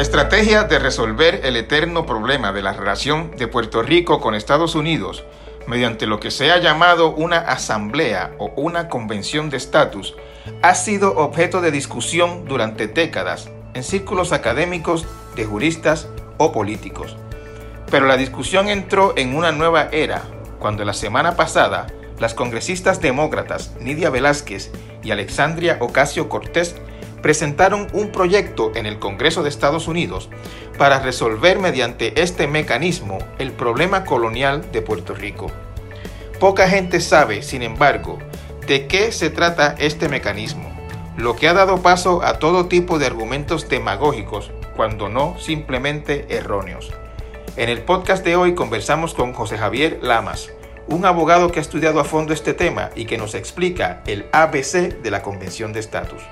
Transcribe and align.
La 0.00 0.04
estrategia 0.04 0.64
de 0.64 0.78
resolver 0.78 1.42
el 1.44 1.56
eterno 1.56 2.06
problema 2.06 2.52
de 2.52 2.62
la 2.62 2.72
relación 2.72 3.32
de 3.36 3.48
Puerto 3.48 3.82
Rico 3.82 4.18
con 4.18 4.34
Estados 4.34 4.74
Unidos 4.74 5.24
mediante 5.66 6.06
lo 6.06 6.20
que 6.20 6.30
se 6.30 6.50
ha 6.50 6.56
llamado 6.56 7.10
una 7.10 7.36
asamblea 7.36 8.32
o 8.38 8.46
una 8.56 8.88
convención 8.88 9.50
de 9.50 9.58
estatus 9.58 10.16
ha 10.62 10.74
sido 10.74 11.18
objeto 11.18 11.60
de 11.60 11.70
discusión 11.70 12.46
durante 12.46 12.88
décadas 12.88 13.50
en 13.74 13.82
círculos 13.84 14.32
académicos, 14.32 15.04
de 15.36 15.44
juristas 15.44 16.08
o 16.38 16.50
políticos. 16.50 17.18
Pero 17.90 18.06
la 18.06 18.16
discusión 18.16 18.70
entró 18.70 19.12
en 19.18 19.36
una 19.36 19.52
nueva 19.52 19.90
era 19.92 20.22
cuando 20.60 20.82
la 20.86 20.94
semana 20.94 21.36
pasada 21.36 21.88
las 22.18 22.32
congresistas 22.32 23.02
demócratas 23.02 23.74
Nidia 23.80 24.08
Velázquez 24.08 24.70
y 25.02 25.10
Alexandria 25.10 25.76
Ocasio 25.78 26.30
Cortés 26.30 26.74
presentaron 27.22 27.88
un 27.92 28.12
proyecto 28.12 28.72
en 28.74 28.86
el 28.86 28.98
Congreso 28.98 29.42
de 29.42 29.48
Estados 29.48 29.88
Unidos 29.88 30.28
para 30.78 31.00
resolver 31.00 31.58
mediante 31.58 32.22
este 32.22 32.46
mecanismo 32.46 33.18
el 33.38 33.52
problema 33.52 34.04
colonial 34.04 34.70
de 34.72 34.82
Puerto 34.82 35.14
Rico. 35.14 35.50
Poca 36.38 36.68
gente 36.68 37.00
sabe, 37.00 37.42
sin 37.42 37.62
embargo, 37.62 38.18
de 38.66 38.86
qué 38.86 39.12
se 39.12 39.30
trata 39.30 39.74
este 39.78 40.08
mecanismo, 40.08 40.70
lo 41.16 41.36
que 41.36 41.48
ha 41.48 41.52
dado 41.52 41.82
paso 41.82 42.22
a 42.22 42.38
todo 42.38 42.66
tipo 42.66 42.98
de 42.98 43.06
argumentos 43.06 43.68
demagógicos, 43.68 44.50
cuando 44.74 45.08
no 45.08 45.38
simplemente 45.38 46.26
erróneos. 46.30 46.90
En 47.56 47.68
el 47.68 47.82
podcast 47.82 48.24
de 48.24 48.36
hoy 48.36 48.54
conversamos 48.54 49.12
con 49.12 49.34
José 49.34 49.58
Javier 49.58 49.98
Lamas, 50.02 50.50
un 50.86 51.04
abogado 51.04 51.52
que 51.52 51.58
ha 51.58 51.62
estudiado 51.62 52.00
a 52.00 52.04
fondo 52.04 52.32
este 52.32 52.54
tema 52.54 52.90
y 52.96 53.04
que 53.04 53.18
nos 53.18 53.34
explica 53.34 54.02
el 54.06 54.26
ABC 54.32 55.02
de 55.02 55.10
la 55.10 55.22
Convención 55.22 55.72
de 55.72 55.80
Estatus. 55.80 56.22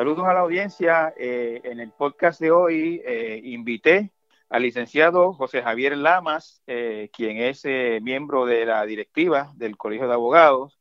Saludos 0.00 0.26
a 0.26 0.32
la 0.32 0.40
audiencia. 0.40 1.12
Eh, 1.18 1.60
en 1.62 1.78
el 1.78 1.90
podcast 1.90 2.40
de 2.40 2.50
hoy 2.50 3.02
eh, 3.04 3.38
invité 3.44 4.10
al 4.48 4.62
licenciado 4.62 5.34
José 5.34 5.60
Javier 5.60 5.94
Lamas, 5.94 6.62
eh, 6.66 7.10
quien 7.12 7.36
es 7.36 7.66
miembro 8.00 8.46
de 8.46 8.64
la 8.64 8.86
directiva 8.86 9.52
del 9.56 9.76
Colegio 9.76 10.08
de 10.08 10.14
Abogados 10.14 10.78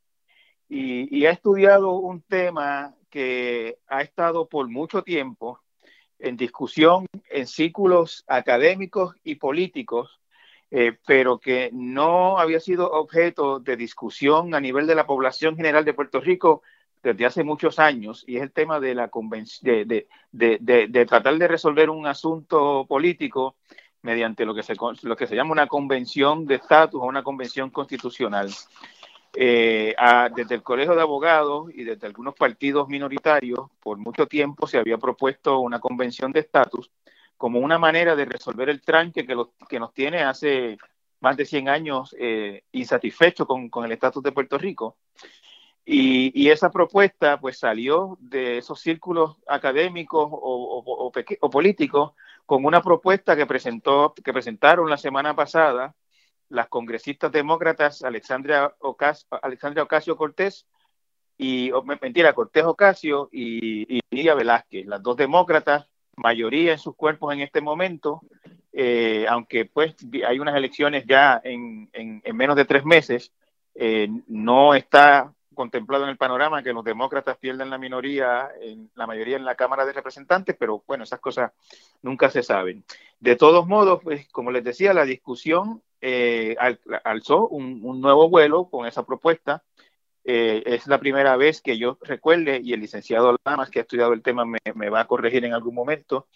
y, 0.69 1.13
y 1.13 1.25
ha 1.25 1.31
estudiado 1.31 1.95
un 1.95 2.21
tema 2.21 2.95
que 3.09 3.79
ha 3.87 4.03
estado 4.03 4.47
por 4.47 4.69
mucho 4.69 5.03
tiempo 5.03 5.59
en 6.17 6.37
discusión 6.37 7.05
en 7.29 7.45
círculos 7.45 8.23
académicos 8.25 9.17
y 9.25 9.35
políticos, 9.35 10.21
eh, 10.71 10.97
pero 11.05 11.39
que 11.39 11.71
no 11.73 12.39
había 12.39 12.61
sido 12.61 12.89
objeto 12.89 13.59
de 13.59 13.75
discusión 13.75 14.55
a 14.55 14.61
nivel 14.61 14.87
de 14.87 14.95
la 14.95 15.05
población 15.05 15.57
general 15.57 15.83
de 15.83 15.93
Puerto 15.93 16.21
Rico 16.21 16.61
desde 17.01 17.25
hace 17.25 17.43
muchos 17.43 17.79
años, 17.79 18.23
y 18.27 18.37
es 18.37 18.43
el 18.43 18.51
tema 18.51 18.79
de, 18.79 18.95
la 18.95 19.09
de, 19.61 20.07
de, 20.31 20.87
de, 20.89 21.05
tratar 21.05 21.37
de 21.37 21.47
resolver 21.47 21.89
un 21.89 22.07
asunto 22.07 22.85
político 22.87 23.55
mediante 24.01 24.45
lo 24.45 24.53
que 24.53 24.63
se, 24.63 24.75
lo 25.03 25.15
que 25.15 25.27
se 25.27 25.35
llama 25.35 25.51
una 25.51 25.67
convención 25.67 26.45
de 26.45 26.55
estatus 26.55 27.01
o 27.01 27.05
una 27.05 27.23
convención 27.23 27.69
constitucional. 27.69 28.49
Eh, 29.35 29.95
desde 30.35 30.55
el 30.55 30.63
Colegio 30.63 30.95
de 30.95 31.01
Abogados 31.01 31.69
y 31.73 31.83
desde 31.83 32.07
algunos 32.07 32.33
partidos 32.33 32.87
minoritarios, 32.87 33.69
por 33.79 33.97
mucho 33.97 34.25
tiempo 34.25 34.65
se 34.67 34.79
había 34.79 34.97
propuesto 34.97 35.59
una 35.59 35.79
convención 35.79 36.31
de 36.31 36.39
estatus 36.39 36.89
como 37.37 37.59
una 37.59 37.77
manera 37.77 38.15
de 38.15 38.25
resolver 38.25 38.69
el 38.69 38.81
tranque 38.81 39.25
que, 39.25 39.35
que 39.69 39.79
nos 39.79 39.93
tiene 39.93 40.23
hace 40.23 40.77
más 41.21 41.37
de 41.37 41.45
100 41.45 41.69
años 41.69 42.15
eh, 42.17 42.63
insatisfechos 42.71 43.47
con, 43.47 43.85
el 43.85 43.91
estatus 43.91 44.23
de 44.23 44.31
Puerto 44.31 44.57
Rico. 44.57 44.97
Y, 45.91 46.49
esa 46.51 46.69
propuesta 46.69 47.39
pues 47.39 47.57
salió 47.57 48.15
de 48.21 48.59
esos 48.59 48.79
círculos 48.79 49.37
académicos 49.47 50.29
o, 50.31 51.11
o, 51.41 51.49
políticos 51.49 52.11
con 52.45 52.63
una 52.63 52.83
propuesta 52.83 53.35
que 53.35 53.47
presentó 53.47 54.13
que 54.13 54.31
presentaron 54.31 54.87
la 54.87 54.97
semana 54.97 55.35
pasada 55.35 55.95
las 56.47 56.67
congresistas 56.67 57.31
demócratas 57.31 58.03
Alexandria, 58.03 58.71
Ocasio, 58.81 60.15
Cortés 60.15 60.67
y, 61.39 61.71
mentira, 61.99 62.33
Cortés 62.33 62.65
Ocasio 62.65 63.27
y, 63.31 63.97
y 63.97 63.99
Nidia 64.11 64.35
Velázquez, 64.35 64.85
las 64.85 65.01
dos 65.01 65.17
demócratas, 65.17 65.87
mayoría 66.15 66.73
en 66.73 66.79
sus 66.79 66.95
cuerpos 66.95 67.33
en 67.33 67.39
este 67.39 67.61
momento, 67.61 68.21
eh, 68.73 69.25
aunque 69.27 69.65
pues 69.65 69.95
hay 70.27 70.39
unas 70.39 70.55
elecciones 70.55 71.05
ya 71.07 71.41
en, 71.43 71.89
en, 71.93 72.21
menos 72.37 72.55
de 72.55 72.65
tres 72.65 72.85
meses, 72.85 73.33
eh, 73.73 74.07
no 74.27 74.75
está 74.75 75.33
contemplado 75.59 76.05
en 76.05 76.11
el 76.11 76.15
panorama 76.15 76.63
que 76.63 76.71
los 76.71 76.85
demócratas 76.85 77.35
pierdan 77.37 77.69
la 77.69 77.77
minoría, 77.77 78.49
en, 78.61 78.89
la 78.95 79.05
mayoría 79.05 79.35
en 79.35 79.43
la 79.43 79.55
Cámara 79.55 79.85
de 79.85 79.91
Representantes, 79.91 80.55
pero 80.57 80.85
bueno, 80.87 81.03
esas 81.03 81.19
cosas 81.19 81.51
nunca 82.01 82.29
se 82.29 82.43
saben. 82.43 82.85
De 83.19 83.35
todos 83.35 83.67
modos, 83.67 83.99
pues 84.01 84.25
como 84.29 84.51
les 84.51 84.63
decía, 84.63 84.93
la 84.93 85.03
discusión 85.03 85.83
eh, 85.99 86.55
alzó 87.03 87.49
un, 87.49 87.99
nuevo 87.99 88.29
vuelo 88.29 88.69
con 88.69 88.87
esa 88.87 89.05
propuesta. 89.05 89.61
Eh, 90.23 90.63
es 90.65 90.87
la 90.87 90.97
primera 90.97 91.35
vez 91.35 91.61
que 91.61 91.77
yo 91.77 91.97
recuerde, 92.03 92.61
y 92.63 92.71
el 92.71 92.79
licenciado 92.79 93.35
Lamas, 93.43 93.69
que 93.69 93.79
ha 93.79 93.81
estudiado 93.81 94.13
el 94.13 94.21
tema, 94.21 94.45
me, 94.45 94.89
va 94.89 95.01
a 95.01 95.07
corregir 95.07 95.43
en 95.43 95.53
algún 95.53 95.75
momento, 95.75 96.29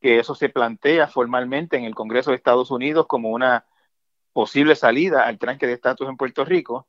que 0.00 0.20
eso 0.20 0.34
se 0.34 0.48
plantea 0.48 1.06
formalmente 1.06 1.76
en 1.76 1.84
el 1.84 1.94
Congreso 1.94 2.30
de 2.30 2.36
Estados 2.36 2.70
Unidos 2.70 3.06
como 3.06 3.28
una 3.28 3.66
posible 4.32 4.74
salida 4.74 5.26
al 5.26 5.38
tranque 5.38 5.66
de 5.66 5.74
estatus 5.74 6.08
en 6.08 6.16
Puerto 6.16 6.46
Rico. 6.46 6.88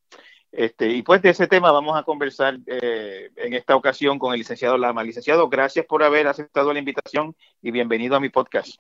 Este, 0.52 0.90
y 0.90 1.02
pues 1.02 1.22
de 1.22 1.30
ese 1.30 1.48
tema 1.48 1.72
vamos 1.72 1.98
a 1.98 2.04
conversar 2.04 2.58
eh, 2.68 3.30
en 3.38 3.54
esta 3.54 3.76
ocasión 3.76 4.20
con 4.20 4.34
el 4.34 4.40
licenciado 4.40 4.78
Lama. 4.78 5.04
Licenciado, 5.04 5.48
gracias 5.48 5.86
por 5.86 6.04
haber 6.04 6.28
aceptado 6.28 6.74
la 6.74 6.80
invitación 6.80 7.36
y 7.62 7.72
bienvenido 7.72 8.16
a 8.16 8.20
mi 8.20 8.30
podcast. 8.30 8.80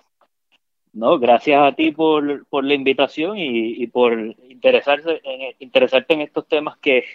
No, 0.93 1.17
gracias 1.17 1.61
a 1.61 1.73
ti 1.73 1.91
por, 1.91 2.45
por 2.47 2.65
la 2.65 2.73
invitación 2.73 3.37
y, 3.37 3.87
por 3.87 4.13
interesarse 4.49 5.21
interesarte 5.59 6.13
en 6.13 6.21
estos 6.21 6.45
temas 6.49 6.77
que 6.79 7.05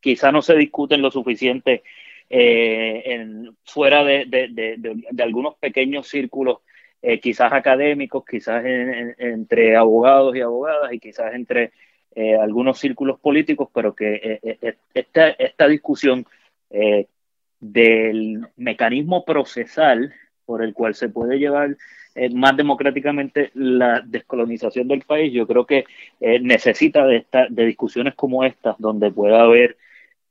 quizá 0.00 0.30
no 0.30 0.42
se 0.42 0.54
discuten 0.56 1.00
lo 1.00 1.10
suficiente 1.10 1.82
eh, 2.28 3.48
fuera 3.64 4.04
de, 4.04 4.26
de, 4.26 4.48
de, 4.76 5.22
algunos 5.22 5.54
pequeños 5.54 6.08
círculos, 6.08 6.58
eh, 7.00 7.20
quizás 7.20 7.54
académicos, 7.54 8.22
quizás 8.28 8.62
entre 8.66 9.76
abogados 9.76 10.36
y 10.36 10.42
abogadas 10.42 10.92
y 10.92 10.98
quizás 10.98 11.32
entre 11.32 11.72
eh, 12.14 12.36
algunos 12.36 12.78
círculos 12.78 13.18
políticos, 13.20 13.68
pero 13.72 13.94
que 13.94 14.40
esta, 14.94 15.30
esta 15.30 15.68
discusión 15.68 16.26
del 17.60 18.46
mecanismo 18.56 19.24
procesal 19.24 20.12
por 20.44 20.62
el 20.62 20.74
cual 20.74 20.94
se 20.94 21.08
puede 21.08 21.38
llevar 21.38 21.76
eh, 22.14 22.28
más 22.28 22.54
democráticamente 22.56 23.50
la 23.54 24.02
descolonización 24.04 24.86
del 24.86 25.00
país, 25.00 25.32
yo 25.32 25.46
creo 25.46 25.64
que 25.64 25.86
eh, 26.20 26.40
necesita 26.40 27.06
de, 27.06 27.16
esta, 27.16 27.46
de 27.48 27.64
discusiones 27.64 28.14
como 28.14 28.44
estas, 28.44 28.78
donde 28.78 29.10
pueda 29.10 29.40
haber 29.42 29.78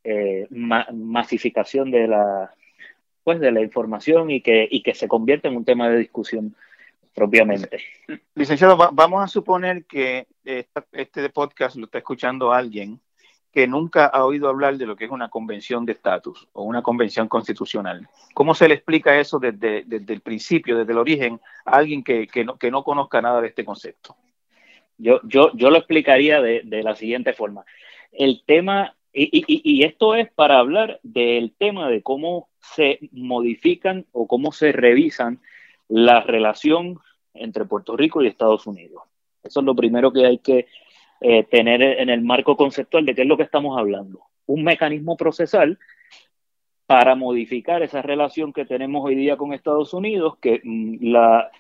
eh, 0.04 0.48
masificación 0.50 1.90
de 1.90 2.08
la, 2.08 2.54
pues, 3.24 3.40
de 3.40 3.52
la 3.52 3.62
información 3.62 4.30
y 4.30 4.42
que, 4.42 4.68
y 4.70 4.84
que 4.84 4.94
se 4.94 5.08
convierta 5.08 5.48
en 5.48 5.58
un 5.58 5.66
tema 5.66 5.90
de 5.90 5.98
discusión 5.98 6.56
propiamente. 7.14 7.80
Licenciado, 8.36 8.78
vamos 8.78 9.24
a 9.24 9.28
suponer 9.28 9.86
que 9.86 10.28
este 10.44 11.30
podcast 11.30 11.76
lo 11.76 11.86
está 11.86 12.00
escuchando 12.00 12.52
alguien 12.52 13.00
que 13.52 13.68
nunca 13.68 14.06
ha 14.06 14.26
oído 14.26 14.48
hablar 14.48 14.78
de 14.78 14.86
lo 14.86 14.96
que 14.96 15.06
es 15.06 15.12
una 15.12 15.30
convención 15.30 15.86
de 15.86 15.92
estatus 15.92 16.48
o 16.54 16.64
una 16.64 16.82
convención 16.82 17.28
constitucional. 17.28 18.08
¿Cómo 18.34 18.56
se 18.56 18.68
le 18.68 18.76
explica 18.76 19.20
eso 19.20 19.40
desde, 19.40 19.86
el 19.90 20.22
principio, 20.22 20.78
desde 20.78 20.94
el 20.94 20.98
origen, 20.98 21.42
a 21.66 21.78
alguien 21.78 22.04
que, 22.04 22.28
no, 22.46 22.58
que 22.58 22.72
no 22.72 22.84
conozca 22.84 23.22
nada 23.22 23.42
de 23.42 23.50
este 23.50 23.66
concepto? 23.66 24.16
Yo, 24.98 25.20
yo, 25.24 25.52
yo 25.56 25.70
lo 25.70 25.78
explicaría 25.78 26.42
de, 26.42 26.64
la 26.84 26.96
siguiente 26.96 27.34
forma. 27.34 27.66
El 28.12 28.44
tema, 28.46 28.96
y, 29.12 29.30
y, 29.48 29.84
esto 29.84 30.16
es 30.16 30.32
para 30.32 30.60
hablar 30.60 31.00
del 31.04 31.54
tema 31.58 31.90
de 31.90 32.02
cómo 32.02 32.50
se 32.60 33.00
modifican 33.12 34.06
o 34.14 34.28
cómo 34.28 34.54
se 34.54 34.72
revisan 34.72 35.42
la 35.92 36.22
relación 36.22 37.00
entre 37.34 37.66
Puerto 37.66 37.98
Rico 37.98 38.22
y 38.22 38.28
Estados 38.28 38.66
Unidos. 38.66 39.04
Eso 39.44 39.60
es 39.60 39.66
lo 39.66 39.76
primero 39.76 40.12
que 40.12 40.26
hay 40.26 40.38
que 40.38 40.68
eh, 41.20 41.44
tener 41.44 41.82
en 41.82 42.10
el 42.10 42.22
marco 42.22 42.56
conceptual 42.56 43.06
de 43.06 43.14
qué 43.14 43.24
es 43.24 43.28
lo 43.28 43.38
que 43.38 43.44
estamos 43.44 43.78
hablando. 43.78 44.22
Un 44.46 44.64
mecanismo 44.64 45.18
procesal 45.18 45.78
para 46.86 47.16
modificar 47.16 47.84
esa 47.84 48.02
relación 48.02 48.54
que 48.54 48.66
tenemos 48.66 49.04
hoy 49.06 49.16
día 49.16 49.36
con 49.38 49.54
Estados 49.54 49.94
Unidos, 49.94 50.38
que 50.42 50.62
mm, 50.64 51.12
la 51.12 51.52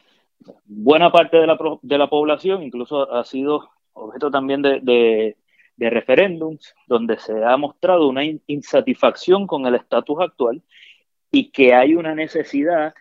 buena 0.66 1.12
parte 1.12 1.38
de 1.38 1.48
la, 1.48 1.58
de 1.82 1.98
la 1.98 2.10
población 2.10 2.64
incluso 2.64 3.12
ha 3.14 3.24
sido 3.26 3.70
objeto 3.94 4.32
también 4.32 4.62
de, 4.62 4.80
de, 4.82 5.38
de 5.76 5.90
referéndums, 5.90 6.74
donde 6.88 7.18
se 7.18 7.44
ha 7.44 7.58
mostrado 7.58 8.08
una 8.08 8.24
insatisfacción 8.48 9.46
con 9.46 9.66
el 9.66 9.76
estatus 9.76 10.22
actual 10.22 10.62
y 11.32 11.52
que 11.52 11.74
hay 11.74 11.96
una 11.96 12.16
necesidad 12.16 12.94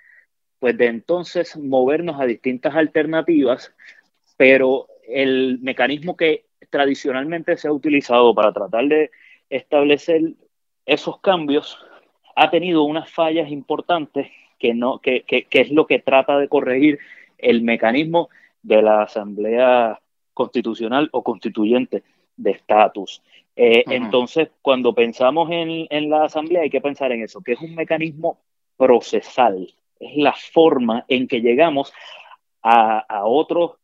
pues 0.61 0.79
de 0.79 0.87
entonces 0.87 1.57
movernos 1.57 2.21
a 2.21 2.27
distintas 2.27 2.77
alternativas, 2.77 3.75
pero 4.37 4.87
el 5.09 5.59
mecanismo 5.61 6.17
que 6.17 6.45
tradicionalmente 6.71 7.57
se 7.57 7.67
ha 7.67 7.73
utilizado 7.73 8.35
para 8.35 8.53
tratar 8.53 8.87
de 8.87 9.11
establecer 9.49 10.35
esos 10.87 11.21
cambios 11.21 11.79
ha 12.37 12.51
tenido 12.51 12.85
unas 12.85 13.11
fallas 13.11 13.51
importantes 13.51 14.29
que, 14.59 14.75
no, 14.75 14.99
que, 14.99 15.23
que, 15.23 15.45
que 15.45 15.61
es 15.63 15.71
lo 15.71 15.87
que 15.87 15.99
trata 15.99 16.39
de 16.39 16.49
corregir 16.49 16.99
el 17.39 17.63
mecanismo 17.63 18.29
de 18.63 18.83
la 18.83 19.03
Asamblea 19.03 19.99
Constitucional 20.35 21.09
o 21.13 21.23
Constituyente 21.25 22.03
de 22.37 22.51
estatus. 22.53 23.23
Eh, 23.57 23.85
entonces, 23.89 24.51
cuando 24.63 24.95
pensamos 24.95 25.51
en, 25.51 25.87
en, 25.91 26.09
la 26.09 26.25
Asamblea, 26.25 26.63
hay 26.63 26.71
que 26.71 26.81
pensar 26.81 27.13
en 27.13 27.23
eso, 27.23 27.41
que 27.43 27.53
es 27.53 27.61
un 27.61 27.75
mecanismo 27.75 28.39
procesal, 28.77 29.73
es 30.01 30.17
la 30.17 30.33
forma 30.33 31.05
en 31.07 31.29
que 31.29 31.41
llegamos 31.41 31.93
a, 32.63 32.99
a 32.99 33.27
otro 33.27 33.79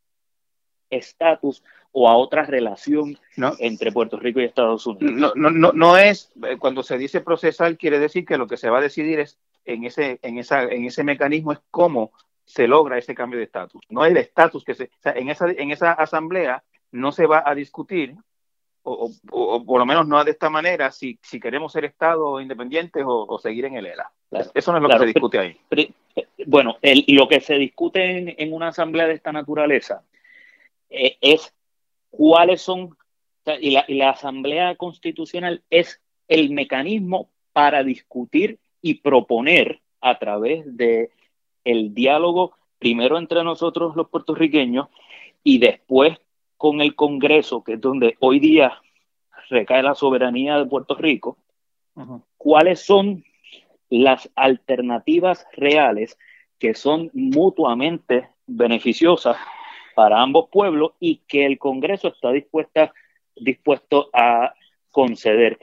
estatus 0.89 1.63
o 1.91 2.07
a 2.07 2.15
otra 2.15 2.43
relación 2.43 3.17
entre 3.59 3.91
Puerto 3.91 4.19
Rico 4.19 4.39
y 4.39 4.43
Estados 4.43 4.85
Unidos. 4.85 5.13
No, 5.13 5.31
no, 5.35 5.49
no, 5.49 5.71
no 5.71 5.97
es, 5.97 6.31
eh, 6.43 6.57
cuando 6.57 6.83
se 6.83 6.97
dice 6.97 7.21
procesal, 7.21 7.77
quiere 7.77 7.99
decir 7.99 8.25
que 8.25 8.37
lo 8.37 8.47
que 8.47 8.57
se 8.57 8.69
va 8.69 8.79
a 8.79 8.81
decidir 8.81 9.19
es 9.19 9.39
en 9.65 9.83
ese, 9.83 10.19
en 10.21 10.37
esa, 10.37 10.63
en 10.63 10.85
ese 10.85 11.03
mecanismo 11.03 11.53
es 11.53 11.59
cómo 11.71 12.11
se 12.45 12.67
logra 12.67 12.97
ese 12.97 13.15
cambio 13.15 13.39
de 13.39 13.45
estatus. 13.45 13.81
No 13.89 14.05
es 14.05 14.11
el 14.11 14.17
estatus 14.17 14.63
que 14.63 14.75
se, 14.75 14.85
o 14.85 15.01
sea, 15.01 15.13
en 15.13 15.29
esa, 15.29 15.49
en 15.49 15.71
esa 15.71 15.91
asamblea 15.91 16.63
no 16.91 17.11
se 17.11 17.25
va 17.25 17.43
a 17.45 17.53
discutir, 17.53 18.15
o, 18.87 19.11
o, 19.31 19.65
por 19.65 19.79
lo 19.79 19.85
menos 19.85 20.07
no 20.07 20.23
de 20.23 20.31
esta 20.31 20.49
manera, 20.49 20.91
si, 20.91 21.19
si 21.21 21.39
queremos 21.39 21.73
ser 21.73 21.83
Estado 21.85 22.39
independientes 22.39 23.03
o, 23.05 23.37
seguir 23.37 23.65
en 23.65 23.75
el 23.75 23.85
ELA. 23.85 24.09
Eso 24.53 24.71
no 24.71 24.77
es 24.77 24.83
lo 24.83 24.89
que 24.89 24.99
se 24.99 25.05
discute 25.05 25.39
ahí. 25.39 25.57
bueno, 26.45 26.77
el, 26.81 27.03
lo 27.09 27.27
que 27.27 27.41
se 27.41 27.55
discute 27.55 28.17
en, 28.17 28.35
en, 28.37 28.53
una 28.53 28.69
asamblea 28.69 29.07
de 29.07 29.13
esta 29.13 29.31
naturaleza 29.31 30.03
eh, 30.89 31.17
es 31.19 31.53
cuáles 32.09 32.61
son, 32.61 32.95
y 33.59 33.71
la, 33.71 33.83
y 33.87 33.95
la 33.95 34.11
asamblea 34.11 34.75
constitucional 34.75 35.61
es 35.69 36.01
el 36.29 36.51
mecanismo 36.51 37.29
para 37.51 37.83
discutir 37.83 38.59
y 38.81 38.95
proponer 38.95 39.81
a 39.99 40.17
través 40.17 40.77
de 40.77 41.11
el 41.65 41.93
diálogo 41.93 42.53
primero 42.79 43.17
entre 43.17 43.43
nosotros 43.43 43.95
los 43.95 44.09
puertorriqueños 44.09 44.87
y 45.43 45.57
después 45.57 46.17
con 46.57 46.81
el 46.81 46.95
Congreso, 46.95 47.63
que 47.63 47.73
es 47.73 47.81
donde 47.81 48.17
hoy 48.19 48.39
día 48.39 48.81
recae 49.49 49.83
la 49.83 49.95
soberanía 49.95 50.57
de 50.57 50.65
Puerto 50.65 50.95
Rico, 50.95 51.37
cuáles 52.37 52.85
son 52.85 53.23
las 53.89 54.29
alternativas 54.35 55.45
reales 55.53 56.17
que 56.59 56.73
son 56.73 57.09
mutuamente 57.13 58.29
beneficiosas 58.45 59.37
para 59.95 60.21
ambos 60.21 60.49
pueblos 60.51 60.91
y 60.99 61.21
que 61.27 61.45
el 61.45 61.57
Congreso 61.57 62.09
está 62.09 62.31
dispuesta, 62.31 62.93
dispuesto 63.35 64.09
a 64.13 64.53
conceder. 64.91 65.59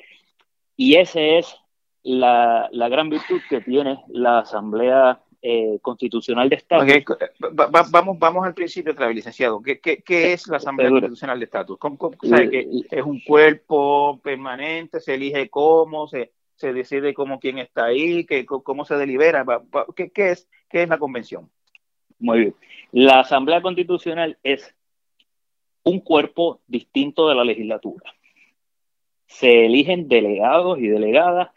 Y 0.77 0.97
esa 0.97 1.21
es 1.21 1.57
la, 2.03 2.69
la 2.73 2.89
gran 2.89 3.11
virtud 3.11 3.41
que 3.49 3.61
tiene 3.61 4.03
la 4.09 4.41
Asamblea 4.41 5.21
eh, 5.47 5.79
constitucional 5.83 6.49
de 6.49 6.57
Estado. 6.57 6.85
Okay. 6.85 7.05
Va, 7.43 7.85
vamos, 7.91 8.19
vamos 8.19 8.47
al 8.47 8.55
principio 8.55 8.93
otra 8.93 9.09
vez, 9.09 9.17
licenciado. 9.17 9.61
¿Qué, 9.61 9.79
qué, 9.79 9.99
qué 9.99 10.33
es 10.33 10.49
la 10.49 10.57
Asamblea 10.57 10.89
Constitucional 10.89 11.39
de 11.39 11.45
Estatus? 11.45 11.79
¿Sabe 12.23 12.49
que 12.49 12.67
es 12.91 13.03
un 13.05 13.21
cuerpo 13.21 14.19
permanente? 14.23 15.01
¿Se 15.01 15.17
elige 15.17 15.51
cómo? 15.51 16.09
¿Se, 16.09 16.33
se 16.55 16.73
decide 16.73 17.13
cómo 17.13 17.39
quién 17.41 17.59
está 17.59 17.85
ahí? 17.85 18.25
¿Qué, 18.25 18.47
¿Cómo 18.47 18.87
se 18.87 18.97
delibera? 18.97 19.45
¿Qué, 19.95 20.11
qué, 20.11 20.31
es, 20.31 20.49
¿Qué 20.71 20.85
es 20.85 20.89
la 20.89 20.97
convención? 20.97 21.51
Muy 22.19 22.39
bien. 22.39 22.55
La 22.93 23.21
Asamblea 23.21 23.61
Constitucional 23.61 24.39
es 24.43 24.75
un 25.83 26.01
cuerpo 26.01 26.63
distinto 26.67 27.29
de 27.29 27.35
la 27.35 27.45
legislatura. 27.45 28.15
Se 29.27 29.67
eligen 29.67 30.09
delegados 30.09 30.79
y 30.79 30.89
delegadas 30.89 31.51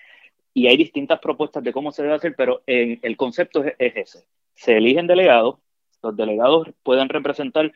y 0.58 0.66
hay 0.66 0.76
distintas 0.76 1.20
propuestas 1.20 1.64
de 1.64 1.72
cómo 1.72 1.92
se 1.92 2.02
debe 2.02 2.16
hacer, 2.16 2.34
pero 2.36 2.64
en, 2.66 2.98
el 3.04 3.16
concepto 3.16 3.64
es, 3.64 3.76
es, 3.78 3.96
ese. 3.96 4.26
Se 4.56 4.76
eligen 4.76 5.06
delegados, 5.06 5.58
los 6.02 6.18
delegados 6.18 6.70
pueden 6.82 7.10
representar 7.10 7.72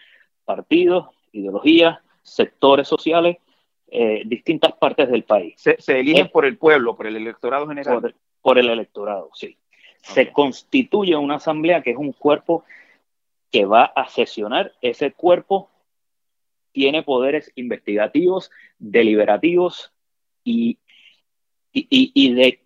partidos, 0.46 1.10
ideologías, 1.32 2.00
sectores 2.24 2.88
sociales, 2.88 3.38
eh, 3.86 4.24
distintas 4.26 4.72
partes 4.74 5.12
del 5.12 5.26
país. 5.26 5.54
Se, 5.58 5.80
se 5.80 6.00
eligen 6.00 6.26
eh, 6.26 6.30
por 6.34 6.44
el 6.44 6.58
pueblo, 6.58 6.96
por 6.96 7.06
el 7.06 7.18
electorado 7.18 7.68
general. 7.68 8.02
Por, 8.02 8.16
por 8.42 8.58
el 8.58 8.68
electorado, 8.68 9.30
sí. 9.36 9.56
Okay. 10.00 10.16
Se 10.16 10.32
constituye 10.32 11.16
una 11.16 11.36
asamblea 11.36 11.84
que 11.84 11.92
es 11.92 11.98
un 11.98 12.14
cuerpo 12.14 12.64
que 13.52 13.66
va 13.66 13.84
a 13.84 14.10
sesionar. 14.10 14.74
Ese 14.82 15.12
cuerpo 15.12 15.70
tiene 16.72 17.04
poderes 17.04 17.52
investigativos, 17.54 18.50
deliberativos 18.80 19.94
y, 20.44 20.80
y, 21.72 22.12
y, 22.16 22.34
de 22.34 22.62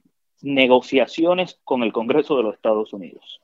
negociaciones 0.45 1.59
con 1.63 1.81
el 1.83 1.92
Congreso 1.92 2.38
de 2.38 2.44
los 2.44 2.53
Estados 2.53 2.94
Unidos. 2.94 3.42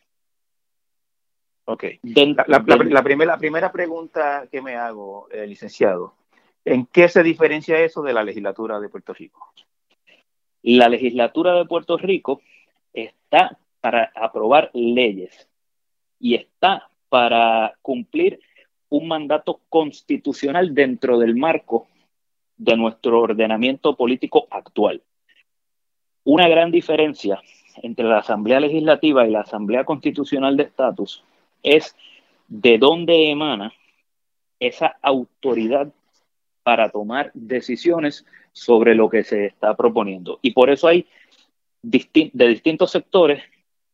Ok. 1.66 1.86
la, 2.04 2.46
la, 2.48 2.64
la, 2.66 2.78
la, 2.84 3.04
primera, 3.04 3.34
la 3.34 3.38
primera 3.38 3.72
pregunta 3.72 4.48
que 4.52 4.62
me 4.62 4.76
hago, 4.76 5.28
eh, 5.32 5.48
licenciado, 5.48 6.14
¿en 6.64 6.86
qué 6.86 7.10
se 7.10 7.24
diferencia 7.24 7.80
eso 7.80 8.02
de 8.04 8.14
la 8.14 8.24
legislatura 8.24 8.80
de 8.80 8.90
Puerto 8.90 9.14
Rico? 9.14 9.52
La 10.64 10.90
legislatura 10.90 11.56
de 11.56 11.66
Puerto 11.66 11.98
Rico 11.98 12.42
está 12.94 13.58
para 13.80 14.12
aprobar 14.16 14.70
leyes 14.74 15.50
y 16.20 16.36
está 16.36 16.88
para 17.10 17.74
cumplir 17.82 18.40
un 18.90 19.08
mandato 19.08 19.62
constitucional 19.70 20.76
dentro 20.76 21.18
del 21.18 21.36
marco 21.36 21.88
de 22.58 22.78
nuestro 22.78 23.22
ordenamiento 23.22 23.96
político 23.96 24.48
actual. 24.52 25.02
Una 26.24 26.48
gran 26.48 26.72
diferencia 26.72 27.42
entre 27.82 28.06
la 28.06 28.20
Asamblea 28.20 28.60
Legislativa 28.60 29.28
y 29.28 29.32
la 29.32 29.42
Asamblea 29.42 29.84
Constitucional 29.86 30.58
de 30.58 30.64
Estatus 30.64 31.24
es 31.64 31.96
de 32.48 32.78
dónde 32.78 33.32
emana 33.32 33.74
esa 34.60 34.98
autoridad 35.02 35.92
para 36.64 36.90
tomar 36.90 37.32
decisiones 37.34 38.26
sobre 38.52 38.94
lo 38.94 39.10
que 39.10 39.24
se 39.24 39.46
está 39.46 39.76
proponiendo. 39.76 40.40
Y 40.42 40.52
por 40.52 40.70
eso 40.70 40.88
hay 40.88 41.08
de 41.82 42.48
distintos 42.48 42.92
sectores 42.92 43.42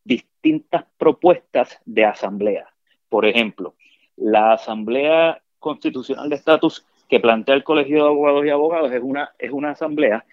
distintas 0.08 0.86
propuestas 0.98 1.80
de 1.86 2.06
asamblea. 2.06 2.68
Por 3.10 3.26
ejemplo, 3.26 3.76
la 4.16 4.54
Asamblea 4.54 5.42
Constitucional 5.60 6.30
de 6.30 6.36
Estatus 6.36 6.86
que 7.10 7.20
plantea 7.20 7.56
el 7.56 7.64
Colegio 7.64 8.04
de 8.04 8.10
Abogados 8.10 8.46
y 8.46 8.50
Abogados 8.50 8.92
es 8.92 9.02
una, 9.02 9.32
es 9.38 9.52
una 9.52 9.72
asamblea 9.72 10.26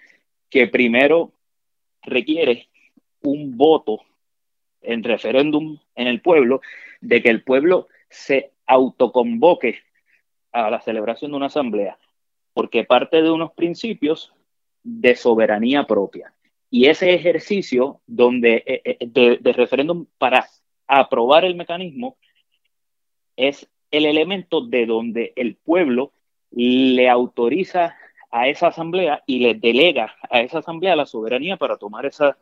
que 0.49 0.69
primero 0.69 1.33
requiere 2.05 2.69
un 3.23 3.57
voto 3.57 4.01
en 4.81 5.03
referéndum 5.03 5.79
en 5.95 6.07
el 6.07 6.21
pueblo, 6.21 6.61
de 7.01 7.23
que 7.23 7.31
el 7.31 7.43
pueblo 7.43 7.89
se 8.09 8.53
autoconvoque 8.67 9.79
a 10.53 10.71
la 10.71 10.81
celebración 10.81 11.31
de 11.31 11.37
una 11.37 11.47
asamblea, 11.47 11.99
porque 12.53 12.85
parte 12.85 13.23
de 13.23 13.31
unos 13.31 13.53
principios 13.53 14.33
de 14.83 15.17
soberanía 15.17 15.87
propia. 15.87 16.33
Y 16.71 16.87
ese 16.87 17.15
ejercicio 17.15 18.01
donde, 18.07 18.63
eh, 18.67 18.83
eh, 18.85 18.99
de, 19.07 19.39
de 19.41 19.53
referéndum 19.53 20.07
para 20.19 20.47
aprobar 20.87 21.45
el 21.45 21.55
mecanismo 21.55 22.17
es 23.37 23.69
el 23.91 24.07
elemento 24.07 24.61
de 24.61 24.87
donde 24.87 25.33
el 25.37 25.57
pueblo 25.57 26.13
le 26.51 27.09
autoriza 27.09 27.97
a 28.35 28.49
esa 28.49 28.67
asamblea 28.67 29.23
y 29.27 29.39
le 29.39 29.55
delega 29.55 30.13
a 30.29 30.41
esa 30.41 30.59
asamblea 30.59 30.97
la 30.97 31.07
soberanía 31.07 31.57
para 31.57 31.77
tomar 31.77 32.05
esa, 32.05 32.37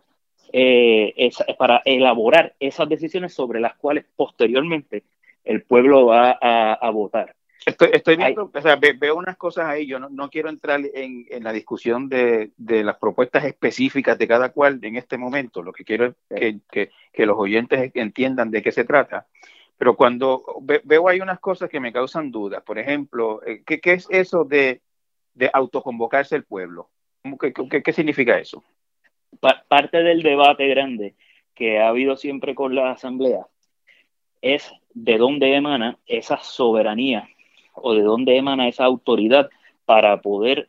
eh, 0.51 1.13
esa, 1.19 1.45
para 1.59 1.83
elaborar 1.85 2.55
esas 2.59 2.89
decisiones 2.89 3.35
sobre 3.35 3.61
las 3.61 3.75
cuales 3.77 4.07
posteriormente 4.17 5.03
el 5.45 5.65
pueblo 5.65 6.07
va 6.07 6.39
a, 6.41 6.73
a 6.73 6.91
votar. 6.91 7.37
Estoy, 7.67 7.91
estoy 7.93 8.17
viendo, 8.17 8.51
o 8.53 8.61
sea, 8.63 8.77
ve, 8.77 8.95
veo 8.95 9.17
unas 9.17 9.37
cosas 9.37 9.67
ahí, 9.67 9.87
yo 9.87 9.99
no, 9.99 10.09
no 10.09 10.31
quiero 10.31 10.49
entrar 10.49 10.81
en, 10.95 11.27
en, 11.29 11.45
la 11.45 11.53
discusión 11.53 12.09
de, 12.09 12.53
de, 12.57 12.83
las 12.83 12.97
propuestas 12.97 13.45
específicas 13.45 14.17
de 14.17 14.27
cada 14.27 14.49
cual 14.49 14.81
en 14.83 14.97
este 14.97 15.19
momento, 15.19 15.63
lo 15.63 15.75
que 15.75 15.85
quiero 15.85 16.07
es 16.07 16.15
que, 16.31 16.59
que, 16.71 16.91
que 17.13 17.27
los 17.27 17.37
oyentes 17.39 17.93
entiendan 17.95 18.51
de 18.51 18.63
qué 18.63 18.73
se 18.73 18.85
trata. 18.85 19.27
Pero 19.77 19.95
cuando 19.95 20.43
ve, 20.63 20.81
veo 20.85 21.07
hay 21.07 21.21
unas 21.21 21.39
cosas 21.39 21.69
que 21.69 21.81
me 21.81 21.93
causan 21.93 22.31
dudas, 22.31 22.63
por 22.63 22.79
ejemplo, 22.79 23.43
eh, 23.45 23.63
¿qué, 23.67 23.79
qué 23.79 23.93
es 23.93 24.07
eso 24.11 24.45
de 24.45 24.81
de 25.35 25.51
autoconvocarse 25.53 26.37
el 26.37 26.45
pueblo. 26.45 26.91
¿Qué, 27.85 27.93
significa 27.93 28.39
eso? 28.39 28.63
Pa 29.41 29.65
parte 29.69 30.03
del 30.03 30.23
debate 30.23 30.67
grande 30.69 31.15
que 31.55 31.79
ha 31.79 31.89
habido 31.89 32.17
siempre 32.17 32.55
con 32.55 32.75
la 32.75 32.91
Asamblea 32.91 33.47
es 34.41 34.73
de 34.95 35.19
dónde 35.19 35.55
emana 35.55 35.99
esa 36.07 36.39
soberanía 36.39 37.29
o 37.75 37.95
de 37.95 38.03
dónde 38.03 38.37
emana 38.37 38.69
esa 38.69 38.85
autoridad 38.85 39.49
para 39.85 40.21
poder 40.21 40.69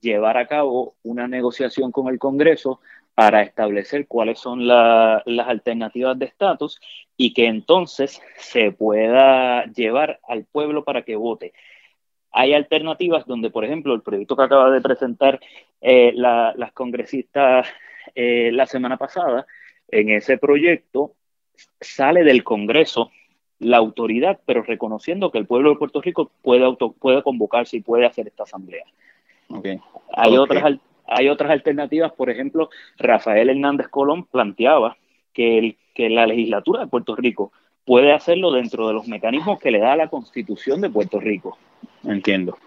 llevar 0.00 0.36
a 0.36 0.46
cabo 0.46 0.96
una 1.02 1.28
negociación 1.28 1.92
con 1.92 2.08
el 2.08 2.18
Congreso 2.18 2.80
para 3.14 3.42
establecer 3.42 4.06
cuáles 4.06 4.38
son 4.38 4.66
la, 4.66 5.22
las 5.26 5.48
alternativas 5.48 6.18
de 6.18 6.26
estatus 6.26 6.80
y 7.16 7.32
que 7.32 7.46
entonces 7.46 8.22
se 8.36 8.70
pueda 8.70 9.64
llevar 9.72 10.20
al 10.28 10.44
pueblo 10.44 10.84
para 10.84 11.02
que 11.02 11.16
vote. 11.16 11.52
Hay 12.32 12.54
alternativas 12.54 13.26
donde, 13.26 13.50
por 13.50 13.64
ejemplo, 13.64 13.94
el 13.94 14.02
proyecto 14.02 14.36
que 14.36 14.42
acaba 14.42 14.70
de 14.70 14.80
presentar 14.80 15.40
eh, 15.80 16.12
la, 16.14 16.52
las 16.56 16.72
congresistas 16.72 17.66
eh, 18.14 18.50
la 18.52 18.66
semana 18.66 18.96
pasada, 18.96 19.46
en 19.88 20.10
ese 20.10 20.38
proyecto 20.38 21.12
sale 21.80 22.24
del 22.24 22.44
Congreso 22.44 23.10
la 23.58 23.78
autoridad, 23.78 24.40
pero 24.46 24.62
reconociendo 24.62 25.30
que 25.30 25.38
el 25.38 25.46
pueblo 25.46 25.70
de 25.70 25.76
Puerto 25.76 26.00
Rico 26.00 26.30
puede, 26.42 26.64
auto, 26.64 26.92
puede 26.92 27.22
convocarse 27.22 27.76
y 27.76 27.80
puede 27.80 28.06
hacer 28.06 28.28
esta 28.28 28.44
asamblea. 28.44 28.84
Hay, 30.12 30.36
Otras, 30.36 30.78
hay 31.06 31.28
otras 31.28 31.50
alternativas, 31.50 32.12
por 32.12 32.30
ejemplo, 32.30 32.70
Rafael 32.98 33.50
Hernández 33.50 33.88
Colón 33.88 34.26
planteaba 34.26 34.96
que, 35.32 35.58
el, 35.58 35.76
que 35.94 36.08
la 36.10 36.26
legislatura 36.26 36.80
de 36.80 36.86
Puerto 36.86 37.16
Rico 37.16 37.52
puede 37.88 38.12
hacerlo 38.12 38.52
dentro 38.52 38.86
de 38.86 38.92
los 38.92 39.08
mecanismos 39.08 39.58
que 39.58 39.70
le 39.70 39.78
da 39.78 39.96
la 39.96 40.08
constitución 40.08 40.82
de 40.82 40.90
Puerto 40.90 41.18
Rico. 41.18 41.56
Entiendo. 42.04 42.58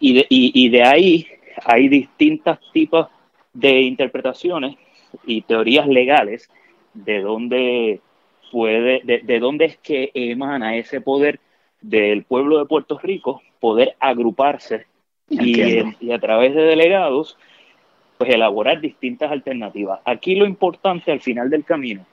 Y 0.00 0.14
de, 0.14 0.26
y, 0.28 0.68
de 0.68 0.82
ahí 0.82 1.28
hay 1.64 1.88
distintos 1.88 2.58
tipos 2.72 3.06
de 3.52 3.82
interpretaciones 3.82 4.74
y 5.24 5.42
teorías 5.42 5.86
legales 5.86 6.50
de 6.92 7.20
dónde 7.20 8.00
puede, 8.50 9.02
de, 9.04 9.38
dónde 9.38 9.66
es 9.66 9.76
que 9.76 10.10
emana 10.12 10.76
ese 10.76 11.00
poder 11.00 11.38
del 11.80 12.24
pueblo 12.24 12.58
de 12.58 12.64
Puerto 12.64 12.98
Rico 12.98 13.42
poder 13.60 13.94
agruparse 14.00 14.86
y, 15.30 16.10
a 16.10 16.18
través 16.18 16.52
de 16.56 16.62
delegados 16.62 17.38
pues 18.18 18.34
elaborar 18.34 18.80
distintas 18.80 19.30
alternativas. 19.30 20.00
Aquí 20.04 20.34
lo 20.34 20.46
importante 20.46 21.12
al 21.12 21.20
final 21.20 21.48
del 21.48 21.64
camino 21.64 22.04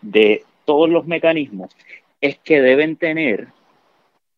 de 0.00 0.42
todos 0.66 0.90
los 0.90 1.06
mecanismos 1.06 1.74
es 2.20 2.38
que 2.40 2.60
deben 2.60 2.96
tener 2.96 3.48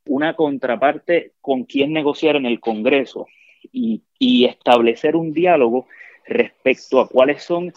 una 0.07 0.35
contraparte 0.35 1.33
con 1.41 1.65
quien 1.65 1.93
negociar 1.93 2.37
en 2.37 2.47
el 2.47 2.61
Congreso 2.61 3.27
y, 3.73 4.03
establecer 4.21 5.17
un 5.17 5.33
diálogo 5.33 5.87
respecto 6.27 7.01
a 7.01 7.09
cuáles 7.09 7.43
son 7.43 7.73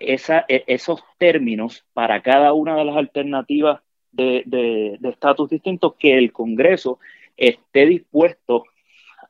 esa, 0.00 0.44
e, 0.48 0.64
esos 0.66 1.02
términos 1.18 1.84
para 1.92 2.22
cada 2.22 2.52
una 2.52 2.76
de 2.76 2.84
las 2.84 2.96
alternativas 2.96 3.80
de 4.12 4.98
estatus 5.02 5.50
distintos 5.50 5.94
que 5.98 6.16
el 6.16 6.32
Congreso 6.32 6.98
esté 7.36 7.86
dispuesto 7.86 8.64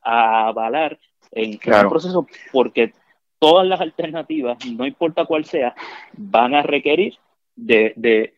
a 0.03 0.47
avalar 0.47 0.99
en, 1.31 1.59
el 1.63 1.87
proceso, 1.89 2.27
porque 2.51 2.93
todas 3.39 3.67
las 3.67 3.81
alternativas, 3.81 4.57
no 4.65 4.85
importa 4.85 5.25
cuál 5.25 5.45
sea, 5.45 5.75
van 6.13 6.53
a 6.53 6.61
requerir 6.61 7.17
de, 7.55 7.93
de, 7.95 8.33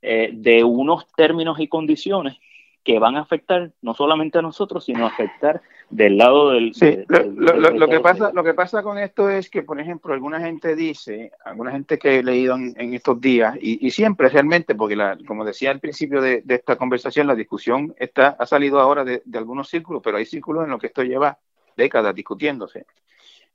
eh, 0.00 0.30
de 0.32 0.64
unos 0.64 1.06
términos 1.14 1.60
y 1.60 1.68
condiciones 1.68 2.38
que 2.84 2.98
van 2.98 3.16
a 3.16 3.20
afectar 3.20 3.70
no 3.80 3.94
solamente 3.94 4.38
a 4.38 4.42
nosotros, 4.42 4.84
sino 4.84 5.04
a 5.04 5.08
afectar 5.08 5.62
del 5.88 6.16
lado 6.16 6.50
del... 6.50 6.74
Sí, 6.74 6.98
lo, 7.08 7.88
que 7.88 8.00
pasa, 8.00 8.32
lo 8.32 8.42
que 8.42 8.54
pasa 8.54 8.82
con 8.82 8.98
esto 8.98 9.30
es 9.30 9.48
que, 9.50 9.62
por 9.62 9.78
ejemplo, 9.78 10.12
alguna 10.12 10.40
gente 10.40 10.74
dice, 10.74 11.32
alguna 11.44 11.70
gente 11.70 11.98
que 11.98 12.18
he 12.18 12.22
leído 12.24 12.56
en, 12.56 12.94
estos 12.94 13.20
días, 13.20 13.56
y, 13.60 13.88
siempre 13.90 14.28
realmente, 14.28 14.74
porque 14.74 14.96
la, 14.96 15.16
como 15.26 15.44
decía 15.44 15.70
al 15.70 15.80
principio 15.80 16.20
de, 16.20 16.42
esta 16.48 16.76
conversación, 16.76 17.26
la 17.26 17.36
discusión 17.36 17.94
está, 17.98 18.28
ha 18.38 18.46
salido 18.46 18.80
ahora 18.80 19.04
de, 19.04 19.22
algunos 19.34 19.68
círculos, 19.68 20.02
pero 20.02 20.16
hay 20.16 20.24
círculos 20.24 20.64
en 20.64 20.70
los 20.70 20.80
que 20.80 20.88
esto 20.88 21.04
lleva 21.04 21.38
décadas 21.76 22.14
discutiéndose, 22.14 22.86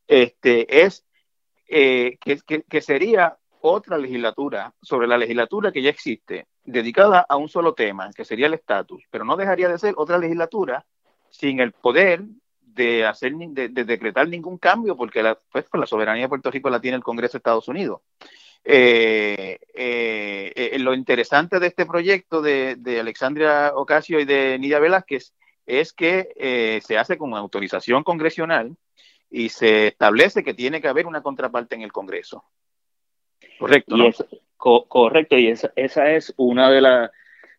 este, 0.07 0.85
es 0.85 1.05
eh, 1.67 2.17
que, 2.21 2.63
que 2.63 2.81
sería 2.81 3.35
otra 3.71 3.97
legislatura 3.97 4.73
sobre 4.81 5.07
la 5.07 5.17
legislatura 5.17 5.71
que 5.71 5.81
ya 5.81 5.89
existe, 5.89 6.47
dedicada 6.63 7.25
a 7.27 7.35
un 7.35 7.49
solo 7.49 7.73
tema, 7.73 8.09
que 8.15 8.25
sería 8.25 8.47
el 8.47 8.53
estatus, 8.53 9.03
pero 9.09 9.25
no 9.25 9.37
dejaría 9.37 9.69
de 9.69 9.79
ser 9.79 9.93
otra 9.97 10.17
legislatura 10.17 10.85
sin 11.29 11.59
el 11.59 11.71
poder 11.71 12.23
de 12.61 13.05
hacer 13.05 13.33
de, 13.33 13.69
decretar 13.69 14.27
ningún 14.27 14.57
cambio, 14.57 14.95
porque 14.95 15.23
la, 15.23 15.37
pues, 15.51 15.65
la 15.73 15.85
soberanía 15.85 16.23
de 16.23 16.29
Puerto 16.29 16.51
Rico 16.51 16.69
la 16.69 16.79
tiene 16.79 16.97
el 16.97 17.03
Congreso 17.03 17.33
de 17.33 17.39
Estados 17.39 17.67
Unidos. 17.67 18.01
Eh, 18.63 19.59
eh, 19.73 20.51
eh, 20.55 20.79
lo 20.79 20.93
interesante 20.93 21.59
de 21.59 21.67
este 21.67 21.85
proyecto 21.85 22.41
de, 22.41 22.75
de, 22.75 22.99
Alexandria 22.99 23.71
Ocasio 23.73 24.19
y 24.19 24.25
de 24.25 24.59
Nidia 24.59 24.79
Velázquez 24.79 25.33
es 25.65 25.93
que 25.93 26.81
se 26.85 26.97
hace 26.97 27.17
con 27.17 27.33
autorización 27.33 28.03
congresional 28.03 28.75
y 29.29 29.49
se 29.49 29.87
establece 29.87 30.43
que 30.43 30.53
tiene 30.53 30.81
que 30.81 30.87
haber 30.87 31.07
una 31.07 31.21
contraparte 31.21 31.75
en 31.75 31.81
el 31.81 31.91
Congreso. 31.91 32.45
Correcto. 33.57 33.97
Y 33.97 34.13
correcto, 34.57 35.37
y 35.37 35.47
esa, 35.47 35.71
esa, 35.75 36.11
es 36.11 36.33
una 36.37 36.69
de, 36.69 36.81
la, 36.81 37.11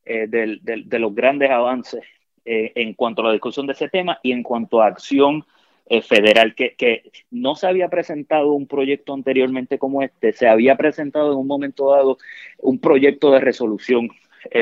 eh, 0.05 0.27
de, 0.29 0.99
los 0.99 1.15
grandes 1.15 1.51
avances 1.51 2.03
eh, 2.45 2.73
en 2.75 2.95
cuanto 2.95 3.23
a 3.23 3.27
la 3.27 3.33
discusión 3.33 3.67
de 3.67 3.73
ese 3.73 3.89
tema 3.89 4.19
y 4.23 4.33
en 4.33 4.43
cuanto 4.43 4.83
a 4.83 4.87
acción 4.87 5.45
eh, 5.87 6.03
federal, 6.03 6.55
que, 6.55 6.75
que, 6.75 7.11
no 7.31 7.55
se 7.55 7.67
había 7.67 7.89
presentado 7.89 8.53
un 8.53 8.67
proyecto 8.67 9.15
anteriormente 9.15 9.79
como 9.79 10.03
este, 10.03 10.33
se 10.33 10.49
había 10.49 10.77
presentado 10.77 11.33
en 11.33 11.39
un 11.39 11.47
momento 11.47 11.93
dado 11.93 12.19
un 12.59 12.79
proyecto 12.79 13.31
de 13.31 13.41
resolución 13.41 14.11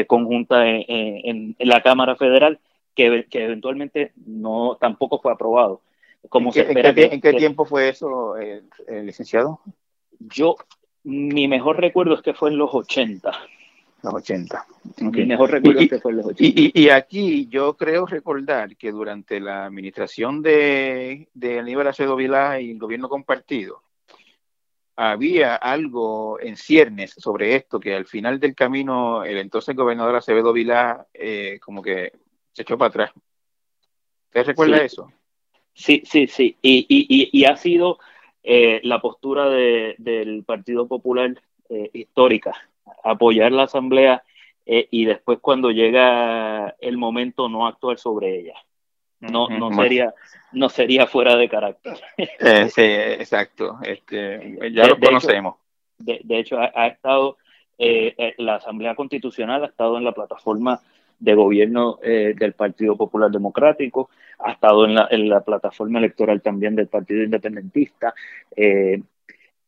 conjunta 0.06 0.66
en, 0.66 1.54
en, 1.58 1.68
la 1.68 1.82
Cámara 1.82 2.16
Federal 2.16 2.58
que, 2.94 3.26
que, 3.30 3.44
eventualmente 3.44 4.12
no 4.24 4.78
tampoco 4.80 5.20
fue 5.20 5.32
aprobado. 5.32 5.82
Como 6.28 6.50
¿En, 6.54 6.94
qué, 6.94 7.08
¿en 7.12 7.20
qué 7.20 7.32
tiempo 7.34 7.66
fue 7.66 7.90
eso, 7.90 8.34
licenciado? 8.88 9.60
Yo 10.18 10.56
mi 11.06 11.46
mejor 11.46 11.80
recuerdo 11.80 12.14
es 12.14 12.22
que 12.22 12.34
fue 12.34 12.50
en 12.50 12.58
los 12.58 12.70
80. 12.72 13.30
Los 14.02 14.14
80. 14.14 14.66
Mi 15.00 15.24
mejor 15.24 15.52
recuerdo 15.52 15.80
es 15.80 15.88
que 15.88 16.00
fue 16.00 16.10
en 16.10 16.16
los 16.18 16.26
80. 16.26 16.70
Y, 16.74 16.88
aquí 16.88 17.46
yo 17.46 17.76
creo 17.76 18.06
recordar 18.06 18.76
que 18.76 18.90
durante 18.90 19.38
la 19.38 19.66
administración 19.66 20.42
de, 20.42 21.28
de 21.32 21.60
Aníbal 21.60 21.86
Acedo 21.86 22.16
Vilá 22.16 22.60
y 22.60 22.72
el 22.72 22.78
gobierno 22.78 23.08
compartido, 23.08 23.82
había 24.96 25.54
algo 25.54 26.40
en 26.40 26.56
ciernes 26.56 27.12
sobre 27.12 27.54
esto, 27.54 27.78
que 27.78 27.94
al 27.94 28.06
final 28.06 28.40
del 28.40 28.56
camino 28.56 29.22
el 29.22 29.38
entonces 29.38 29.76
gobernador 29.76 30.16
Acevedo 30.16 30.52
Vilá 30.52 31.06
eh, 31.14 31.60
como 31.60 31.82
que 31.82 32.12
se 32.52 32.62
echó 32.62 32.76
para 32.76 32.88
atrás. 32.88 33.10
¿Usted 34.26 34.44
recuerda 34.44 34.78
eso? 34.78 35.12
Sí, 35.72 36.02
sí, 36.04 36.26
sí. 36.26 36.56
Y, 36.62 36.86
y, 36.88 37.30
y, 37.32 37.44
ha 37.44 37.56
sido 37.56 37.98
eh, 38.48 38.80
la 38.84 39.00
postura 39.00 39.48
del 39.48 40.44
Partido 40.46 40.86
Popular 40.86 41.34
eh, 41.68 41.90
histórica, 41.92 42.52
apoyar 43.02 43.50
la 43.50 43.64
Asamblea 43.64 44.22
eh, 44.64 44.86
y 44.92 45.04
después 45.04 45.40
cuando 45.40 45.72
llega 45.72 46.76
el 46.78 46.96
momento 46.96 47.48
no 47.48 47.66
actuar 47.66 47.98
sobre 47.98 48.38
ella. 48.38 48.54
No, 49.18 49.48
no 49.48 49.72
sería 49.72 50.14
no 50.52 50.68
sería 50.68 51.08
fuera 51.08 51.34
de 51.34 51.48
carácter. 51.48 51.96
sí, 52.70 52.82
exacto. 52.82 53.80
Este, 53.82 54.56
ya 54.72 54.86
lo 54.86 55.00
conocemos. 55.00 55.56
de, 55.98 56.22
hecho, 56.28 56.60
ha, 56.60 56.86
estado 56.86 57.38
la 57.78 58.54
Asamblea 58.54 58.94
Constitucional 58.94 59.64
ha 59.64 59.66
estado 59.66 59.98
en 59.98 60.04
la 60.04 60.12
plataforma 60.12 60.80
de 61.18 61.34
gobierno 61.34 61.98
del 62.00 62.52
Partido 62.52 62.96
Popular 62.96 63.32
Democrático, 63.32 64.08
ha 64.38 64.52
estado 64.52 64.84
en 64.84 64.94
la, 64.94 65.08
en 65.10 65.28
la 65.28 65.40
plataforma 65.40 65.98
electoral 65.98 66.42
también 66.42 66.76
del 66.76 66.88
Partido 66.88 67.22
Independentista. 67.22 68.14
Eh, 68.56 69.00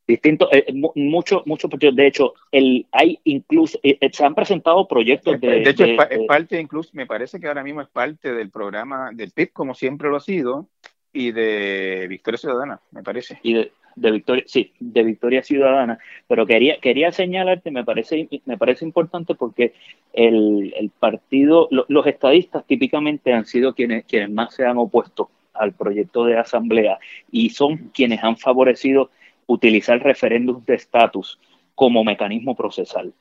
distintos, 0.06 0.48
eh, 0.52 0.66
muchos 0.94 1.46
muchos 1.46 1.70
partidos. 1.70 1.94
De 1.94 2.06
hecho, 2.06 2.34
el, 2.50 2.86
hay 2.92 3.20
incluso, 3.24 3.78
eh, 3.82 3.98
se 4.10 4.24
han 4.24 4.34
presentado 4.34 4.88
proyectos 4.88 5.40
de. 5.40 5.60
De 5.60 5.70
hecho, 5.70 5.84
es, 5.84 6.26
parte, 6.26 6.60
incluso, 6.60 6.90
me 6.94 7.06
parece 7.06 7.38
que 7.38 7.46
ahora 7.46 7.62
mismo 7.62 7.82
es 7.82 7.88
parte 7.88 8.32
del 8.32 8.50
programa 8.50 9.10
del 9.12 9.30
PIB, 9.30 9.52
como 9.52 9.74
siempre 9.74 10.08
lo 10.08 10.16
ha 10.16 10.20
sido, 10.20 10.66
y 11.12 11.32
de 11.32 12.06
Victoria 12.08 12.38
Ciudadana, 12.38 12.80
me 12.90 13.02
parece. 13.02 13.38
Y 13.42 13.54
de, 13.54 13.72
de 14.00 14.10
Victoria, 14.10 14.44
sí, 14.46 14.72
de 14.78 15.02
Victoria 15.02 15.42
Ciudadana, 15.42 15.98
pero 16.26 16.46
quería, 16.46 16.78
quería 16.80 17.12
señalarte, 17.12 17.70
me 17.70 17.84
parece, 17.84 18.28
me 18.44 18.58
parece 18.58 18.84
importante 18.84 19.34
porque 19.34 19.74
el, 20.12 20.74
el 20.76 20.90
partido, 20.90 21.68
los 21.70 22.06
estadistas 22.06 22.66
típicamente 22.66 23.32
han 23.32 23.46
sido 23.46 23.74
quienes, 23.74 24.04
quienes 24.04 24.30
más 24.30 24.54
se 24.54 24.64
han 24.64 24.78
opuesto 24.78 25.30
al 25.54 25.72
proyecto 25.72 26.24
de 26.24 26.38
asamblea 26.38 26.98
y 27.30 27.50
son 27.50 27.90
quienes 27.92 28.22
han 28.22 28.36
favorecido 28.36 29.10
utilizar 29.46 30.00
referéndums 30.02 30.64
de 30.66 30.74
estatus 30.74 31.38
como 31.74 32.04
mecanismo 32.04 32.54
procesal. 32.54 33.12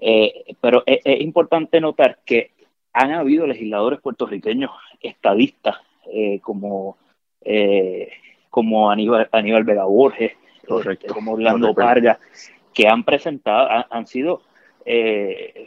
Eh, 0.00 0.54
pero 0.60 0.82
es, 0.86 1.00
importante 1.20 1.80
notar 1.80 2.18
que 2.24 2.50
han 2.92 3.12
habido 3.12 3.46
legisladores 3.46 4.00
puertorriqueños 4.00 4.70
estadistas 5.00 5.76
eh, 6.12 6.40
como 6.40 6.96
eh, 7.44 8.10
como 8.54 8.88
Aníbal, 8.88 9.28
Aníbal 9.32 9.64
Vega 9.64 9.82
Borges, 9.82 10.30
este, 10.62 11.08
como 11.08 11.32
Orlando 11.32 11.74
Parga, 11.74 12.20
que 12.72 12.86
han 12.86 13.02
presentado, 13.02 13.84
han, 13.90 14.06
sido 14.06 14.42
eh, 14.84 15.66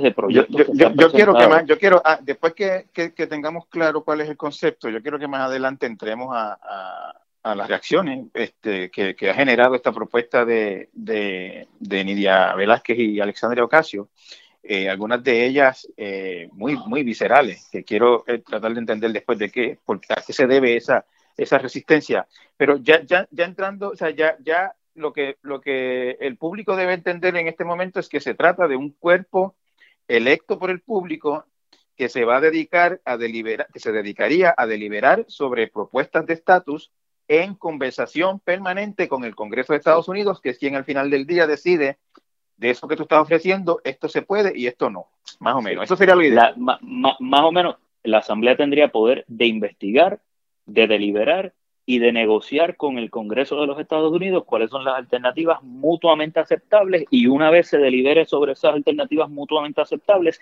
de 0.00 0.10
proyectos. 0.12 0.68
Yo, 0.74 1.10
quiero 1.10 1.34
que 1.34 1.48
más, 1.48 1.66
yo 1.66 1.76
quiero, 1.76 2.00
ah, 2.04 2.20
después 2.22 2.54
que, 2.54 2.86
tengamos 3.28 3.66
claro 3.66 4.04
cuál 4.04 4.20
es 4.20 4.28
el 4.28 4.36
concepto, 4.36 4.88
yo 4.88 5.02
quiero 5.02 5.18
que 5.18 5.26
más 5.26 5.40
adelante 5.40 5.86
entremos 5.86 6.28
a, 6.30 7.12
las 7.42 7.66
reacciones 7.68 8.26
este, 8.32 8.88
que, 8.88 9.28
ha 9.28 9.34
generado 9.34 9.74
esta 9.74 9.90
propuesta 9.90 10.44
de, 10.44 10.88
de, 10.92 11.66
Nidia 12.04 12.54
Velázquez 12.54 12.96
y 12.96 13.18
Alexandria 13.18 13.64
Ocasio. 13.64 14.08
Eh, 14.62 14.88
algunas 14.88 15.22
de 15.22 15.46
ellas 15.46 15.88
eh, 15.96 16.48
muy, 16.52 16.76
muy 16.76 17.02
viscerales, 17.02 17.68
que 17.72 17.82
quiero 17.82 18.22
eh, 18.28 18.38
tratar 18.38 18.72
de 18.72 18.80
entender 18.80 19.12
después 19.12 19.36
de 19.36 19.50
qué, 19.50 19.78
porque 19.84 20.12
a 20.12 20.22
qué 20.24 20.32
se 20.32 20.48
debe 20.48 20.76
esa, 20.76 21.04
esa 21.36 21.58
resistencia. 21.58 22.26
Pero 22.56 22.76
ya, 22.78 23.02
ya, 23.02 23.28
ya 23.30 23.44
entrando, 23.44 23.90
o 23.90 23.96
sea, 23.96 24.10
ya, 24.10 24.36
ya 24.40 24.74
lo 24.94 25.12
que, 25.12 25.36
lo 25.42 25.60
que 25.60 26.16
el 26.20 26.36
público 26.36 26.76
debe 26.76 26.94
entender 26.94 27.36
en 27.36 27.48
este 27.48 27.64
momento 27.64 28.00
es 28.00 28.08
que 28.08 28.20
se 28.20 28.34
trata 28.34 28.66
de 28.66 28.76
un 28.76 28.90
cuerpo 28.90 29.54
electo 30.08 30.58
por 30.58 30.70
el 30.70 30.80
público 30.80 31.44
que 31.96 32.08
se 32.08 32.24
va 32.24 32.36
a 32.36 32.40
dedicar 32.40 33.00
a 33.04 33.16
deliberar, 33.16 33.68
que 33.72 33.80
se 33.80 33.92
dedicaría 33.92 34.54
a 34.56 34.66
deliberar 34.66 35.24
sobre 35.28 35.68
propuestas 35.68 36.26
de 36.26 36.34
estatus 36.34 36.90
en 37.28 37.54
conversación 37.54 38.38
permanente 38.40 39.08
con 39.08 39.24
el 39.24 39.34
Congreso 39.34 39.72
de 39.72 39.78
Estados 39.78 40.08
Unidos, 40.08 40.40
que 40.40 40.50
es 40.50 40.58
quien 40.58 40.76
al 40.76 40.84
final 40.84 41.10
del 41.10 41.26
día 41.26 41.46
decide 41.46 41.98
de 42.56 42.70
eso 42.70 42.88
que 42.88 42.96
tú 42.96 43.02
estás 43.02 43.20
ofreciendo, 43.20 43.80
esto 43.84 44.08
se 44.08 44.22
puede 44.22 44.56
y 44.56 44.66
esto 44.66 44.90
no, 44.90 45.08
más 45.40 45.54
o 45.56 45.62
menos. 45.62 45.84
Eso 45.84 45.96
sería 45.96 46.14
lo 46.14 46.22
ideal. 46.22 46.54
más 46.56 47.42
o 47.42 47.52
menos, 47.52 47.76
la 48.02 48.18
Asamblea 48.18 48.56
tendría 48.56 48.88
poder 48.88 49.24
de 49.26 49.46
investigar, 49.46 50.20
de 50.66 50.86
deliberar 50.86 51.54
y 51.86 52.00
de 52.00 52.12
negociar 52.12 52.76
con 52.76 52.98
el 52.98 53.10
Congreso 53.10 53.60
de 53.60 53.68
los 53.68 53.78
Estados 53.78 54.12
Unidos 54.12 54.44
cuáles 54.44 54.70
son 54.70 54.84
las 54.84 54.96
alternativas 54.96 55.62
mutuamente 55.62 56.40
aceptables 56.40 57.04
y 57.10 57.28
una 57.28 57.48
vez 57.50 57.68
se 57.68 57.78
delibere 57.78 58.26
sobre 58.26 58.52
esas 58.52 58.74
alternativas 58.74 59.30
mutuamente 59.30 59.80
aceptables, 59.80 60.40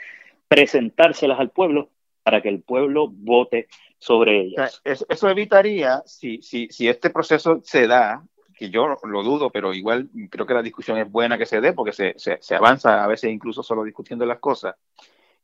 presentárselas 0.49 1.39
al 1.39 1.51
pueblo 1.51 1.91
para 2.23 2.41
que 2.41 2.49
el 2.49 2.63
pueblo 2.63 3.09
vote 3.09 3.69
sobre 3.99 4.41
ellas. 4.41 4.81
eso, 4.85 5.29
evitaría, 5.29 6.03
si, 6.07 6.41
si, 6.41 6.69
si 6.71 6.89
este 6.89 7.11
proceso 7.11 7.61
se 7.63 7.87
da, 7.87 8.25
que 8.55 8.71
yo 8.71 8.97
lo 9.03 9.23
dudo, 9.23 9.51
pero 9.51 9.75
igual 9.75 10.09
creo 10.31 10.47
que 10.47 10.55
la 10.55 10.63
discusión 10.63 10.97
es 10.99 11.11
buena 11.11 11.37
que 11.37 11.47
se 11.47 11.61
dé 11.61 11.73
porque 11.73 11.93
se, 11.93 12.15
se, 12.17 12.55
avanza 12.55 13.05
a 13.05 13.07
veces 13.07 13.31
incluso 13.31 13.63
solo 13.63 13.85
discutiendo 13.85 14.25
las 14.25 14.39
cosas. 14.39 14.77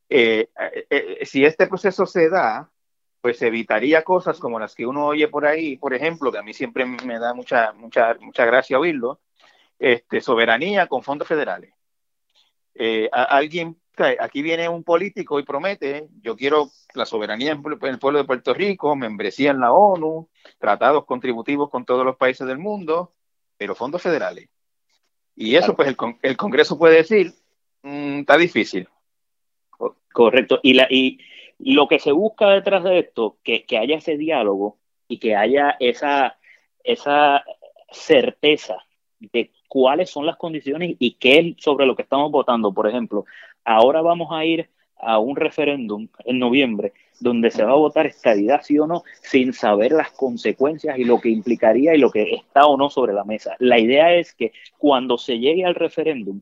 Eh, 0.08 0.48
eh, 0.58 0.86
eh, 0.90 1.26
si 1.26 1.44
este 1.44 1.66
proceso 1.66 2.06
se 2.06 2.30
da, 2.30 2.70
pues 3.20 3.40
evitaría 3.42 4.02
cosas 4.02 4.38
como 4.38 4.58
las 4.58 4.74
que 4.74 4.86
uno 4.86 5.06
oye 5.06 5.28
por 5.28 5.46
ahí, 5.46 5.76
por 5.76 5.94
ejemplo, 5.94 6.32
que 6.32 6.38
a 6.38 6.42
mí 6.42 6.54
siempre 6.54 6.84
me 6.86 7.18
da 7.18 7.34
mucha, 7.34 7.72
mucha, 7.72 8.14
mucha 8.20 8.44
gracia 8.44 8.78
oírlo, 8.78 9.20
este, 9.78 10.20
soberanía 10.20 10.86
con 10.86 11.02
fondos 11.02 11.28
federales. 11.28 11.72
alguien 13.12 13.76
aquí 14.18 14.42
viene 14.42 14.68
un 14.68 14.84
político 14.84 15.38
y 15.38 15.44
promete, 15.44 16.08
yo 16.22 16.36
quiero 16.36 16.70
la 16.94 17.06
soberanía 17.06 17.52
en 17.52 17.62
el 17.82 17.98
pueblo 17.98 18.18
de 18.18 18.24
Puerto 18.24 18.54
Rico, 18.54 18.96
membresía 18.96 19.50
en 19.50 19.60
la 19.60 19.72
ONU, 19.72 20.28
tratados 20.58 21.04
contributivos 21.04 21.70
con 21.70 21.84
todos 21.84 22.04
los 22.04 22.16
países 22.16 22.46
del 22.46 22.58
mundo, 22.58 23.12
pero 23.56 23.74
fondos 23.74 24.02
federales. 24.02 24.48
Y 25.36 25.56
eso, 25.56 25.74
pues, 25.74 25.94
el, 26.22 26.36
Congreso 26.36 26.78
puede 26.78 26.96
decir, 26.96 27.32
mm, 27.82 28.20
está 28.20 28.36
difícil. 28.36 28.88
Correcto. 30.12 30.58
Y, 30.62 30.74
la, 30.74 30.86
y 30.90 31.18
lo 31.62 31.88
que 31.88 31.98
se 31.98 32.12
busca 32.12 32.48
detrás 32.48 32.84
de 32.84 32.98
esto, 32.98 33.36
que, 33.42 33.64
que 33.64 33.78
haya 33.78 33.96
ese 33.96 34.16
diálogo 34.16 34.78
y 35.08 35.18
que 35.18 35.36
haya 35.36 35.76
esa, 35.80 36.38
esa 36.84 37.44
certeza 37.90 38.78
de 39.18 39.50
cuáles 39.68 40.10
son 40.10 40.26
las 40.26 40.36
condiciones 40.36 40.96
y 40.98 41.12
qué 41.12 41.38
es 41.38 41.62
sobre 41.62 41.86
lo 41.86 41.94
que 41.96 42.02
estamos 42.02 42.30
votando. 42.30 42.72
Por 42.72 42.88
ejemplo, 42.88 43.24
ahora 43.64 44.00
vamos 44.00 44.28
a 44.32 44.44
ir 44.44 44.68
a 44.96 45.18
un 45.18 45.36
referéndum 45.36 46.08
en 46.24 46.38
noviembre 46.38 46.92
donde 47.20 47.50
se 47.50 47.64
va 47.64 47.72
a 47.72 47.76
votar 47.76 48.06
estadidad 48.06 48.62
sí 48.62 48.78
o 48.78 48.86
no 48.86 49.02
sin 49.22 49.52
saber 49.52 49.92
las 49.92 50.10
consecuencias 50.12 50.98
y 50.98 51.04
lo 51.04 51.20
que 51.20 51.28
implicaría 51.28 51.94
y 51.94 51.98
lo 51.98 52.10
que 52.10 52.34
está 52.34 52.66
o 52.66 52.76
no 52.76 52.90
sobre 52.90 53.12
la 53.12 53.24
mesa. 53.24 53.56
La 53.58 53.78
idea 53.78 54.14
es 54.14 54.34
que 54.34 54.52
cuando 54.78 55.18
se 55.18 55.38
llegue 55.38 55.64
al 55.64 55.74
referéndum, 55.74 56.40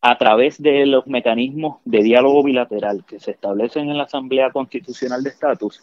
a 0.00 0.18
través 0.18 0.60
de 0.60 0.86
los 0.86 1.06
mecanismos 1.06 1.78
de 1.84 2.02
diálogo 2.02 2.42
bilateral 2.42 3.04
que 3.06 3.20
se 3.20 3.30
establecen 3.30 3.88
en 3.88 3.98
la 3.98 4.04
Asamblea 4.04 4.50
Constitucional 4.50 5.22
de 5.22 5.30
Estatus, 5.30 5.82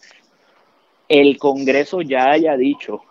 el 1.08 1.38
Congreso 1.38 2.02
ya 2.02 2.30
haya 2.30 2.56
dicho 2.56 3.02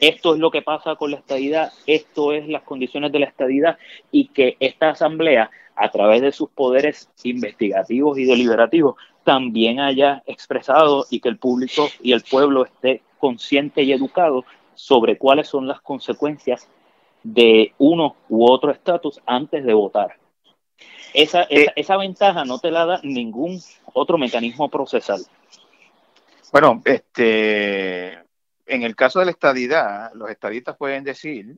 esto 0.00 0.34
es 0.34 0.40
lo 0.40 0.50
que 0.50 0.62
pasa 0.62 0.96
con 0.96 1.10
la 1.10 1.16
estadidad, 1.16 1.72
esto 1.86 2.32
es 2.32 2.48
las 2.48 2.62
condiciones 2.62 3.12
de 3.12 3.20
la 3.20 3.26
estadidad 3.26 3.78
y 4.10 4.28
que 4.28 4.56
esta 4.60 4.90
asamblea, 4.90 5.50
a 5.76 5.90
través 5.90 6.20
de 6.20 6.32
sus 6.32 6.50
poderes 6.50 7.08
investigativos 7.22 8.18
y 8.18 8.24
deliberativos, 8.24 8.96
también 9.24 9.80
haya 9.80 10.22
expresado 10.26 11.06
y 11.10 11.20
que 11.20 11.28
el 11.28 11.38
público 11.38 11.88
y 12.02 12.12
el 12.12 12.22
pueblo 12.22 12.64
esté 12.64 13.02
consciente 13.18 13.82
y 13.82 13.92
educado 13.92 14.44
sobre 14.74 15.16
cuáles 15.16 15.48
son 15.48 15.66
las 15.66 15.80
consecuencias 15.80 16.68
de 17.24 17.74
uno 17.78 18.14
u 18.28 18.48
otro 18.48 18.70
estatus 18.70 19.20
antes 19.26 19.64
de 19.64 19.74
votar. 19.74 20.16
Esa, 21.12 21.42
esa, 21.44 21.70
eh, 21.70 21.72
esa, 21.74 21.96
ventaja 21.96 22.44
no 22.44 22.58
te 22.58 22.70
la 22.70 22.86
da 22.86 23.00
ningún 23.02 23.60
otro 23.92 24.18
mecanismo 24.18 24.68
procesal. 24.68 25.20
Bueno, 26.52 26.82
este, 26.84 28.12
en 28.66 28.82
el 28.82 28.94
caso 28.94 29.18
de 29.18 29.24
la 29.24 29.30
estadidad, 29.30 30.12
los 30.14 30.30
estadistas 30.30 30.76
pueden 30.76 31.02
decir, 31.02 31.56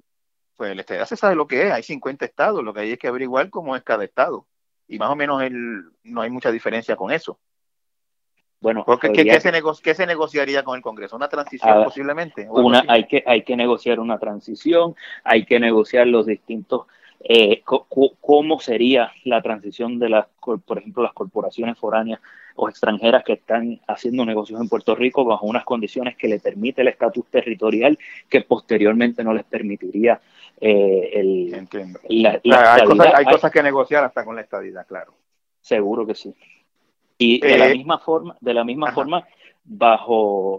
pues 0.57 0.75
la 0.75 0.81
estadidad 0.83 1.07
se 1.07 1.17
sabe 1.17 1.35
lo 1.35 1.47
que 1.47 1.67
es, 1.67 1.73
hay 1.73 1.83
50 1.83 2.25
estados, 2.25 2.63
lo 2.63 2.73
que 2.73 2.81
hay 2.81 2.93
es 2.93 2.99
que 2.99 3.09
averiguar 3.09 3.51
cómo 3.51 3.77
es 3.77 3.83
cada 3.83 4.05
estado. 4.05 4.47
Y 4.89 4.99
más 4.99 5.11
o 5.11 5.17
menos 5.17 5.43
el, 5.43 5.85
no 6.05 6.23
hay 6.23 6.31
mucha 6.31 6.53
diferencia 6.53 6.97
con 6.97 7.11
eso. 7.11 7.41
Bueno, 8.67 8.83
Porque, 8.85 9.13
¿qué, 9.13 9.95
se 9.95 10.07
negociaría 10.07 10.65
con 10.65 10.75
el 10.75 10.83
Congreso? 10.83 11.15
¿Una 11.15 11.29
transición 11.29 11.85
posiblemente? 11.85 12.49
Una, 12.51 12.83
hay, 12.89 13.05
que, 13.05 13.23
hay 13.25 13.43
que 13.43 13.55
negociar 13.55 14.01
una 14.01 14.19
transición, 14.19 14.97
hay 15.23 15.45
que 15.45 15.61
negociar 15.61 16.09
los 16.09 16.27
distintos 16.27 16.87
eh, 17.21 17.63
cómo 17.65 18.59
sería 18.59 19.13
la 19.23 19.41
transición 19.41 20.01
de 20.01 20.09
las, 20.09 20.27
por 20.41 20.79
ejemplo, 20.79 21.05
las 21.05 21.13
corporaciones 21.13 21.79
foráneas 21.79 22.19
o 22.57 22.69
extranjeras 22.69 23.23
que 23.23 23.35
están 23.35 23.81
haciendo 23.87 24.27
negocios 24.27 24.61
en 24.61 24.69
Puerto 24.69 24.97
Rico 24.97 25.25
bajo 25.25 25.47
unas 25.47 25.65
condiciones 25.65 26.17
que 26.17 26.27
le 26.27 26.41
permite 26.41 26.83
el 26.83 26.89
estatus 26.89 27.25
territorial 27.27 27.97
que 28.29 28.41
posteriormente 28.41 29.23
no 29.23 29.33
les 29.33 29.45
permitiría 29.45 30.21
eh, 30.61 31.11
el, 31.13 31.69
hay, 33.15 33.25
cosas, 33.27 33.53
que 33.53 33.63
negociar 33.63 34.03
hasta 34.03 34.25
con 34.25 34.35
la 34.35 34.43
estadidad, 34.43 34.85
claro. 34.89 35.15
Seguro 35.61 36.05
que 36.05 36.17
sí. 36.17 36.35
Y 37.19 37.41
de 37.41 37.59
la 37.59 37.71
eh, 37.71 37.77
misma 37.77 37.99
forma, 37.99 38.37
de 38.41 38.55
la 38.55 38.65
misma 38.65 38.93
forma, 38.93 39.27
bajo 39.65 40.59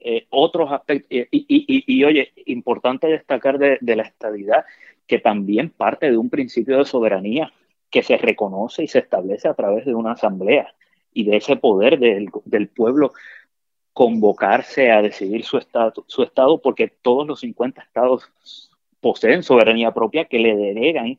eh, 0.00 0.26
otros 0.30 0.70
aspectos, 0.72 1.08
y, 1.10 1.26
y, 1.30 1.84
y, 1.86 2.04
oye, 2.04 2.32
importante 2.46 3.06
destacar 3.06 3.58
de, 3.58 3.78
de 3.80 3.96
la 3.96 4.02
estadidad 4.02 4.64
que 5.06 5.18
también 5.18 5.70
parte 5.70 6.10
de 6.10 6.16
un 6.16 6.30
principio 6.30 6.78
de 6.78 6.84
soberanía 6.84 7.52
que 7.90 8.02
se 8.02 8.16
reconoce 8.16 8.82
y 8.82 8.88
se 8.88 9.00
establece 9.00 9.48
a 9.48 9.54
través 9.54 9.84
de 9.84 9.94
una 9.94 10.12
asamblea 10.12 10.74
y 11.12 11.24
de 11.24 11.36
ese 11.36 11.56
poder 11.56 11.98
del, 11.98 12.30
del 12.46 12.68
pueblo 12.68 13.12
convocarse 13.92 14.90
a 14.90 15.02
decidir 15.02 15.44
su 15.44 15.58
estado, 15.58 16.04
su 16.06 16.22
estado, 16.22 16.60
porque 16.60 16.88
todos 16.88 17.26
los 17.26 17.40
50 17.40 17.82
estados 17.82 18.30
poseen 19.00 19.42
soberanía 19.42 19.92
propia 19.92 20.24
que 20.24 20.38
le 20.38 20.56
delegan 20.56 21.18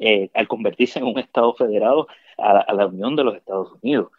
eh, 0.00 0.30
al 0.34 0.48
convertirse 0.48 0.98
en 0.98 1.04
un 1.04 1.18
estado 1.18 1.54
federado 1.54 2.08
a, 2.36 2.72
la 2.72 2.86
Unión 2.86 3.14
de 3.14 3.24
los 3.24 3.36
Estados 3.36 3.72
Unidos. 3.80 4.10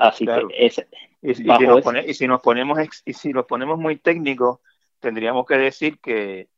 así 0.00 0.24
que 0.24 0.46
ese, 0.56 0.88
y, 1.20 1.34
si 1.34 2.26
nos 2.26 2.40
ponemos 2.40 2.78
y 3.04 3.12
si 3.12 3.32
nos 3.32 3.44
ponemos 3.44 3.78
muy 3.78 3.96
técnicos, 3.96 4.60
tendríamos 5.00 5.44
que 5.44 5.56
decir 5.56 5.98
que 5.98 6.48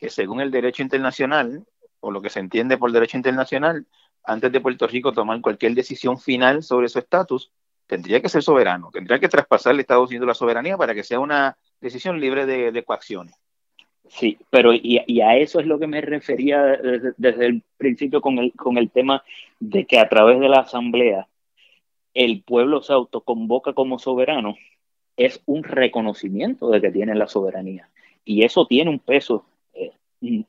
que 0.00 0.08
según 0.08 0.40
el 0.40 0.50
derecho 0.50 0.82
internacional, 0.82 1.64
o 2.00 2.10
lo 2.10 2.22
que 2.22 2.30
se 2.30 2.40
entiende 2.40 2.78
por 2.78 2.90
derecho 2.90 3.18
internacional, 3.18 3.86
antes 4.24 4.50
de 4.50 4.60
Puerto 4.60 4.86
Rico 4.86 5.12
tomar 5.12 5.40
cualquier 5.42 5.74
decisión 5.74 6.18
final 6.18 6.62
sobre 6.62 6.88
su 6.88 6.98
estatus, 6.98 7.52
tendría 7.86 8.22
que 8.22 8.30
ser 8.30 8.42
soberano, 8.42 8.90
tendría 8.90 9.18
que 9.18 9.28
traspasar 9.28 9.72
al 9.72 9.80
Estados 9.80 10.08
Unidos 10.08 10.26
la 10.26 10.34
soberanía 10.34 10.78
para 10.78 10.94
que 10.94 11.04
sea 11.04 11.20
una 11.20 11.56
decisión 11.80 12.18
libre 12.18 12.46
de, 12.46 12.84
coacciones. 12.84 13.34
Sí, 14.08 14.38
pero 14.50 14.72
y, 14.74 15.20
a 15.20 15.36
eso 15.36 15.60
es 15.60 15.66
lo 15.66 15.78
que 15.78 15.86
me 15.86 16.00
refería 16.00 16.62
desde, 17.16 17.46
el 17.46 17.62
principio 17.76 18.20
con 18.20 18.38
el, 18.38 18.52
con 18.52 18.76
el 18.76 18.90
tema 18.90 19.22
de 19.60 19.86
que 19.86 19.98
a 19.98 20.08
través 20.08 20.40
de 20.40 20.48
la 20.48 20.60
Asamblea 20.60 21.28
el 22.12 22.42
pueblo 22.42 22.82
se 22.82 22.92
autoconvoca 22.92 23.72
como 23.72 23.98
soberano, 24.00 24.56
es 25.16 25.40
un 25.46 25.62
reconocimiento 25.62 26.70
de 26.70 26.80
que 26.80 26.90
tiene 26.90 27.14
la 27.14 27.28
soberanía. 27.28 27.88
Y 28.24 28.44
eso 28.44 28.66
tiene 28.66 28.90
un 28.90 28.98
peso 28.98 29.44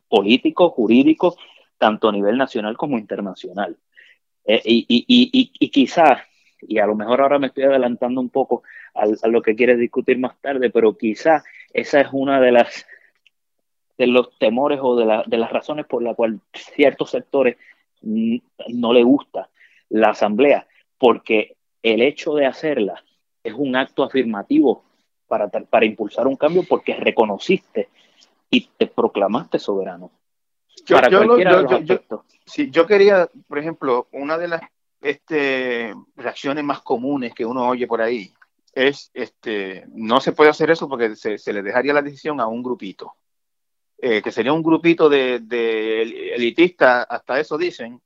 político, 0.10 0.70
jurídico, 0.70 1.36
tanto 1.78 2.10
a 2.10 2.12
nivel 2.12 2.38
nacional 2.38 2.78
como 2.78 2.98
internacional. 2.98 3.78
Eh, 4.46 4.62
y, 4.66 4.86
y, 4.90 5.52
y, 5.60 5.70
quizás, 5.70 6.22
y 6.62 6.80
a 6.80 6.86
lo 6.86 6.96
mejor 6.96 7.22
ahora 7.22 7.40
me 7.40 7.48
estoy 7.48 7.64
adelantando 7.64 8.22
un 8.22 8.30
poco 8.30 8.64
a, 8.94 9.28
lo 9.28 9.42
que 9.42 9.56
quieres 9.56 9.80
discutir 9.80 10.18
más 10.18 10.40
tarde, 10.42 10.70
pero 10.70 10.98
quizás 10.98 11.44
esa 11.74 12.02
es 12.02 12.08
una 12.12 12.42
de 12.42 12.52
las 12.52 12.86
de 14.02 14.08
los 14.08 14.36
temores 14.40 14.80
o 14.82 14.96
de, 14.96 15.24
de 15.28 15.38
las 15.38 15.52
razones 15.52 15.86
por 15.86 16.02
las 16.02 16.16
cuales 16.16 16.40
ciertos 16.54 17.12
sectores 17.12 17.56
no 18.02 18.94
le 18.94 19.04
gusta 19.04 19.50
la 19.90 20.10
asamblea, 20.10 20.66
porque 20.98 21.56
el 21.84 22.02
hecho 22.02 22.34
de 22.34 22.48
hacerla 22.48 23.04
es 23.44 23.54
un 23.56 23.76
acto 23.76 24.04
afirmativo 24.04 24.84
para, 25.28 25.50
para 25.50 25.86
impulsar 25.86 26.26
un 26.26 26.36
cambio 26.36 26.64
porque 26.68 26.96
reconociste 26.96 27.90
y 28.50 28.68
te 28.76 28.88
proclamaste 28.88 29.60
soberano. 29.60 30.10
Yo, 30.86 30.98
yo, 32.72 32.88
quería, 32.88 33.30
por 33.48 33.60
ejemplo, 33.60 34.08
una 34.14 34.40
de 34.40 34.48
las 34.48 34.62
este, 35.00 35.94
reacciones 36.16 36.64
más 36.64 36.82
comunes 36.82 37.36
que 37.36 37.46
uno 37.46 37.68
oye 37.68 37.86
por 37.86 38.02
ahí 38.02 38.34
es, 38.74 39.12
este, 39.14 39.86
no 39.90 40.22
se 40.22 40.32
puede 40.32 40.50
hacer 40.50 40.72
eso 40.72 40.88
porque 40.88 41.16
se, 41.16 41.54
le 41.54 41.62
dejaría 41.62 41.94
la 41.94 42.02
decisión 42.02 42.40
a 42.40 42.48
un 42.48 42.64
grupito, 42.64 43.14
eh, 44.04 44.20
que 44.24 44.32
sería 44.32 44.52
un 44.52 44.64
grupito 44.64 45.08
de, 45.10 45.36
elitistas, 46.36 47.06
hasta 47.08 47.40
eso 47.40 47.56
dicen, 47.56 48.02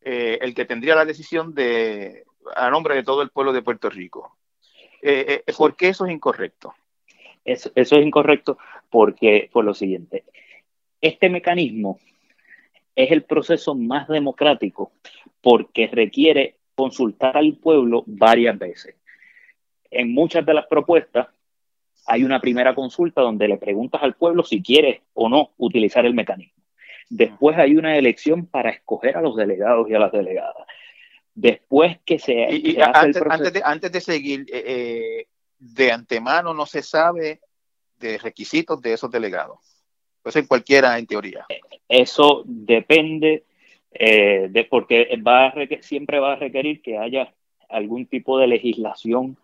eh, 0.00 0.38
el 0.40 0.54
que 0.54 0.64
tendría 0.64 0.94
la 0.94 1.04
decisión 1.04 1.52
de 1.52 2.22
a 2.54 2.70
nombre 2.70 2.94
de 2.94 3.02
todo 3.02 3.20
el 3.20 3.30
pueblo 3.30 3.52
de 3.52 3.62
Puerto 3.62 3.90
Rico. 3.90 4.36
Eh, 5.02 5.42
¿Por 5.58 5.74
qué 5.74 5.88
eso 5.88 6.06
es 6.06 6.12
incorrecto? 6.12 6.74
Eso, 7.44 7.72
eso 7.74 7.96
es 7.96 8.06
incorrecto 8.06 8.58
porque, 8.88 9.50
por 9.52 9.64
lo 9.64 9.74
siguiente, 9.74 10.22
este 11.00 11.28
mecanismo 11.28 11.98
es 12.94 13.10
el 13.10 13.24
proceso 13.24 13.74
más 13.74 14.06
democrático 14.06 14.92
porque 15.40 15.88
requiere 15.88 16.58
consultar 16.76 17.36
al 17.36 17.54
pueblo 17.54 18.04
varias 18.06 18.56
veces. 18.56 18.94
En 19.90 20.14
muchas 20.14 20.46
de 20.46 20.54
las 20.54 20.66
propuestas 20.68 21.26
hay 22.06 22.24
una 22.24 22.40
primera 22.40 22.74
consulta 22.74 23.20
donde 23.20 23.48
le 23.48 23.56
preguntas 23.56 24.02
al 24.02 24.14
pueblo 24.14 24.44
si 24.44 24.62
quiere 24.62 25.02
o 25.14 25.28
no 25.28 25.52
utilizar 25.58 26.04
el 26.06 26.14
mecanismo. 26.14 26.62
Después 27.08 27.56
hay 27.58 27.76
una 27.76 27.96
elección 27.96 28.46
para 28.46 28.70
escoger 28.70 29.16
a 29.16 29.20
los 29.20 29.36
delegados 29.36 29.88
y 29.88 29.94
a 29.94 29.98
las 29.98 30.12
delegadas. 30.12 30.66
Después 31.34 31.98
que 32.04 32.18
se, 32.18 32.46
antes, 33.62 33.92
de, 33.92 34.00
seguir, 34.00 34.46
eh, 34.52 34.64
eh, 34.66 35.26
de 35.58 35.92
antemano 35.92 36.54
no 36.54 36.64
se 36.64 36.82
sabe 36.82 37.40
de 37.98 38.18
requisitos 38.18 38.80
de 38.80 38.92
esos 38.92 39.10
delegados. 39.10 39.58
Puede 40.22 40.32
ser 40.32 40.48
cualquiera 40.48 40.98
en 40.98 41.06
teoría. 41.06 41.46
Eso 41.88 42.42
depende 42.46 43.44
eh, 43.92 44.48
de 44.50 44.64
porque 44.64 45.08
va 45.26 45.46
a 45.46 45.54
siempre 45.80 46.18
va 46.18 46.32
a 46.32 46.36
requerir 46.36 46.82
que 46.82 46.98
haya 46.98 47.32
algún 47.68 48.06
tipo 48.06 48.38
de 48.38 48.46
legislación 48.46 49.36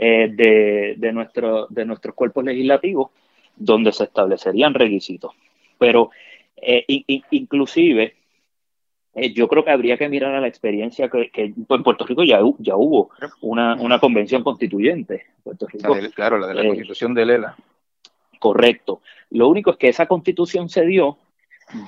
eh, 0.00 0.30
de, 0.32 0.94
de, 0.96 1.12
nuestro, 1.12 1.66
de 1.68 1.84
nuestros 1.84 2.14
cuerpos 2.14 2.44
legislativos 2.44 3.10
donde 3.56 3.90
se 3.90 4.04
establecerían 4.04 4.72
requisitos. 4.72 5.32
Pero 5.76 6.10
eh, 6.56 6.84
inclusive 7.30 8.14
yo 9.34 9.48
creo 9.48 9.64
que 9.64 9.72
habría 9.72 9.96
que 9.96 10.08
mirar 10.08 10.36
a 10.36 10.40
la 10.40 10.46
experiencia 10.46 11.08
que, 11.08 11.30
en 11.34 11.82
Puerto 11.82 12.06
Rico 12.06 12.22
ya, 12.22 12.38
ya 12.58 12.76
hubo 12.76 13.10
una, 13.40 13.74
una 13.74 13.98
convención 13.98 14.44
constituyente. 14.44 15.26
Puerto 15.42 15.66
Rico, 15.66 15.96
claro, 16.14 16.38
la 16.38 16.46
de 16.46 16.54
la 16.54 16.64
constitución 16.64 17.14
de 17.14 17.26
Lela. 17.26 17.56
Correcto. 18.38 19.00
Lo 19.30 19.48
único 19.48 19.72
es 19.72 19.78
que 19.78 19.88
esa 19.88 20.06
constitución 20.06 20.68
se 20.68 20.86
dio 20.86 21.18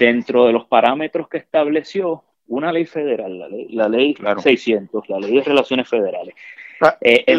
dentro 0.01 0.46
de 0.46 0.53
los 0.53 0.66
parámetros 0.66 1.29
que 1.29 1.38
estableció 1.38 2.25
una 2.49 2.73
ley 2.73 2.87
federal, 2.87 3.38
la 3.70 3.88
ley, 3.88 4.16
600, 4.42 5.09
la 5.09 5.20
ley 5.20 5.37
de 5.37 5.44
relaciones 5.44 5.88
federales. 5.88 6.35
La, 6.81 6.99
eh, 7.01 7.37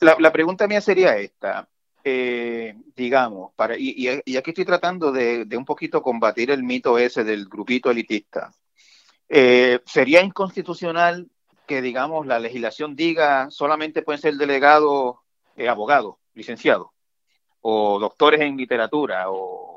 la, 0.00 0.32
pregunta 0.32 0.66
mía 0.66 0.80
sería 0.80 1.16
esta, 1.16 1.68
eh, 2.04 2.74
digamos, 2.96 3.52
para, 3.54 3.76
y, 3.78 4.08
aquí 4.08 4.50
estoy 4.50 4.64
tratando 4.64 5.12
de, 5.12 5.46
un 5.56 5.64
poquito 5.64 6.02
combatir 6.02 6.50
el 6.50 6.62
mito 6.62 6.98
ese 6.98 7.24
del 7.24 7.46
grupito 7.48 7.90
elitista. 7.90 8.52
Eh, 9.28 9.80
¿Sería 9.86 10.20
inconstitucional 10.22 11.30
que, 11.66 11.80
digamos, 11.80 12.26
la 12.26 12.38
legislación 12.38 12.96
diga 12.96 13.50
solamente 13.50 14.02
pueden 14.02 14.20
ser 14.20 14.34
delegados 14.34 15.16
abogados, 15.68 16.16
licenciados, 16.34 16.88
o 17.60 17.98
doctores 18.00 18.40
en 18.40 18.56
literatura, 18.56 19.30
o 19.30 19.72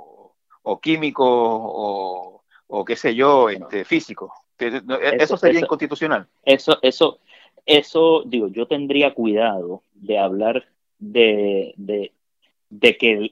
o 0.66 0.80
químicos 0.80 1.28
o, 1.30 2.44
o 2.68 2.86
qué 2.86 2.96
sé 2.96 3.16
yo, 3.16 3.50
este, 3.50 3.86
físicos. 3.86 4.32
Eso, 4.58 5.38
sería 5.38 5.60
inconstitucional. 5.60 6.28
Eso, 6.44 6.80
eso, 6.82 7.20
eso, 7.66 8.24
digo, 8.26 8.48
yo 8.48 8.68
tendría 8.68 9.14
cuidado 9.14 9.84
de 9.94 10.18
hablar 10.18 10.66
de, 11.00 11.74
de, 11.78 12.98
que 12.98 13.32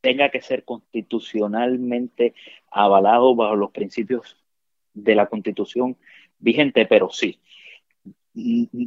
tenga 0.00 0.28
que 0.30 0.42
ser 0.42 0.64
constitucionalmente 0.64 2.34
avalado 2.70 3.34
bajo 3.34 3.56
los 3.56 3.70
principios 3.70 4.36
de 4.92 5.14
la 5.14 5.26
constitución 5.26 5.96
vigente, 6.38 6.86
pero 6.86 7.10
sí, 7.10 7.38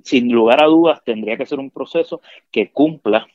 sin 0.03 0.31
lugar 0.31 0.63
a 0.63 0.67
dudas 0.67 1.03
tendría 1.03 1.37
que 1.37 1.45
ser 1.45 1.59
un 1.59 1.71
proceso 1.71 2.21
que 2.51 2.69
cumpla 2.71 3.27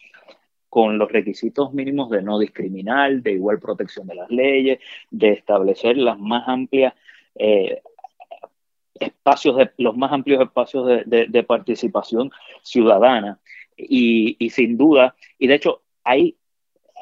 con 0.68 0.96
los 0.96 1.10
requisitos 1.10 1.74
mínimos 1.74 2.08
de 2.08 2.22
no 2.22 2.38
discriminar, 2.38 3.20
de 3.20 3.32
igual 3.32 3.58
protección 3.58 4.06
de 4.06 4.14
las 4.14 4.30
leyes, 4.30 4.78
de 5.10 5.32
establecer 5.32 5.98
las 5.98 6.18
más 6.18 6.48
amplias 6.48 6.94
eh, 7.34 7.82
espacios 9.02 9.56
de, 9.56 9.70
los 9.78 9.96
más 9.96 10.12
amplios 10.12 10.42
espacios 10.42 10.86
de, 11.06 11.44
participación 11.44 12.30
ciudadana. 12.62 13.38
Y, 13.76 14.36
sin 14.50 14.76
duda, 14.76 15.14
y 15.38 15.46
de 15.46 15.54
hecho 15.54 15.82
hay 16.04 16.36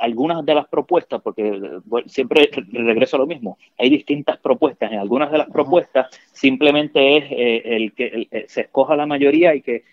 algunas 0.01 0.45
de 0.47 0.55
las 0.55 0.67
propuestas, 0.67 1.21
porque 1.21 1.61
siempre 2.07 2.51
regreso 2.73 3.17
a 3.17 3.21
lo 3.21 3.27
mismo, 3.27 3.59
hay 3.79 3.91
distintas 3.91 4.39
propuestas. 4.39 4.91
En 4.93 4.99
algunas 4.99 5.31
de 5.31 5.39
las 5.39 5.51
propuestas 5.51 6.09
simplemente 6.33 7.19
es 7.19 7.25
eh, 7.31 7.77
el 7.77 7.93
que 7.93 8.29
eh, 8.31 8.45
se 8.49 8.63
escoja 8.63 8.97
la 8.97 9.07
mayoría 9.07 9.55
y 9.55 9.61
que 9.61 9.85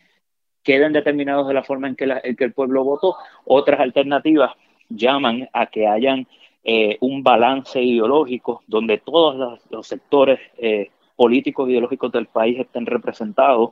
queden 0.67 0.91
determinados 0.91 1.47
de 1.47 1.53
la 1.53 1.63
forma 1.63 1.87
en 1.87 1.95
que, 1.95 2.05
el 2.43 2.53
pueblo 2.53 2.83
votó. 2.83 3.15
Otras 3.45 3.79
alternativas 3.79 4.51
llaman 4.89 5.47
a 5.53 5.67
que 5.67 5.87
hayan 5.87 6.27
eh, 6.61 6.97
un 6.99 7.23
balance 7.23 7.81
ideológico 7.81 8.63
donde 8.67 8.97
todos 8.97 9.61
los, 9.69 9.87
sectores 9.87 10.41
eh, 10.57 10.91
políticos 11.17 11.69
ideológicos 11.69 12.11
del 12.13 12.27
país 12.27 12.59
estén 12.59 12.85
representados. 12.85 13.71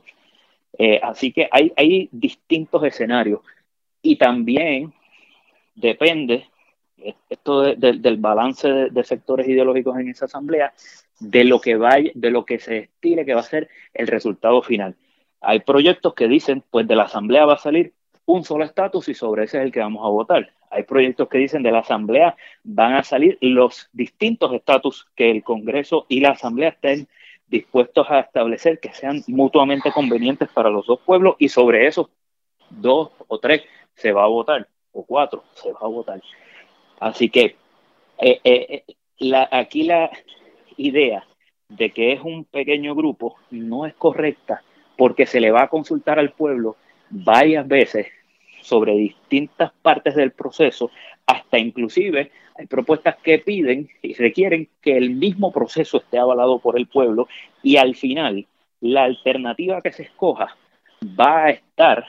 Eh, 0.78 1.00
así 1.02 1.32
que 1.32 1.48
hay, 1.50 1.72
hay 1.76 2.10
distintos 2.12 2.84
escenarios 2.84 3.40
y 4.02 4.16
también 4.16 4.92
depende 5.74 6.48
esto 7.28 7.62
del 7.62 8.16
balance 8.16 8.68
de, 8.90 9.04
sectores 9.04 9.48
ideológicos 9.48 9.98
en 9.98 10.08
esa 10.08 10.24
asamblea 10.24 10.72
de 11.20 11.44
lo 11.44 11.60
que 11.60 11.76
vaya, 11.76 12.10
de 12.14 12.30
lo 12.30 12.44
que 12.44 12.58
se 12.58 12.78
estile 12.78 13.24
que 13.24 13.34
va 13.34 13.40
a 13.40 13.44
ser 13.44 13.68
el 13.94 14.06
resultado 14.06 14.62
final. 14.62 14.96
Hay 15.40 15.60
proyectos 15.60 16.14
que 16.14 16.28
dicen, 16.28 16.62
pues 16.70 16.88
de 16.88 16.96
la 16.96 17.04
Asamblea 17.04 17.44
va 17.44 17.54
a 17.54 17.58
salir 17.58 17.92
un 18.24 18.42
solo 18.44 18.64
estatus 18.64 19.08
y 19.08 19.14
sobre 19.14 19.44
ese 19.44 19.58
es 19.58 19.64
el 19.64 19.72
que 19.72 19.80
vamos 19.80 20.04
a 20.04 20.08
votar. 20.08 20.50
Hay 20.70 20.82
proyectos 20.82 21.28
que 21.28 21.38
dicen 21.38 21.62
de 21.62 21.70
la 21.70 21.80
Asamblea 21.80 22.36
van 22.64 22.94
a 22.94 23.04
salir 23.04 23.38
los 23.40 23.88
distintos 23.92 24.52
estatus 24.52 25.06
que 25.14 25.30
el 25.30 25.44
Congreso 25.44 26.06
y 26.08 26.20
la 26.20 26.30
Asamblea 26.30 26.70
estén 26.70 27.08
dispuestos 27.48 28.06
a 28.10 28.20
establecer 28.20 28.80
que 28.80 28.92
sean 28.92 29.22
mutuamente 29.28 29.92
convenientes 29.92 30.48
para 30.48 30.70
los 30.70 30.86
dos 30.86 31.00
pueblos 31.00 31.36
y 31.38 31.48
sobre 31.48 31.86
esos 31.86 32.08
dos 32.70 33.10
o 33.28 33.38
tres 33.38 33.62
se 33.94 34.12
va 34.12 34.24
a 34.24 34.28
votar, 34.28 34.68
o 34.92 35.04
cuatro 35.04 35.44
se 35.54 35.72
va 35.72 35.80
a 35.82 35.88
votar. 35.88 36.20
Así 37.00 37.28
que 37.28 37.56
eh, 38.18 38.40
eh, 38.44 38.84
la, 39.18 39.48
aquí 39.50 39.84
la 39.84 40.10
idea 40.76 41.24
de 41.68 41.90
que 41.90 42.12
es 42.12 42.20
un 42.20 42.44
pequeño 42.44 42.94
grupo 42.94 43.36
no 43.50 43.86
es 43.86 43.94
correcta 43.94 44.62
porque 44.96 45.26
se 45.26 45.40
le 45.40 45.50
va 45.50 45.64
a 45.64 45.68
consultar 45.68 46.18
al 46.18 46.32
pueblo 46.32 46.76
varias 47.10 47.66
veces 47.66 48.06
sobre 48.66 48.96
distintas 48.96 49.70
partes 49.80 50.16
del 50.16 50.32
proceso, 50.32 50.90
hasta 51.24 51.58
inclusive 51.58 52.32
hay 52.58 52.66
propuestas 52.66 53.16
que 53.22 53.38
piden 53.38 53.88
y 54.02 54.14
requieren 54.14 54.68
que 54.82 54.96
el 54.96 55.10
mismo 55.10 55.52
proceso 55.52 55.98
esté 55.98 56.18
avalado 56.18 56.58
por 56.58 56.76
el 56.76 56.86
pueblo 56.88 57.28
y 57.62 57.76
al 57.76 57.94
final 57.94 58.44
la 58.80 59.04
alternativa 59.04 59.80
que 59.82 59.92
se 59.92 60.02
escoja 60.04 60.56
va 61.18 61.44
a 61.44 61.50
estar 61.50 62.06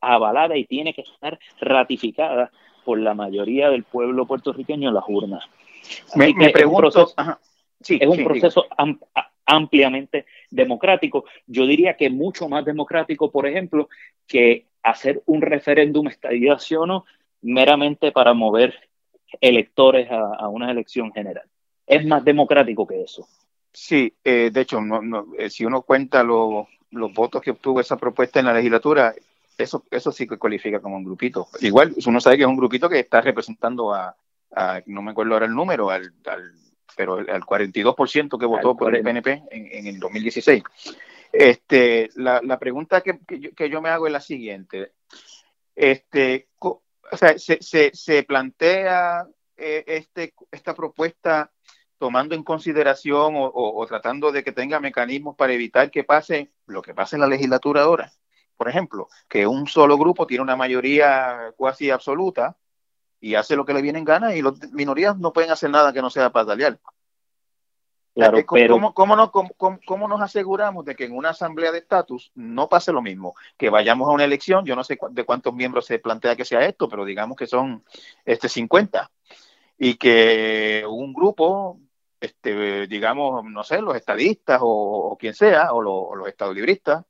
avalada 0.00 0.56
y 0.56 0.64
tiene 0.64 0.94
que 0.94 1.02
estar 1.02 1.38
ratificada 1.60 2.50
por 2.84 2.98
la 2.98 3.12
mayoría 3.12 3.68
del 3.68 3.84
pueblo 3.84 4.24
puertorriqueño 4.24 4.88
en 4.88 4.94
las 4.94 5.04
urnas. 5.08 5.44
Me, 6.14 6.32
pregunto, 6.50 7.12
es 7.86 8.06
un 8.06 8.24
proceso, 8.24 8.66
ampliamente 9.48 10.26
democrático. 10.50 11.24
Yo 11.46 11.66
diría 11.66 11.96
que 11.96 12.10
mucho 12.10 12.48
más 12.48 12.64
democrático, 12.64 13.30
por 13.30 13.46
ejemplo, 13.46 13.88
que 14.26 14.66
hacer 14.82 15.22
un 15.26 15.40
referéndum 15.40 16.06
estadía 16.06 16.58
no 16.86 17.06
meramente 17.40 18.12
para 18.12 18.34
mover 18.34 18.74
electores 19.40 20.08
a, 20.10 20.48
una 20.48 20.70
elección 20.70 21.12
general. 21.12 21.44
Es 21.86 22.04
más 22.06 22.24
democrático 22.24 22.86
que 22.86 23.02
eso. 23.02 23.26
Sí, 23.72 24.12
eh, 24.22 24.50
de 24.52 24.60
hecho, 24.60 24.80
eh, 25.38 25.48
si 25.48 25.64
uno 25.64 25.82
cuenta 25.82 26.22
los 26.22 26.66
votos 27.14 27.40
que 27.40 27.52
obtuvo 27.52 27.80
esa 27.80 27.96
propuesta 27.96 28.40
en 28.40 28.46
la 28.46 28.54
legislatura, 28.54 29.14
eso, 29.56 30.12
sí 30.12 30.26
que 30.26 30.36
cualifica 30.36 30.80
como 30.80 30.96
un 30.96 31.04
grupito. 31.04 31.48
Igual, 31.60 31.94
uno 32.06 32.20
sabe 32.20 32.36
que 32.36 32.42
es 32.42 32.48
un 32.48 32.56
grupito 32.56 32.88
que 32.88 33.00
está 33.00 33.22
representando 33.22 33.94
a, 33.94 34.14
no 34.86 35.00
me 35.00 35.12
acuerdo 35.12 35.32
ahora 35.32 35.46
el 35.46 35.54
número, 35.54 35.90
al 35.90 36.12
pero 36.98 37.18
al 37.18 37.42
42% 37.44 38.40
que 38.40 38.44
votó 38.44 38.76
por 38.76 38.92
el 38.92 39.04
PNP 39.04 39.44
en, 39.52 39.86
el 39.86 40.00
2016. 40.00 40.64
Este, 41.32 42.10
la, 42.16 42.40
la 42.42 42.58
pregunta 42.58 43.02
que, 43.02 43.20
que, 43.54 43.70
yo, 43.70 43.80
me 43.80 43.88
hago 43.88 44.08
es 44.08 44.12
la 44.12 44.20
siguiente. 44.20 44.94
Este, 45.76 46.48
o 46.58 46.82
sea, 47.16 47.38
se, 47.38 47.62
se, 47.62 47.92
se 47.94 48.24
plantea 48.24 49.28
eh, 49.56 49.84
este, 49.86 50.34
esta 50.50 50.74
propuesta 50.74 51.52
tomando 51.98 52.34
en 52.34 52.42
consideración 52.42 53.36
o, 53.36 53.52
o, 53.54 53.86
tratando 53.86 54.32
de 54.32 54.42
que 54.42 54.50
tenga 54.50 54.80
mecanismos 54.80 55.36
para 55.36 55.52
evitar 55.52 55.92
que 55.92 56.02
pase 56.02 56.50
lo 56.66 56.82
que 56.82 56.94
pasa 56.94 57.14
en 57.14 57.20
la 57.20 57.28
legislatura 57.28 57.82
ahora, 57.82 58.10
por 58.56 58.68
ejemplo, 58.68 59.08
que 59.28 59.46
un 59.46 59.68
solo 59.68 59.96
grupo 59.96 60.26
tiene 60.26 60.42
una 60.42 60.56
mayoría 60.56 61.52
cuasi 61.56 61.90
absoluta 61.90 62.56
y 63.20 63.34
hace 63.34 63.56
lo 63.56 63.64
que 63.64 63.74
le 63.74 63.82
viene 63.82 63.98
en 63.98 64.04
gana 64.04 64.34
y 64.34 64.42
las 64.42 64.72
minorías 64.72 65.16
no 65.18 65.32
pueden 65.32 65.50
hacer 65.50 65.70
nada 65.70 65.92
que 65.92 66.02
no 66.02 66.10
sea 66.10 66.30
patalear. 66.30 66.78
Claro, 68.14 68.44
¿Cómo, 68.46 68.94
cómo, 68.94 70.08
nos 70.08 70.20
aseguramos 70.20 70.84
de 70.84 70.96
que 70.96 71.04
en 71.04 71.16
una 71.16 71.30
asamblea 71.30 71.70
de 71.70 71.78
estatus 71.78 72.32
no 72.34 72.68
pase 72.68 72.90
lo 72.90 73.00
mismo? 73.00 73.36
Que 73.56 73.70
vayamos 73.70 74.08
a 74.08 74.12
una 74.12 74.24
elección, 74.24 74.64
yo 74.64 74.74
no 74.74 74.82
sé 74.82 74.98
de 75.10 75.24
cuántos 75.24 75.54
miembros 75.54 75.86
se 75.86 76.00
plantea 76.00 76.34
que 76.34 76.44
sea 76.44 76.64
esto, 76.64 76.88
pero 76.88 77.04
digamos 77.04 77.36
que 77.36 77.46
son 77.46 77.84
este 78.24 78.48
50, 78.48 79.08
y 79.78 79.94
que 79.94 80.84
un 80.88 81.12
grupo, 81.12 81.78
este, 82.20 82.88
digamos, 82.88 83.44
no 83.44 83.62
sé, 83.62 83.80
los 83.80 83.94
estadistas 83.94 84.58
o, 84.62 85.16
quien 85.16 85.34
sea, 85.34 85.72
o, 85.72 85.78
o 85.78 86.16
los 86.16 86.26
estadolibristas, 86.26 87.04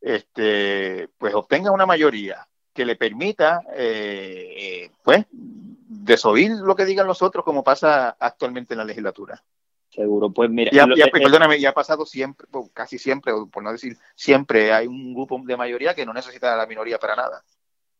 este, 0.00 1.08
pues 1.18 1.34
obtenga 1.34 1.70
una 1.70 1.86
mayoría 1.86 2.48
que 2.72 2.86
le 2.86 2.96
permita, 2.96 3.62
eh, 3.76 4.54
eh, 4.56 4.90
pues, 5.02 5.26
desoír 5.30 6.52
lo 6.52 6.74
que 6.74 6.84
digan 6.84 7.06
los 7.06 7.22
otros, 7.22 7.44
como 7.44 7.62
pasa 7.62 8.16
actualmente 8.18 8.74
en 8.74 8.78
la 8.78 8.84
legislatura. 8.84 9.42
Seguro, 9.90 10.30
pues 10.30 10.48
mira. 10.48 10.70
Ya, 10.72 10.84
eh, 10.84 11.10
perdóname, 11.12 11.60
ya 11.60 11.70
ha 11.70 11.74
pasado 11.74 12.06
siempre, 12.06 12.46
casi 12.72 12.98
siempre, 12.98 13.32
por 13.52 13.62
no 13.62 13.72
decir 13.72 13.96
siempre, 14.14 14.72
hay 14.72 14.86
un 14.86 15.12
grupo 15.12 15.38
de 15.44 15.56
mayoría 15.56 15.94
que 15.94 16.06
no 16.06 16.14
necesita 16.14 16.54
a 16.54 16.56
la 16.56 16.66
minoría 16.66 16.98
para 16.98 17.14
nada. 17.14 17.42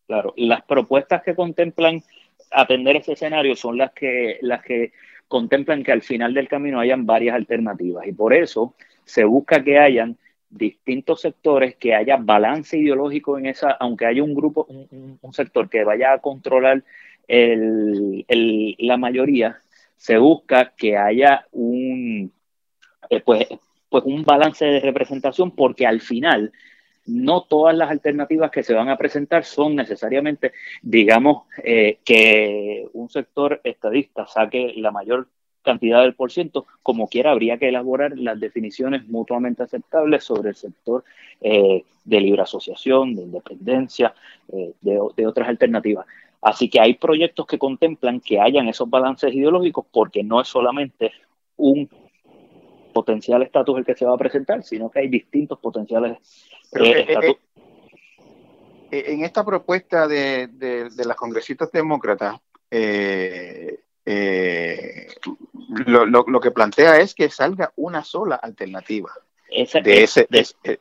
Claro, 0.06 0.32
las 0.36 0.62
propuestas 0.62 1.22
que 1.22 1.34
contemplan 1.34 2.02
atender 2.50 2.96
ese 2.96 3.12
escenario 3.12 3.54
son 3.56 3.76
las 3.76 3.92
que, 3.92 4.38
las 4.40 4.62
que 4.62 4.92
contemplan 5.28 5.82
que 5.82 5.92
al 5.92 6.02
final 6.02 6.32
del 6.32 6.48
camino 6.48 6.80
hayan 6.80 7.04
varias 7.04 7.34
alternativas 7.34 8.06
y 8.06 8.12
por 8.12 8.34
eso 8.34 8.74
se 9.04 9.24
busca 9.24 9.62
que 9.62 9.78
hayan 9.78 10.16
distintos 10.52 11.22
sectores, 11.22 11.76
que 11.76 11.94
haya 11.94 12.16
balance 12.16 12.78
ideológico 12.78 13.38
en 13.38 13.46
esa, 13.46 13.72
aunque 13.72 14.06
haya 14.06 14.22
un 14.22 14.34
grupo, 14.34 14.66
un, 14.68 15.32
sector 15.32 15.68
que 15.68 15.82
vaya 15.82 16.12
a 16.12 16.18
controlar 16.18 16.84
la 17.28 18.96
mayoría, 18.98 19.62
se 19.96 20.18
busca 20.18 20.74
que 20.76 20.96
haya 20.96 21.46
un, 21.52 22.32
eh, 23.08 23.20
pues, 23.20 23.46
pues 23.88 24.04
un 24.04 24.24
balance 24.24 24.64
de 24.64 24.80
representación, 24.80 25.52
porque 25.52 25.86
al 25.86 26.00
final 26.00 26.52
no 27.06 27.42
todas 27.42 27.76
las 27.76 27.90
alternativas 27.90 28.50
que 28.50 28.62
se 28.62 28.74
van 28.74 28.88
a 28.88 28.96
presentar 28.96 29.44
son 29.44 29.74
necesariamente, 29.74 30.52
digamos, 30.82 31.44
eh, 31.64 31.98
que 32.04 32.86
un 32.92 33.08
sector 33.08 33.60
estadista 33.64 34.26
saque 34.26 34.74
la 34.76 34.90
mayor 34.90 35.28
cantidad 35.62 36.02
del 36.02 36.14
por 36.14 36.30
ciento, 36.30 36.66
como 36.82 37.08
quiera 37.08 37.30
habría 37.30 37.58
que 37.58 37.68
elaborar 37.68 38.18
las 38.18 38.38
definiciones 38.38 39.06
mutuamente 39.08 39.62
aceptables 39.62 40.24
sobre 40.24 40.50
el 40.50 40.56
sector 40.56 41.04
eh, 41.40 41.84
de 42.04 42.20
libre 42.20 42.42
asociación, 42.42 43.14
de 43.14 43.22
independencia, 43.22 44.14
eh, 44.52 44.72
de, 44.80 45.26
otras 45.26 45.48
alternativas. 45.48 46.06
Así 46.40 46.68
que 46.68 46.80
hay 46.80 46.94
proyectos 46.94 47.46
que 47.46 47.58
contemplan 47.58 48.20
que 48.20 48.40
hayan 48.40 48.68
esos 48.68 48.90
balances 48.90 49.32
ideológicos 49.32 49.86
porque 49.92 50.24
no 50.24 50.40
es 50.40 50.48
solamente 50.48 51.12
un 51.56 51.88
potencial 52.92 53.42
estatus 53.42 53.78
el 53.78 53.84
que 53.84 53.94
se 53.94 54.04
va 54.04 54.14
a 54.14 54.18
presentar, 54.18 54.62
sino 54.64 54.90
que 54.90 54.98
hay 55.00 55.08
distintos 55.08 55.58
potenciales 55.60 56.18
eh, 56.74 57.04
estatus. 57.08 57.36
en 58.90 59.24
esta 59.24 59.44
propuesta 59.44 60.08
de, 60.08 60.48
de 60.48 61.04
las 61.04 61.16
congresistas 61.16 61.70
demócratas, 61.70 62.40
eh, 64.04 65.06
eh, 65.80 65.84
lo, 65.86 66.06
lo, 66.06 66.40
que 66.40 66.50
plantea 66.50 66.98
es 67.00 67.14
que 67.14 67.28
salga 67.28 67.72
una 67.76 68.04
sola 68.04 68.36
alternativa. 68.36 69.10
de 69.48 70.02
ese, 70.02 70.28
eh, 70.30 70.78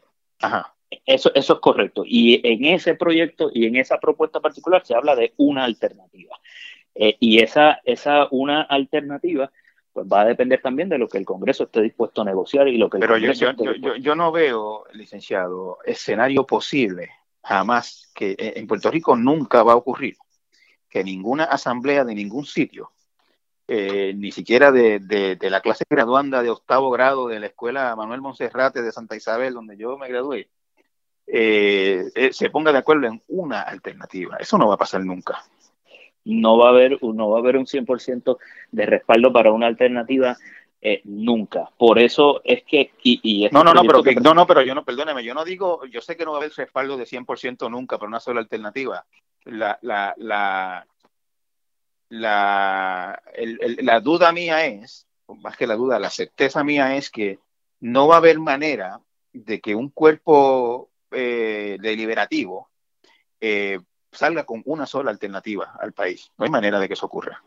Eso, 1.06 1.32
eso 1.34 1.54
es 1.54 1.60
correcto. 1.60 2.04
Y 2.06 2.42
en 2.48 2.66
ese 2.66 2.96
proyecto 2.96 3.50
y 3.54 3.66
en 3.66 3.76
esa 3.76 4.00
propuesta 4.00 4.40
particular 4.40 4.86
se 4.86 4.96
habla 4.96 5.16
de 5.16 5.34
una 5.38 5.64
alternativa. 5.64 6.38
Eh, 6.96 7.16
y 7.20 7.42
esa, 7.42 7.80
esa 7.86 8.28
una 8.32 8.62
alternativa 8.64 9.52
pues 9.94 10.08
va 10.08 10.22
a 10.22 10.26
depender 10.26 10.62
también 10.62 10.88
de 10.88 10.98
lo 10.98 11.10
que 11.10 11.18
el 11.18 11.26
Congreso 11.26 11.64
esté 11.66 11.82
dispuesto 11.82 12.22
a 12.22 12.26
negociar 12.26 12.68
y 12.68 12.78
lo 12.78 12.90
que 12.90 13.00
Pero 13.00 13.18
yo, 13.18 13.34
yo, 13.34 13.96
yo, 13.98 14.16
no 14.16 14.32
veo, 14.32 14.86
licenciado, 14.94 15.80
escenario 15.84 16.46
posible, 16.46 17.10
jamás, 17.44 18.10
que 18.16 18.36
en 18.38 18.68
Puerto 18.68 18.90
Rico 18.90 19.18
nunca 19.18 19.64
va 19.64 19.74
a 19.74 19.78
ocurrir 19.78 20.16
que 20.92 21.04
ninguna 21.04 21.46
asamblea 21.46 22.04
de 22.04 22.14
ningún 22.14 22.46
sitio 22.46 22.92
eh, 23.74 24.14
ni 24.18 24.34
siquiera 24.34 24.70
de, 24.70 25.38
la 25.40 25.62
clase 25.62 25.86
graduanda 25.90 26.44
de 26.44 26.50
octavo 26.50 26.92
grado 26.92 27.30
de 27.30 27.40
la 27.40 27.46
escuela 27.46 27.96
Manuel 27.96 28.20
Monserrate 28.20 28.82
de 28.82 28.92
Santa 28.92 29.16
Isabel, 29.16 29.54
donde 29.54 29.78
yo 29.78 29.98
me 29.98 30.10
gradué, 30.10 30.50
eh, 31.26 32.04
eh, 32.14 32.34
se 32.34 32.50
ponga 32.50 32.74
de 32.74 32.80
acuerdo 32.80 33.08
en 33.08 33.24
una 33.30 33.62
alternativa. 33.62 34.36
Eso 34.42 34.58
no 34.58 34.68
va 34.68 34.74
a 34.74 34.78
pasar 34.78 35.06
nunca. 35.06 35.42
No 36.26 36.58
va 36.58 36.66
a 36.66 36.72
haber, 36.72 37.02
no 37.02 37.30
va 37.30 37.38
a 37.38 37.40
haber 37.40 37.56
un 37.56 37.66
100% 37.66 38.40
de 38.72 38.86
respaldo 38.86 39.32
para 39.32 39.54
una 39.54 39.68
alternativa 39.68 40.36
nunca. 41.06 41.70
Por 41.78 41.98
eso 41.98 42.42
es 42.44 42.64
que... 42.64 42.92
Y, 43.04 43.48
no, 43.54 43.64
no, 43.64 43.74
no 43.74 43.84
pero, 43.84 44.04
no, 44.22 44.34
no, 44.34 44.48
pero 44.48 44.64
yo 44.64 44.76
no, 44.76 44.84
perdóneme, 44.84 45.24
yo 45.24 45.34
no 45.34 45.46
digo, 45.46 45.86
yo 45.86 46.02
sé 46.02 46.18
que 46.18 46.26
no 46.26 46.32
va 46.32 46.40
a 46.40 46.42
haber 46.42 46.52
respaldo 46.58 46.98
de 46.98 47.06
100% 47.06 47.72
nunca 47.72 47.98
para 47.98 48.10
una 48.10 48.20
sola 48.20 48.42
alternativa. 48.42 49.06
La, 49.46 49.80
la, 49.82 50.14
la, 50.18 50.86
la, 52.12 53.24
la 53.80 54.00
duda 54.02 54.34
mía 54.34 54.66
es, 54.66 55.08
más 55.28 55.56
que 55.56 55.66
la 55.66 55.76
duda, 55.76 55.98
la 55.98 56.10
certeza 56.10 56.62
mía 56.62 56.98
es 56.98 57.10
que 57.10 57.40
no 57.80 58.08
va 58.08 58.16
a 58.16 58.18
haber 58.18 58.38
manera 58.38 59.00
de 59.32 59.62
que 59.62 59.76
un 59.76 59.90
cuerpo 59.90 60.90
eh, 61.12 61.78
deliberativo 61.80 62.68
eh, 63.40 63.80
salga 64.12 64.44
con 64.44 64.62
una 64.66 64.86
sola 64.86 65.10
alternativa 65.10 65.78
al 65.80 65.94
país. 65.94 66.30
No 66.38 66.44
hay 66.44 66.52
manera 66.52 66.82
de 66.82 66.90
que 66.90 66.96
eso 66.96 67.06
ocurra. 67.06 67.42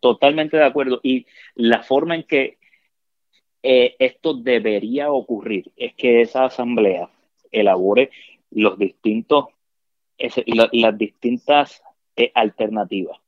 totalmente 0.00 0.56
de 0.56 0.64
acuerdo. 0.64 0.98
Y 1.04 1.24
la 1.54 1.84
forma 1.84 2.16
en 2.16 2.24
que 2.24 2.58
eh, 3.62 3.94
esto 4.00 4.34
debería 4.34 5.12
ocurrir 5.12 5.70
es 5.76 5.94
que 5.94 6.22
esa 6.22 6.46
asamblea 6.46 7.08
elabore 7.52 8.10
los 8.50 8.76
distintos 8.76 9.46
las 10.46 10.98
distintas 10.98 11.82
eh, 12.16 12.30
alternativas. 12.34 13.18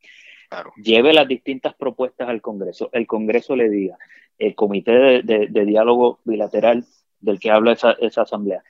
Lleve 0.76 1.12
las 1.14 1.26
distintas 1.26 1.74
propuestas 1.74 2.28
al 2.28 2.42
Congreso. 2.42 2.90
El 2.92 3.06
Congreso 3.06 3.56
le 3.56 3.70
diga, 3.70 3.96
el 4.38 4.54
Comité 4.54 5.22
de, 5.22 5.64
Diálogo 5.64 6.20
Bilateral 6.24 6.84
del 7.20 7.38
que 7.40 7.50
habla 7.50 7.72
esa, 7.72 7.92
esa 7.92 8.22
asamblea, 8.22 8.62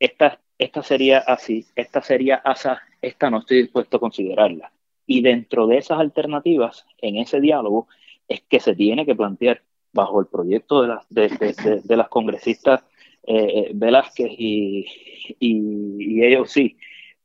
esta, 0.00 0.40
esta 0.58 0.82
sería 0.82 1.18
así, 1.18 1.66
esta 1.76 2.02
sería 2.02 2.36
asa, 2.36 2.82
esta 3.00 3.30
no 3.30 3.38
estoy 3.38 3.62
dispuesto 3.62 3.98
a 3.98 4.00
considerarla. 4.00 4.72
Y 5.06 5.22
dentro 5.22 5.66
de 5.66 5.78
esas 5.78 6.00
alternativas, 6.00 6.86
en 6.98 7.16
ese 7.18 7.40
diálogo, 7.40 7.88
es 8.26 8.42
que 8.42 8.60
se 8.60 8.74
tiene 8.74 9.04
que 9.06 9.14
plantear 9.14 9.62
bajo 9.92 10.20
el 10.20 10.26
proyecto 10.26 10.82
de, 10.82 10.88
las 10.88 11.06
de, 11.08 11.96
las 11.96 12.08
congresistas 12.08 12.82
eh, 13.24 13.66
eh, 13.68 13.70
Velázquez 13.74 14.30
y, 14.36 14.86
y, 15.38 16.24
ellos 16.24 16.50
sí, 16.50 16.76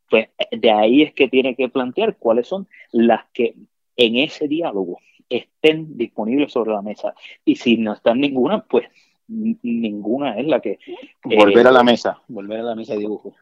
pues 0.10 0.30
de 0.52 0.72
ahí 0.72 1.04
es 1.04 1.14
que 1.14 1.28
tiene 1.28 1.56
que 1.56 1.70
plantear 1.70 2.18
cuáles 2.18 2.48
son 2.48 2.68
las 2.92 3.26
que 3.34 3.56
en 3.96 4.16
ese 4.18 4.48
diálogo 4.48 5.00
estén 5.30 5.98
disponibles 5.98 6.52
sobre 6.52 6.72
la 6.72 6.82
mesa. 6.82 7.14
Y 7.44 7.56
si 7.56 7.78
no 7.78 7.94
están 7.94 8.22
ninguna, 8.22 8.64
pues 8.64 8.88
ninguna 9.28 10.40
es 10.40 10.48
la 10.48 10.62
que... 10.62 10.80
Volver 11.24 11.68
a 11.68 11.72
la 11.72 11.84
mesa, 11.84 12.22
volver 12.28 12.60
a 12.62 12.64
la 12.64 12.76
mesa 12.76 12.94
de 12.94 13.00
dibujo. 13.00 13.36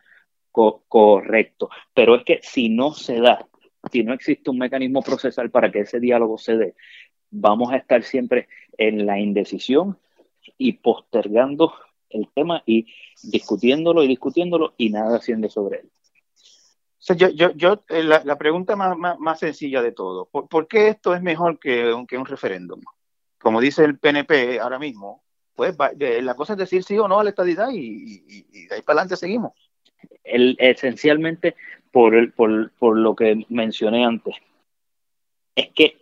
correcto. 0.51 1.69
Pero 1.93 2.15
es 2.15 2.23
que 2.23 2.39
si 2.41 2.69
no 2.69 2.93
se 2.93 3.19
da, 3.19 3.45
si 3.91 4.03
no 4.03 4.13
existe 4.13 4.49
un 4.49 4.57
mecanismo 4.57 5.01
procesal 5.01 5.51
para 5.51 5.71
que 5.71 5.81
ese 5.81 5.99
diálogo 5.99 6.37
se 6.37 6.57
dé, 6.57 6.73
vamos 7.29 7.71
a 7.71 7.77
estar 7.77 8.01
siempre 8.03 8.47
en 8.77 9.05
la 9.05 9.19
indecisión 9.19 9.97
y 10.57 10.73
postergando 10.73 11.73
el 12.09 12.29
tema 12.33 12.63
y 12.65 12.87
discutiéndolo 13.21 14.03
y 14.03 14.07
discutiéndolo 14.07 14.73
y 14.77 14.89
nada 14.89 15.17
haciendo 15.17 15.49
sobre 15.49 15.79
él 15.79 15.89
yo, 17.13 17.29
yo, 17.29 17.51
yo 17.51 17.83
eh, 17.89 18.03
la, 18.03 18.37
pregunta 18.37 18.75
más, 18.75 18.97
más, 19.19 19.39
sencilla 19.39 19.81
de 19.81 19.91
todo, 19.91 20.25
¿por, 20.25 20.67
qué 20.67 20.87
esto 20.87 21.13
es 21.13 21.21
mejor 21.21 21.59
que, 21.59 21.93
que 22.07 22.17
un 22.17 22.25
referéndum? 22.25 22.81
Como 23.37 23.61
dice 23.61 23.83
el 23.83 23.99
PNP 23.99 24.59
ahora 24.59 24.79
mismo, 24.79 25.23
pues 25.55 25.75
la 25.99 26.35
cosa 26.35 26.53
es 26.53 26.59
decir 26.59 26.83
sí 26.83 26.97
o 26.97 27.07
no 27.07 27.19
a 27.19 27.23
la 27.23 27.29
estadidad 27.29 27.69
y, 27.71 28.21
de 28.67 28.75
ahí 28.75 28.81
para 28.81 29.01
adelante 29.01 29.15
seguimos. 29.15 29.53
El, 30.23 30.55
esencialmente 30.59 31.55
por, 31.91 32.15
el, 32.15 32.33
por, 32.33 32.71
por 32.71 32.97
lo 32.97 33.15
que 33.15 33.45
mencioné 33.49 34.03
antes, 34.03 34.35
es 35.55 35.69
que 35.69 35.97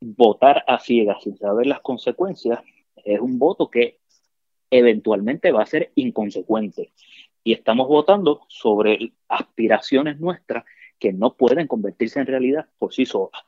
votar 0.00 0.64
a 0.66 0.78
ciegas 0.78 1.22
sin 1.22 1.38
saber 1.38 1.66
las 1.66 1.80
consecuencias 1.80 2.60
es 2.96 3.20
un 3.20 3.38
voto 3.38 3.70
que 3.70 3.98
eventualmente 4.70 5.52
va 5.52 5.62
a 5.62 5.66
ser 5.66 5.92
inconsecuente 5.94 6.90
y 7.44 7.52
estamos 7.52 7.86
votando 7.86 8.40
sobre 8.48 9.12
aspiraciones 9.28 10.18
nuestras 10.18 10.64
que 10.98 11.12
no 11.12 11.34
pueden 11.34 11.66
convertirse 11.66 12.18
en 12.18 12.26
realidad 12.26 12.66
por 12.78 12.94
sí 12.94 13.04
solas. 13.04 13.44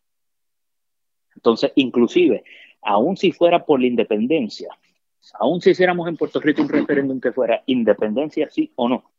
Entonces, 1.34 1.72
inclusive, 1.76 2.44
aun 2.82 3.16
si 3.16 3.32
fuera 3.32 3.64
por 3.64 3.80
la 3.80 3.86
independencia, 3.86 4.68
aún 5.34 5.60
si 5.60 5.70
hiciéramos 5.70 6.08
en 6.08 6.16
Puerto 6.16 6.40
Rico 6.40 6.62
un 6.62 6.68
referéndum 6.68 7.20
que 7.20 7.32
fuera 7.32 7.62
independencia, 7.66 8.50
sí 8.50 8.72
o 8.76 8.88
no, 8.88 9.10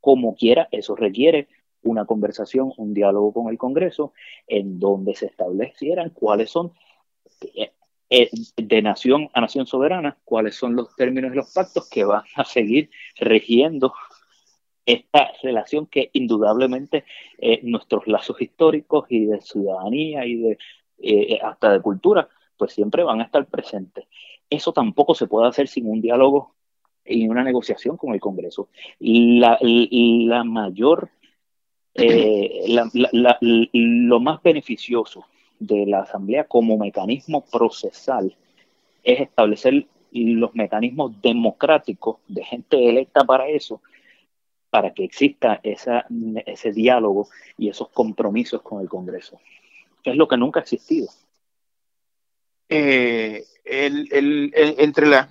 como 0.00 0.34
quiera, 0.34 0.68
eso 0.70 0.96
requiere 0.96 1.48
una 1.82 2.06
conversación, 2.06 2.72
un 2.78 2.94
diálogo 2.94 3.32
con 3.32 3.48
el 3.48 3.58
Congreso, 3.58 4.12
en 4.46 4.78
donde 4.78 5.14
se 5.14 5.26
establecieran 5.26 6.10
cuáles 6.10 6.50
son, 6.50 6.72
eh, 8.10 8.30
eh, 8.30 8.30
de 8.56 8.82
nación 8.82 9.30
a 9.32 9.40
nación 9.40 9.66
soberana, 9.66 10.16
cuáles 10.24 10.56
son 10.56 10.76
los 10.76 10.94
términos 10.96 11.32
y 11.32 11.36
los 11.36 11.52
pactos 11.52 11.88
que 11.88 12.04
van 12.04 12.22
a 12.36 12.44
seguir 12.44 12.90
regiendo 13.18 13.94
esta 14.86 15.32
relación 15.42 15.86
que 15.86 16.10
indudablemente 16.12 17.04
eh, 17.38 17.60
nuestros 17.62 18.06
lazos 18.06 18.40
históricos 18.40 19.06
y 19.08 19.26
de 19.26 19.40
ciudadanía 19.40 20.26
y 20.26 20.36
de 20.36 20.58
hasta 21.42 21.72
de 21.72 21.80
cultura, 21.82 22.28
pues 22.56 22.72
siempre 22.72 23.02
van 23.02 23.20
a 23.20 23.24
estar 23.24 23.46
presentes. 23.46 24.06
Eso 24.48 24.72
tampoco 24.72 25.14
se 25.14 25.26
puede 25.26 25.48
hacer 25.48 25.68
sin 25.68 25.88
un 25.88 26.00
diálogo 26.00 26.54
y 27.04 27.28
una 27.28 27.42
negociación 27.42 27.96
con 27.96 28.14
el 28.14 28.20
Congreso. 28.20 28.68
La, 29.00 29.58
la 29.60 30.44
mayor 30.44 31.10
eh, 31.94 32.64
lo 33.72 34.20
más 34.20 34.42
beneficioso 34.42 35.26
de 35.58 35.86
la 35.86 36.00
Asamblea 36.00 36.44
como 36.44 36.78
mecanismo 36.78 37.44
procesal 37.44 38.36
es 39.02 39.20
establecer 39.20 39.86
los 40.12 40.54
mecanismos 40.54 41.20
democráticos 41.20 42.18
de 42.28 42.44
gente 42.44 42.88
electa 42.88 43.24
para 43.24 43.48
eso, 43.48 43.80
para 44.70 44.92
que 44.92 45.04
exista 45.04 45.60
esa, 45.62 46.06
ese 46.46 46.72
diálogo 46.72 47.28
y 47.58 47.68
esos 47.68 47.88
compromisos 47.88 48.62
con 48.62 48.80
el 48.80 48.88
Congreso, 48.88 49.40
es 50.04 50.16
lo 50.16 50.28
que 50.28 50.36
nunca 50.36 50.60
ha 50.60 50.62
existido. 50.62 51.08
Eh, 52.68 53.44
entre 53.64 55.06
las 55.06 55.28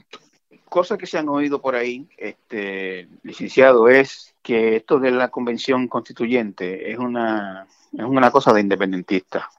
cosas 0.70 0.98
que 0.98 1.06
se 1.06 1.18
han 1.18 1.30
oído 1.30 1.62
por 1.62 1.76
ahí, 1.76 2.08
este, 2.18 3.08
licenciado, 3.24 3.90
es 3.90 4.36
que 4.42 4.76
esto 4.76 5.00
de 5.00 5.12
la 5.12 5.30
convención 5.30 5.88
constituyente 5.88 6.92
es 6.92 6.98
una, 6.98 7.68
es 7.94 8.04
una 8.04 8.32
cosa 8.32 8.54
de 8.54 8.62
independentista. 8.62 9.50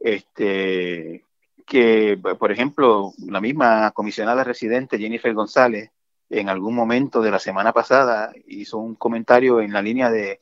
Este, 0.00 1.24
que, 1.66 2.18
por 2.38 2.52
ejemplo, 2.52 3.12
la 3.26 3.40
misma 3.40 3.90
comisionada 3.92 4.44
residente 4.44 4.98
Jennifer 4.98 5.32
González, 5.34 5.90
en 6.30 6.48
algún 6.48 6.74
momento 6.74 7.20
de 7.20 7.30
la 7.30 7.38
semana 7.38 7.72
pasada, 7.72 8.32
hizo 8.46 8.78
un 8.78 8.94
comentario 8.94 9.60
en 9.60 9.72
la 9.72 9.82
línea 9.82 10.10
de 10.10 10.40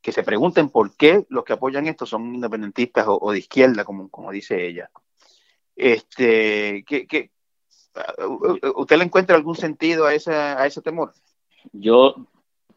que 0.00 0.12
se 0.12 0.22
pregunten 0.22 0.70
por 0.70 0.96
qué 0.96 1.26
los 1.28 1.44
que 1.44 1.52
apoyan 1.52 1.86
esto 1.86 2.06
son 2.06 2.34
independentistas 2.34 3.06
o, 3.08 3.32
de 3.32 3.38
izquierda, 3.38 3.84
como, 3.84 4.08
como 4.08 4.30
dice 4.30 4.66
ella. 4.66 4.90
Este, 5.76 6.84
¿qué, 6.86 7.06
qué, 7.06 7.30
¿Usted 8.76 8.96
le 8.96 9.04
encuentra 9.04 9.36
algún 9.36 9.56
sentido 9.56 10.06
a, 10.06 10.10
a 10.10 10.66
ese 10.66 10.82
temor? 10.82 11.12
Yo 11.72 12.14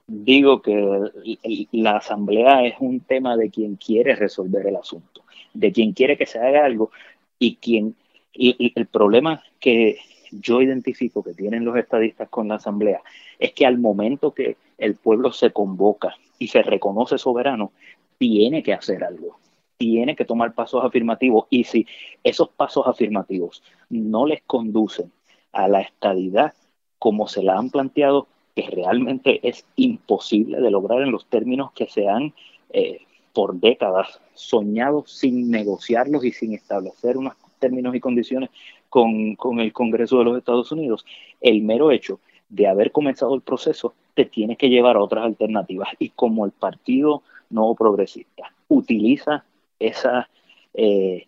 digo 0.08 0.62
que 0.62 1.67
la 1.71 1.97
asamblea 1.97 2.65
es 2.65 2.76
un 2.80 2.99
tema 3.02 3.38
de 3.38 3.49
quien 3.49 3.76
quiere 3.76 4.15
resolver 4.15 4.67
el 4.67 4.76
asunto, 4.76 5.22
de 5.53 5.71
quien 5.71 5.93
quiere 5.93 6.17
que 6.17 6.25
se 6.25 6.39
haga 6.39 6.65
algo 6.65 6.91
y 7.39 7.55
quien 7.57 7.95
y, 8.33 8.73
el 8.75 8.87
problema 8.87 9.43
que 9.59 9.97
yo 10.31 10.61
identifico 10.61 11.23
que 11.23 11.33
tienen 11.33 11.65
los 11.65 11.77
estadistas 11.77 12.29
con 12.29 12.47
la 12.47 12.55
asamblea 12.55 13.01
es 13.37 13.53
que 13.53 13.65
al 13.65 13.77
momento 13.77 14.33
que 14.33 14.57
el 14.77 14.95
pueblo 14.95 15.31
se 15.31 15.51
convoca 15.51 16.15
y 16.39 16.47
se 16.47 16.63
reconoce 16.63 17.17
soberano, 17.17 17.71
tiene 18.17 18.63
que 18.63 18.73
hacer 18.73 19.03
algo 19.03 19.37
tiene 19.83 20.15
que 20.15 20.23
tomar 20.23 20.53
pasos 20.53 20.83
afirmativos. 20.85 21.45
Y 21.49 21.65
si 21.65 21.85
esos 22.23 22.47
pasos 22.49 22.87
afirmativos 22.87 23.63
no 23.89 24.25
les 24.25 24.41
conducen 24.43 25.11
a 25.51 25.67
la 25.67 25.81
estadidad 25.81 26.53
como 26.99 27.27
se 27.27 27.43
la 27.43 27.57
han 27.57 27.69
planteado, 27.69 28.27
que 28.55 28.69
realmente 28.69 29.45
es 29.45 29.65
imposible 29.75 30.61
de 30.61 30.71
lograr 30.71 31.01
en 31.01 31.11
los 31.11 31.25
términos 31.25 31.73
que 31.73 31.87
se 31.87 32.07
han 32.07 32.33
eh, 32.69 33.01
por 33.34 33.56
décadas 33.56 34.22
soñado 34.34 35.04
sin 35.06 35.50
negociarlos 35.50 36.24
y 36.24 36.32
sin 36.32 36.54
establecer 36.54 37.17
unos 37.17 37.34
términos 37.60 37.96
y 37.96 38.00
condiciones 38.00 38.50
con, 38.89 39.36
con 39.36 39.60
el 39.60 39.74
Congreso 39.74 40.19
de 40.19 40.26
los 40.26 40.38
Estados 40.38 40.72
Unidos, 40.72 41.06
el 41.41 41.62
mero 41.62 41.91
hecho 41.91 42.19
de 42.50 42.67
haber 42.67 42.91
comenzado 42.91 43.34
el 43.34 43.41
proceso 43.41 43.93
te 44.13 44.26
tiene 44.26 44.56
que 44.56 44.69
llevar 44.69 44.96
a 44.96 45.04
otras 45.04 45.26
alternativas. 45.26 45.89
Y 45.98 46.10
como 46.10 46.46
el 46.46 46.52
Partido 46.52 47.24
Nuevo 47.50 47.76
Progresista 47.76 48.54
utiliza 48.67 49.46
esa 49.80 50.30
eh, 50.74 51.28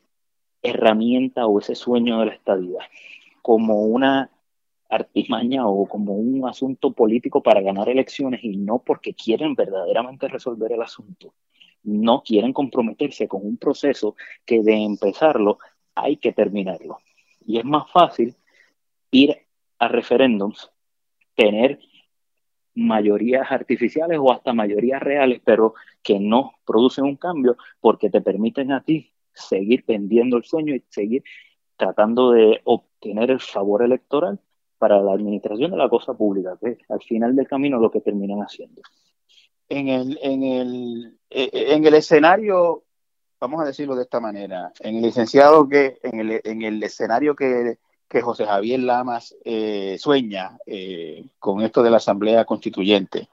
herramienta 0.61 1.47
o 1.47 1.59
ese 1.59 1.75
sueño 1.75 2.19
de 2.19 2.27
la 2.27 2.33
estadidad 2.33 2.83
como 3.41 3.83
una 3.83 4.29
artimaña 4.89 5.67
o 5.67 5.85
como 5.87 6.13
un 6.13 6.47
asunto 6.47 6.91
político 6.91 7.41
para 7.41 7.61
ganar 7.61 7.89
elecciones 7.89 8.43
y 8.43 8.57
no 8.57 8.79
porque 8.79 9.13
quieren 9.13 9.55
verdaderamente 9.55 10.27
resolver 10.27 10.71
el 10.71 10.81
asunto. 10.81 11.33
No 11.85 12.23
quieren 12.23 12.53
comprometerse 12.53 13.27
con 13.27 13.45
un 13.45 13.57
proceso 13.57 14.15
que 14.45 14.61
de 14.61 14.83
empezarlo 14.83 15.59
hay 15.95 16.17
que 16.17 16.33
terminarlo. 16.33 16.99
Y 17.45 17.59
es 17.59 17.65
más 17.65 17.89
fácil 17.91 18.35
ir 19.11 19.37
a 19.79 19.87
referéndums, 19.87 20.71
tener 21.35 21.79
mayorías 22.75 23.51
artificiales 23.51 24.19
o 24.21 24.31
hasta 24.31 24.53
mayorías 24.53 25.01
reales, 25.01 25.41
pero 25.43 25.75
que 26.03 26.19
no 26.19 26.53
producen 26.65 27.05
un 27.05 27.15
cambio 27.15 27.57
porque 27.79 28.09
te 28.09 28.21
permiten 28.21 28.71
a 28.71 28.83
ti 28.83 29.13
seguir 29.33 29.83
vendiendo 29.87 30.37
el 30.37 30.43
sueño 30.43 30.75
y 30.75 30.83
seguir 30.89 31.23
tratando 31.77 32.31
de 32.31 32.61
obtener 32.63 33.31
el 33.31 33.39
favor 33.39 33.83
electoral 33.83 34.39
para 34.77 35.01
la 35.01 35.13
administración 35.13 35.71
de 35.71 35.77
la 35.77 35.89
cosa 35.89 36.13
pública, 36.13 36.57
que 36.61 36.77
al 36.89 37.01
final 37.01 37.35
del 37.35 37.47
camino 37.47 37.79
lo 37.79 37.91
que 37.91 38.01
terminan 38.01 38.39
haciendo. 38.39 38.81
En 39.67 39.87
el, 39.89 40.19
en 40.21 40.43
el, 40.43 41.17
eh, 41.29 41.49
en 41.53 41.85
el 41.85 41.95
escenario, 41.95 42.83
vamos 43.39 43.61
a 43.61 43.65
decirlo 43.65 43.95
de 43.95 44.03
esta 44.03 44.19
manera, 44.19 44.71
en 44.79 44.97
el 44.97 45.01
licenciado 45.01 45.67
que, 45.67 45.97
en 46.03 46.19
el, 46.19 46.41
en 46.43 46.61
el 46.61 46.83
escenario 46.83 47.35
que 47.35 47.77
que 48.07 48.21
José 48.21 48.45
Javier 48.45 48.79
Lamas 48.79 49.35
eh, 49.43 49.97
sueña 49.99 50.57
eh, 50.65 51.25
con 51.39 51.61
esto 51.61 51.81
de 51.81 51.89
la 51.89 51.97
Asamblea 51.97 52.45
Constituyente. 52.45 53.29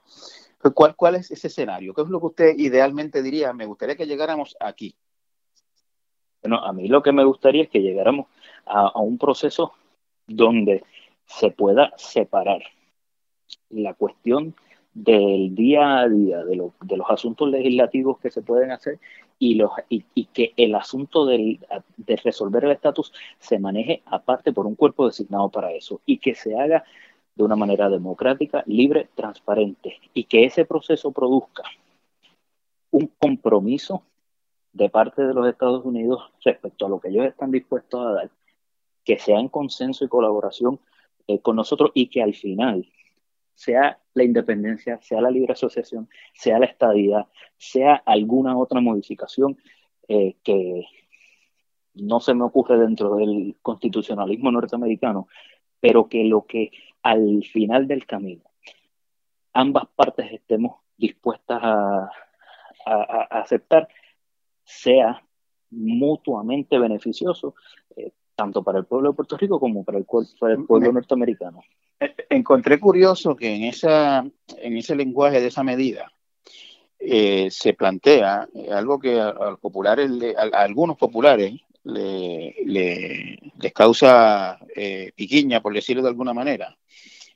Pues, 0.61 0.73
¿Cuál, 0.73 0.95
¿Cuál 0.95 1.15
es 1.15 1.31
ese 1.31 1.47
escenario? 1.47 1.93
¿Qué 1.93 2.01
es 2.01 2.09
lo 2.09 2.19
que 2.19 2.25
usted 2.27 2.57
idealmente 2.57 3.21
diría? 3.21 3.53
Me 3.53 3.65
gustaría 3.65 3.95
que 3.95 4.07
llegáramos 4.07 4.55
aquí. 4.59 4.95
Bueno, 6.41 6.57
a 6.57 6.73
mí 6.73 6.87
lo 6.87 7.01
que 7.01 7.11
me 7.11 7.23
gustaría 7.23 7.63
es 7.63 7.69
que 7.69 7.81
llegáramos 7.81 8.27
a 8.65 8.99
un 8.99 9.17
proceso 9.17 9.73
donde 10.27 10.83
se 11.25 11.51
pueda 11.51 11.93
separar 11.97 12.61
la 13.69 13.93
cuestión 13.93 14.55
del 14.93 15.55
día 15.55 15.99
a 15.99 16.09
día, 16.09 16.43
de, 16.43 16.71
de, 16.81 16.97
los 16.97 17.09
asuntos 17.09 17.49
legislativos 17.49 18.19
que 18.19 18.29
se 18.29 18.41
pueden 18.41 18.71
hacer 18.71 18.99
y, 19.39 19.55
los, 19.55 19.71
y, 19.89 20.25
que 20.25 20.53
el 20.55 20.75
asunto 20.75 21.25
de 21.25 21.59
resolver 22.23 22.65
el 22.65 22.71
estatus 22.71 23.11
se 23.39 23.59
maneje 23.59 24.03
aparte 24.05 24.53
por 24.53 24.67
un 24.67 24.75
cuerpo 24.75 25.07
designado 25.07 25.49
para 25.49 25.71
eso 25.71 26.01
y 26.05 26.19
que 26.19 26.35
se 26.35 26.57
haga 26.57 26.83
de 27.35 27.43
una 27.43 27.55
manera 27.55 27.89
democrática, 27.89 28.63
libre, 28.67 29.09
transparente 29.15 29.99
y 30.13 30.25
que 30.25 30.45
ese 30.45 30.65
proceso 30.65 31.11
produzca 31.11 31.63
un 32.91 33.11
compromiso 33.19 34.03
de 34.71 34.89
parte 34.89 35.23
de 35.23 35.33
los 35.33 35.47
Estados 35.47 35.83
Unidos 35.83 36.31
respecto 36.43 36.85
a 36.85 36.89
lo 36.89 36.99
que 36.99 37.09
ellos 37.09 37.25
están 37.25 37.51
dispuestos 37.51 38.05
a 38.05 38.11
dar, 38.11 38.31
que 39.03 39.17
sea 39.17 39.39
en 39.39 39.49
consenso 39.49 40.05
y 40.05 40.07
colaboración 40.07 40.79
eh, 41.27 41.39
con 41.39 41.55
nosotros 41.55 41.91
y 41.93 42.07
que 42.07 42.21
al 42.21 42.35
final 42.35 42.87
sea 43.55 43.99
la 44.13 44.23
independencia, 44.23 44.99
sea 45.01 45.21
la 45.21 45.31
libre 45.31 45.53
asociación, 45.53 46.09
sea 46.33 46.59
la 46.59 46.65
estadidad, 46.65 47.27
sea 47.57 47.95
alguna 48.05 48.57
otra 48.57 48.81
modificación 48.81 49.57
eh, 50.07 50.35
que 50.43 50.85
no 51.95 52.19
se 52.19 52.33
me 52.33 52.43
ocurre 52.43 52.77
dentro 52.77 53.15
del 53.15 53.55
constitucionalismo 53.61 54.51
norteamericano, 54.51 55.27
pero 55.79 56.07
que 56.07 56.23
lo 56.23 56.45
que 56.45 56.71
al 57.01 57.43
final 57.43 57.87
del 57.87 58.05
camino 58.05 58.43
ambas 59.53 59.85
partes 59.95 60.31
estemos 60.31 60.81
dispuestas 60.97 61.59
a, 61.63 62.09
aceptar 63.29 63.87
sea 64.65 65.23
mutuamente 65.69 66.77
beneficioso, 66.77 67.55
eh, 67.95 68.11
tanto 68.35 68.61
para 68.61 68.79
el 68.79 68.85
pueblo 68.85 69.11
de 69.11 69.15
Puerto 69.15 69.37
Rico 69.37 69.57
como 69.57 69.85
para 69.85 69.99
el, 69.99 70.05
para 70.37 70.53
el 70.53 70.65
pueblo 70.65 70.91
norteamericano 70.91 71.61
encontré 72.29 72.79
curioso 72.79 73.35
que 73.35 73.53
en, 73.53 73.63
esa, 73.63 74.25
en 74.57 74.77
ese 74.77 74.95
lenguaje 74.95 75.41
de 75.41 75.47
esa 75.47 75.63
medida 75.63 76.11
eh, 76.99 77.49
se 77.51 77.73
plantea 77.73 78.47
eh, 78.53 78.69
algo 78.71 78.99
que 78.99 79.19
a, 79.19 79.57
populares, 79.59 80.09
algunos 80.53 80.97
populares 80.97 81.53
le, 81.83 82.55
les 82.65 83.73
causa 83.73 84.57
eh, 84.75 85.11
piquiña, 85.15 85.61
por 85.61 85.73
decirlo 85.73 86.01
de 86.01 86.09
alguna 86.09 86.33
manera, 86.33 86.77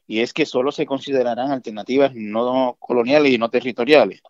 y 0.07 0.22
es 0.22 0.32
que 0.32 0.45
solo 0.45 0.72
se 0.72 0.86
considerarán 0.86 1.51
alternativas 1.51 2.13
no 2.15 2.78
coloniales 2.80 3.34
y 3.34 3.38
no 3.38 3.49
territoriales. 3.49 4.22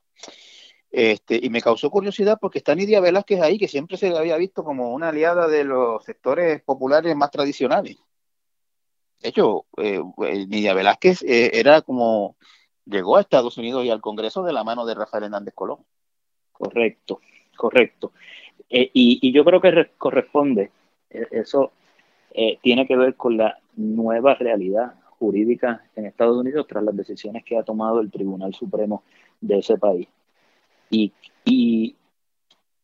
Este, 0.90 1.40
y 1.42 1.50
me 1.50 1.62
causó 1.62 1.92
curiosidad 1.92 2.40
porque 2.42 2.58
está 2.58 2.74
Nidia 2.74 3.00
Velázquez 3.00 3.42
ahí, 3.42 3.60
que 3.60 3.68
siempre 3.68 3.98
se 3.98 4.18
había 4.18 4.38
visto 4.38 4.64
como 4.64 4.94
una 4.94 5.10
aliada 5.10 5.48
de 5.48 5.64
los 5.64 6.04
sectores 6.04 6.62
populares 6.64 7.16
más 7.16 7.30
tradicionales. 7.30 7.98
De 9.22 9.30
hecho, 9.30 9.66
eh, 9.78 10.02
Nidia 10.48 10.74
Velázquez 10.74 11.24
era 11.24 11.82
como 11.82 12.36
llegó 12.86 13.18
a 13.18 13.22
Estados 13.22 13.58
Unidos 13.58 13.84
y 13.86 13.90
al 13.90 14.02
Congreso 14.02 14.44
de 14.44 14.54
la 14.54 14.64
mano 14.64 14.86
de 14.86 14.96
Rafael 14.96 15.26
Hernández 15.26 15.54
Colón. 15.54 15.80
Correcto, 16.52 17.22
correcto. 17.56 18.12
y, 18.70 18.90
y, 18.94 19.32
yo 19.32 19.44
creo 19.44 19.62
que 19.62 19.92
corresponde, 19.98 20.72
eso 21.10 21.72
tiene 22.62 22.88
que 22.88 22.96
ver 22.96 23.16
con 23.16 23.38
la 23.38 23.60
nueva 23.76 24.36
realidad 24.36 24.96
jurídica 25.20 25.84
en 25.96 26.06
Estados 26.06 26.38
Unidos 26.38 26.68
tras 26.68 26.84
las 26.84 26.96
decisiones 26.96 27.44
que 27.44 27.58
ha 27.58 27.64
tomado 27.64 28.00
el 28.00 28.12
Tribunal 28.12 28.54
Supremo 28.54 29.04
de 29.42 29.60
ese 29.60 29.78
país. 29.78 30.08
Y, 30.90 31.12
y 31.46 31.96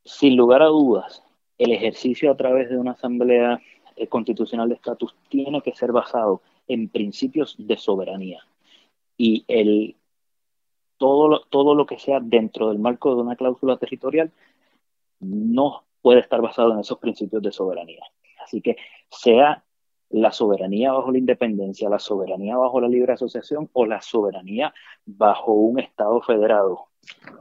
sin 0.03 0.35
lugar 0.35 0.61
a 0.61 0.67
dudas, 0.67 1.23
el 1.57 1.71
ejercicio 1.71 2.31
a 2.31 2.37
través 2.37 2.69
de 2.69 2.77
una 2.77 2.91
asamblea 2.91 3.61
eh, 3.95 4.07
constitucional 4.07 4.69
de 4.69 4.75
estatus 4.75 5.15
tiene 5.29 5.61
que 5.61 5.75
ser 5.75 5.91
basado 5.91 6.41
en 6.67 6.89
principios 6.89 7.55
de 7.57 7.77
soberanía. 7.77 8.45
Y 9.17 9.45
el, 9.47 9.95
todo, 10.97 11.27
lo, 11.27 11.41
todo 11.41 11.75
lo 11.75 11.85
que 11.85 11.99
sea 11.99 12.19
dentro 12.19 12.69
del 12.69 12.79
marco 12.79 13.15
de 13.15 13.21
una 13.21 13.35
cláusula 13.35 13.77
territorial 13.77 14.31
no 15.19 15.83
puede 16.01 16.19
estar 16.19 16.41
basado 16.41 16.73
en 16.73 16.79
esos 16.79 16.99
principios 16.99 17.41
de 17.41 17.51
soberanía. 17.51 18.03
Así 18.43 18.61
que 18.61 18.77
sea 19.09 19.63
la 20.09 20.31
soberanía 20.31 20.91
bajo 20.91 21.11
la 21.11 21.17
independencia, 21.17 21.89
la 21.89 21.97
soberanía 21.97 22.55
bajo 22.55 22.79
la 22.79 22.87
libre 22.87 23.13
asociación 23.13 23.69
o 23.73 23.85
la 23.85 24.01
soberanía 24.01 24.73
bajo 25.05 25.53
un 25.53 25.79
Estado 25.79 26.21
federado. 26.21 26.87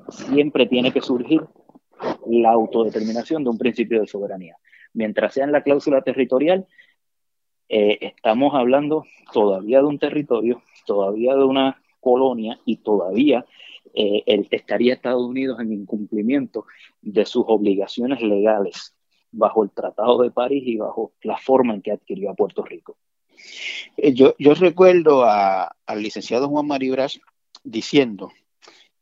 Siempre 0.09 0.67
tiene 0.67 0.91
que 0.91 1.03
surgir 1.03 1.43
la 2.27 2.51
autodeterminación 2.51 3.45
de 3.45 3.51
un 3.51 3.59
principio 3.59 4.01
de 4.01 4.07
soberanía. 4.07 4.57
Mientras 4.95 5.35
sea 5.35 5.45
en 5.45 5.53
la 5.53 5.63
cláusula 5.63 6.03
territorial, 6.03 6.67
eh, 7.75 7.99
estamos 8.03 8.55
hablando 8.55 9.07
todavía 9.33 9.79
de 9.79 9.87
un 9.87 9.99
territorio, 9.99 10.63
todavía 10.85 11.35
de 11.35 11.45
una 11.45 11.83
colonia 12.01 12.61
y 12.67 12.77
todavía 12.77 13.47
eh, 13.95 14.23
estaría 14.51 14.93
Estados 14.93 15.23
Unidos 15.23 15.59
en 15.59 15.73
incumplimiento 15.73 16.67
de 17.01 17.25
sus 17.25 17.45
obligaciones 17.47 18.21
legales 18.21 18.95
bajo 19.31 19.65
el 19.65 19.71
Tratado 19.71 20.21
de 20.21 20.31
París 20.31 20.65
y 20.67 20.77
bajo 20.77 21.13
la 21.23 21.39
forma 21.39 21.73
en 21.73 21.81
que 21.81 21.93
adquirió 21.93 22.31
a 22.31 22.35
Puerto 22.35 22.63
Rico. 22.63 22.99
Eh, 23.97 24.13
yo, 24.13 24.35
recuerdo 24.55 25.25
al 25.25 26.03
licenciado 26.03 26.51
Juan 26.51 26.67
Maribras 26.67 27.21
diciendo 27.65 28.33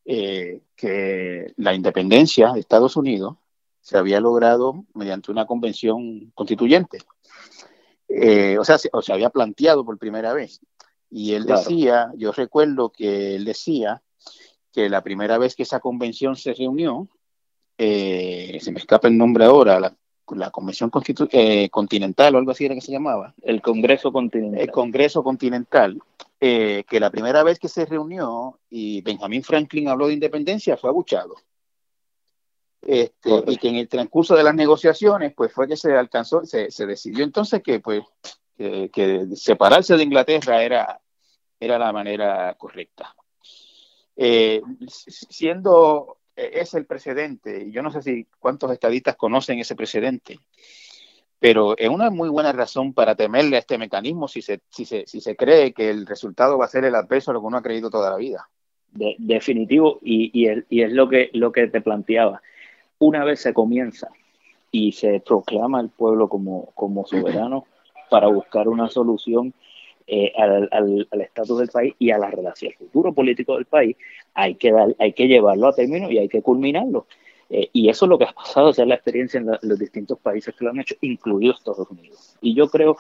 que 0.05 1.53
la 1.57 1.75
independencia 1.75 2.53
de 2.53 2.61
Estados 2.61 2.97
Unidos 2.97 3.37
se 3.91 3.99
había 3.99 4.21
logrado 4.21 4.85
mediante 4.95 5.33
una 5.33 5.47
convención 5.47 6.31
constituyente. 6.33 6.99
Eh, 8.09 8.57
o 8.57 8.65
sea, 8.65 8.79
se, 8.79 8.89
o 8.93 9.03
se 9.03 9.13
había 9.13 9.31
planteado 9.31 9.85
por 9.85 9.99
primera 9.99 10.33
vez. 10.33 10.61
Y 11.11 11.33
él 11.33 11.45
decía, 11.45 12.13
yo 12.17 12.31
recuerdo 12.31 12.91
que 12.91 13.35
él 13.35 13.45
decía 13.45 14.01
que 14.73 14.89
la 14.89 15.03
primera 15.03 15.39
vez 15.39 15.57
que 15.57 15.65
esa 15.65 15.81
convención 15.81 16.37
se 16.37 16.55
reunió, 16.55 17.09
se 17.77 18.71
me 18.73 18.79
escapa 18.79 19.09
el 19.09 19.19
nombre 19.19 19.45
ahora, 19.45 19.81
la 19.81 19.97
la 20.37 20.51
Convención 20.51 20.91
eh, 21.33 21.69
Continental 21.71 22.35
o 22.35 22.39
algo 22.39 22.51
así 22.51 22.65
era 22.65 22.75
que 22.75 22.81
se 22.81 22.93
llamaba. 22.93 23.35
El 23.43 23.61
Congreso 23.61 24.13
Continental. 24.13 24.61
El 24.61 24.71
Congreso 24.71 25.23
Continental, 25.23 26.01
eh, 26.41 26.85
que 26.89 27.01
la 27.01 27.11
primera 27.11 27.43
vez 27.43 27.59
que 27.59 27.69
se 27.69 27.87
reunió 27.87 28.59
y 28.69 29.03
Benjamin 29.03 29.43
Franklin 29.43 29.89
habló 29.89 30.09
de 30.09 30.15
independencia 30.15 30.77
fue 30.77 30.91
abuchado. 30.91 31.35
Este, 32.83 33.31
y 33.47 33.57
que 33.59 33.69
en 33.69 33.77
el 33.77 33.89
transcurso 33.89 34.35
de 34.35 34.43
las 34.43 34.55
negociaciones, 34.55 35.35
pues 35.35 35.53
fue 35.53 35.69
que 35.69 35.77
se 35.77 35.93
alcanzó, 35.93 36.45
se, 36.45 36.69
decidió 36.87 37.25
entonces 37.25 37.63
que, 37.63 37.81
pues, 37.81 38.03
que, 38.57 39.27
separarse 39.35 39.97
de 39.97 40.03
Inglaterra 40.03 40.63
era, 40.63 41.01
era 41.59 41.79
la 41.79 41.93
manera 41.93 42.55
correcta. 42.55 43.15
Eh, 44.17 44.63
siendo 44.87 46.19
e-, 46.37 46.61
es 46.61 46.75
el 46.75 46.87
precedente, 46.87 47.65
y 47.65 47.73
yo 47.73 47.83
no 47.83 47.91
sé 47.91 48.03
si 48.03 48.27
cuántos 48.39 48.73
estadistas 48.73 49.17
conocen 49.17 49.59
ese 49.59 49.77
precedente, 49.77 50.39
pero 51.39 51.77
es 51.77 51.89
una 51.89 52.11
muy 52.11 52.29
buena 52.29 52.53
razón 52.53 52.93
para 52.93 53.15
temerle 53.15 53.57
a 53.57 53.61
este 53.61 53.79
mecanismo 53.79 54.29
si 54.29 54.43
se, 54.43 54.61
si 54.69 54.85
se, 54.85 55.07
si 55.07 55.21
se 55.21 55.37
cree 55.37 55.73
que 55.73 55.91
el 55.91 56.07
resultado 56.07 56.59
va 56.59 56.67
a 56.67 56.69
ser 56.69 56.85
el 56.85 56.95
adverso 56.95 57.31
a 57.31 57.35
lo 57.35 57.41
que 57.41 57.47
uno 57.47 57.57
ha 57.59 57.63
creído 57.63 57.91
toda 57.91 58.11
la 58.11 58.17
vida. 58.17 58.49
definitivo, 59.19 60.01
y, 60.03 60.31
y, 60.33 60.65
y, 60.69 60.83
es 60.83 60.93
lo 60.93 61.09
que, 61.09 61.31
lo 61.33 61.53
que 61.53 61.67
te 61.69 61.81
planteaba. 61.81 62.43
Una 63.01 63.25
vez 63.25 63.41
se 63.41 63.55
comienza 63.55 64.09
y 64.71 64.93
se 64.93 65.21
proclama 65.21 65.81
el 65.81 65.89
pueblo 65.89 66.29
como, 66.29 66.67
como 66.75 67.07
soberano 67.07 67.65
para 68.11 68.29
buscar 68.29 68.69
una 68.69 68.89
solución 68.89 69.55
eh, 70.07 70.33
al 70.37 71.23
estatus 71.23 71.59
del 71.59 71.69
país 71.69 71.95
y 71.99 72.11
a 72.11 72.19
la 72.19 72.31
relación, 72.31 72.73
al 72.73 72.79
futuro 72.79 73.13
político 73.13 73.55
del 73.57 73.65
país, 73.65 73.97
hay 74.35 74.57
que, 74.57 74.73
dar, 74.73 74.95
hay 74.99 75.13
que 75.13 75.29
llevarlo 75.29 75.69
a 75.69 75.73
término 75.73 76.11
y 76.11 76.19
hay 76.19 76.29
que 76.29 76.43
culminarlo. 76.43 77.07
Eh, 77.49 77.71
y 77.73 77.89
eso 77.89 78.05
es 78.05 78.09
lo 78.11 78.19
que 78.19 78.25
ha 78.25 78.33
pasado, 78.33 78.71
es 78.71 78.79
la 78.79 78.95
experiencia 78.95 79.39
en, 79.39 79.47
los 79.47 79.79
distintos 79.79 80.19
países 80.19 80.55
que 80.55 80.65
lo 80.65 80.71
han 80.71 80.81
hecho, 80.81 80.95
incluidos 81.01 81.59
Estados 81.59 81.91
Unidos. 81.91 82.37
Y 82.41 82.55
yo 82.55 82.69
creo 82.69 82.97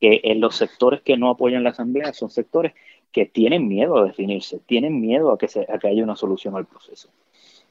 que 0.00 0.20
en 0.24 0.40
los 0.40 0.56
sectores 0.56 1.02
que 1.02 1.16
no 1.16 1.30
apoyan 1.30 1.64
la 1.64 1.70
Asamblea 1.70 2.12
son 2.12 2.30
sectores 2.30 2.72
que 3.10 3.26
tienen 3.26 3.66
miedo 3.66 3.98
a 3.98 4.04
definirse, 4.04 4.60
tienen 4.66 5.00
miedo 5.00 5.32
a 5.32 5.38
que, 5.38 5.48
se, 5.48 5.66
a 5.68 5.78
que 5.78 5.88
haya 5.88 6.04
una 6.04 6.16
solución 6.16 6.56
al 6.56 6.66
proceso. 6.66 7.08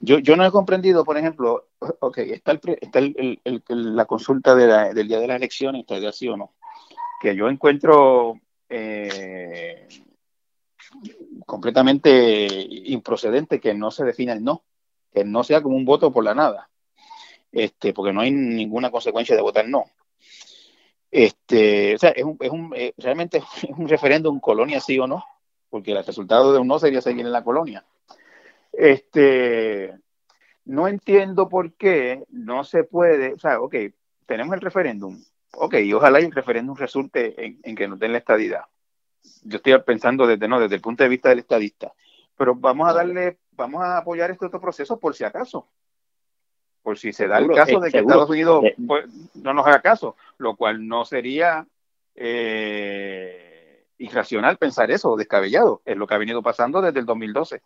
Yo, 0.02 0.20
yo 0.20 0.36
no 0.36 0.46
he 0.46 0.52
comprendido, 0.52 1.04
por 1.04 1.18
ejemplo, 1.18 1.68
ok, 1.80 2.18
está, 2.20 2.52
el, 2.54 2.62
está 2.80 3.00
el, 3.00 3.42
la 3.68 4.06
consulta 4.06 4.56
de 4.56 4.94
del 4.94 5.08
día 5.08 5.20
de 5.20 5.28
las 5.28 5.38
elecciones, 5.38 5.82
está 5.82 6.00
de 6.00 6.08
así 6.08 6.28
o 6.28 6.38
no, 6.38 6.54
que 7.22 7.36
yo 7.36 7.50
encuentro 7.50 8.40
eh, 8.70 9.88
completamente 11.46 12.48
improcedente 12.86 13.60
que 13.60 13.74
no 13.74 13.92
se 13.92 14.06
defina 14.06 14.34
el 14.34 14.44
no, 14.44 14.64
que 15.14 15.26
no 15.26 15.44
sea 15.44 15.62
como 15.62 15.76
un 15.76 15.86
voto 15.86 16.12
por 16.12 16.24
la 16.24 16.34
nada, 16.34 16.70
este, 17.52 17.94
porque 17.94 18.14
no 18.14 18.22
hay 18.22 18.32
ninguna 18.32 18.92
consecuencia 18.92 19.36
de 19.36 19.42
votar 19.42 19.68
no. 19.68 19.86
Este, 21.12 21.96
o 21.96 21.98
sea, 21.98 22.12
es 22.12 22.24
un, 22.24 22.38
es 22.40 22.52
un, 22.52 22.74
eh, 22.76 22.94
realmente 22.98 23.40
es 23.64 23.78
un 23.78 23.88
referéndum 23.88 24.40
colonia 24.40 24.80
sí 24.80 24.98
o 25.00 25.08
no, 25.08 25.26
porque 25.70 25.92
el 25.92 26.06
resultado 26.06 26.54
de 26.54 26.60
un 26.60 26.68
no 26.68 26.80
sería 26.80 27.02
seguir 27.02 27.26
en 27.26 27.32
la 27.32 27.44
colonia. 27.44 27.86
Este, 28.80 29.94
no 30.64 30.88
entiendo 30.88 31.50
por 31.50 31.74
qué 31.74 32.24
no 32.30 32.64
se 32.64 32.86
puede, 32.86 33.34
o 33.34 33.38
sea, 33.38 33.60
ok, 33.60 33.76
tenemos 34.26 34.54
el 34.54 34.62
referéndum, 34.62 35.22
ok, 35.52 35.74
y 35.84 35.92
ojalá 35.92 36.20
el 36.20 36.32
referéndum 36.32 36.78
resulte 36.78 37.46
en, 37.46 37.60
en 37.62 37.76
que 37.76 37.90
nos 37.90 38.00
den 38.00 38.14
la 38.14 38.20
estadidad. 38.20 38.62
Yo 39.44 39.58
estoy 39.58 39.78
pensando 39.82 40.26
desde, 40.26 40.48
no, 40.48 40.62
desde 40.62 40.76
el 40.76 40.82
punto 40.82 41.04
de 41.04 41.10
vista 41.10 41.28
del 41.28 41.40
estadista, 41.40 41.92
pero 42.38 42.56
vamos 42.56 42.88
a 42.88 42.94
darle, 42.94 43.40
vamos 43.52 43.84
a 43.84 43.98
apoyar 43.98 44.32
este 44.32 44.46
otro 44.46 44.62
proceso 44.62 44.98
por 44.98 45.14
si 45.14 45.26
acaso, 45.26 45.68
por 46.82 46.98
si 46.98 47.12
se 47.12 47.28
da 47.28 47.40
el 47.40 47.52
caso 47.52 47.82
de 47.82 47.92
que 47.92 47.98
Estados 47.98 48.30
Unidos 48.30 48.64
pues, 48.88 49.06
no 49.36 49.54
nos 49.54 49.68
haga 49.68 49.82
caso, 49.82 50.16
lo 50.38 50.56
cual 50.56 50.88
no 50.88 51.04
sería 51.04 51.68
eh, 52.16 53.84
irracional 53.98 54.56
pensar 54.56 54.90
eso, 54.90 55.18
descabellado, 55.18 55.82
es 55.84 55.98
lo 55.98 56.08
que 56.08 56.14
ha 56.14 56.18
venido 56.18 56.42
pasando 56.42 56.82
desde 56.82 57.02
el 57.02 57.06
2012. 57.06 57.62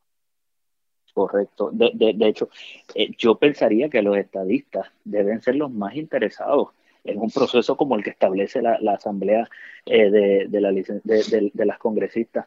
Correcto. 1.14 1.70
De, 1.72 1.91
de, 1.93 2.28
hecho, 2.28 2.49
eh, 2.95 3.11
yo 3.18 3.36
pensaría 3.36 3.89
que 3.89 4.01
los 4.01 4.18
estadistas 4.18 4.88
deben 5.03 5.41
ser 5.41 5.55
los 5.55 5.72
más 5.72 5.95
interesados 5.95 6.70
en 7.03 7.20
un 7.20 7.30
proceso 7.30 7.76
como 7.76 7.95
el 7.95 8.03
que 8.03 8.11
establece 8.11 8.61
la, 8.61 8.78
Asamblea 8.93 9.47
eh, 9.86 10.09
de, 10.09 10.47
de, 10.47 10.61
la 10.61 10.72
de, 10.72 11.51
de, 11.53 11.66
las 11.66 11.78
congresistas 11.78 12.45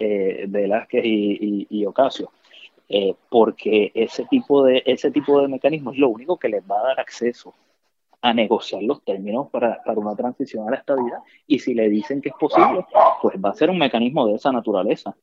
eh, 0.00 0.46
Velázquez 0.48 1.04
y, 1.04 1.66
y, 1.70 1.86
Ocasio. 1.86 2.30
Eh, 2.88 3.14
porque 3.30 3.92
ese 3.94 4.24
tipo, 4.26 4.64
de, 4.64 4.82
ese 4.84 5.10
tipo 5.10 5.40
de 5.40 5.48
mecanismo 5.48 5.92
es 5.92 5.98
lo 5.98 6.08
único 6.08 6.38
que 6.38 6.48
les 6.48 6.62
va 6.62 6.80
a 6.80 6.88
dar 6.88 7.00
acceso 7.00 7.54
a 8.20 8.34
negociar 8.34 8.82
los 8.82 9.02
términos 9.02 9.48
para, 9.50 9.82
para 9.82 10.00
una 10.00 10.14
transición 10.16 10.66
a 10.66 10.70
la 10.70 10.78
estabilidad 10.78 11.18
y 11.46 11.58
si 11.58 11.74
le 11.74 11.88
dicen 11.88 12.20
que 12.20 12.30
es 12.30 12.34
posible, 12.38 12.84
pues 13.20 13.36
va 13.42 13.50
a 13.50 13.54
ser 13.54 13.70
un 13.70 13.78
mecanismo 13.78 14.26
de 14.26 14.34
esa 14.34 14.50
naturaleza. 14.50 15.14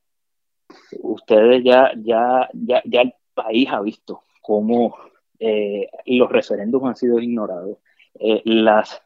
Ustedes 1.00 1.62
ya, 1.64 1.92
ya, 1.96 2.48
ya, 2.52 2.82
ya 2.84 3.00
el 3.02 3.14
país 3.34 3.68
ha 3.70 3.80
visto 3.80 4.24
cómo 4.40 4.96
eh, 5.38 5.88
los 6.06 6.30
referéndums 6.30 6.86
han 6.86 6.96
sido 6.96 7.18
ignorados, 7.18 7.78
eh, 8.20 8.42
las, 8.44 9.02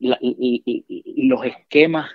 los 0.00 1.44
esquemas 1.44 2.10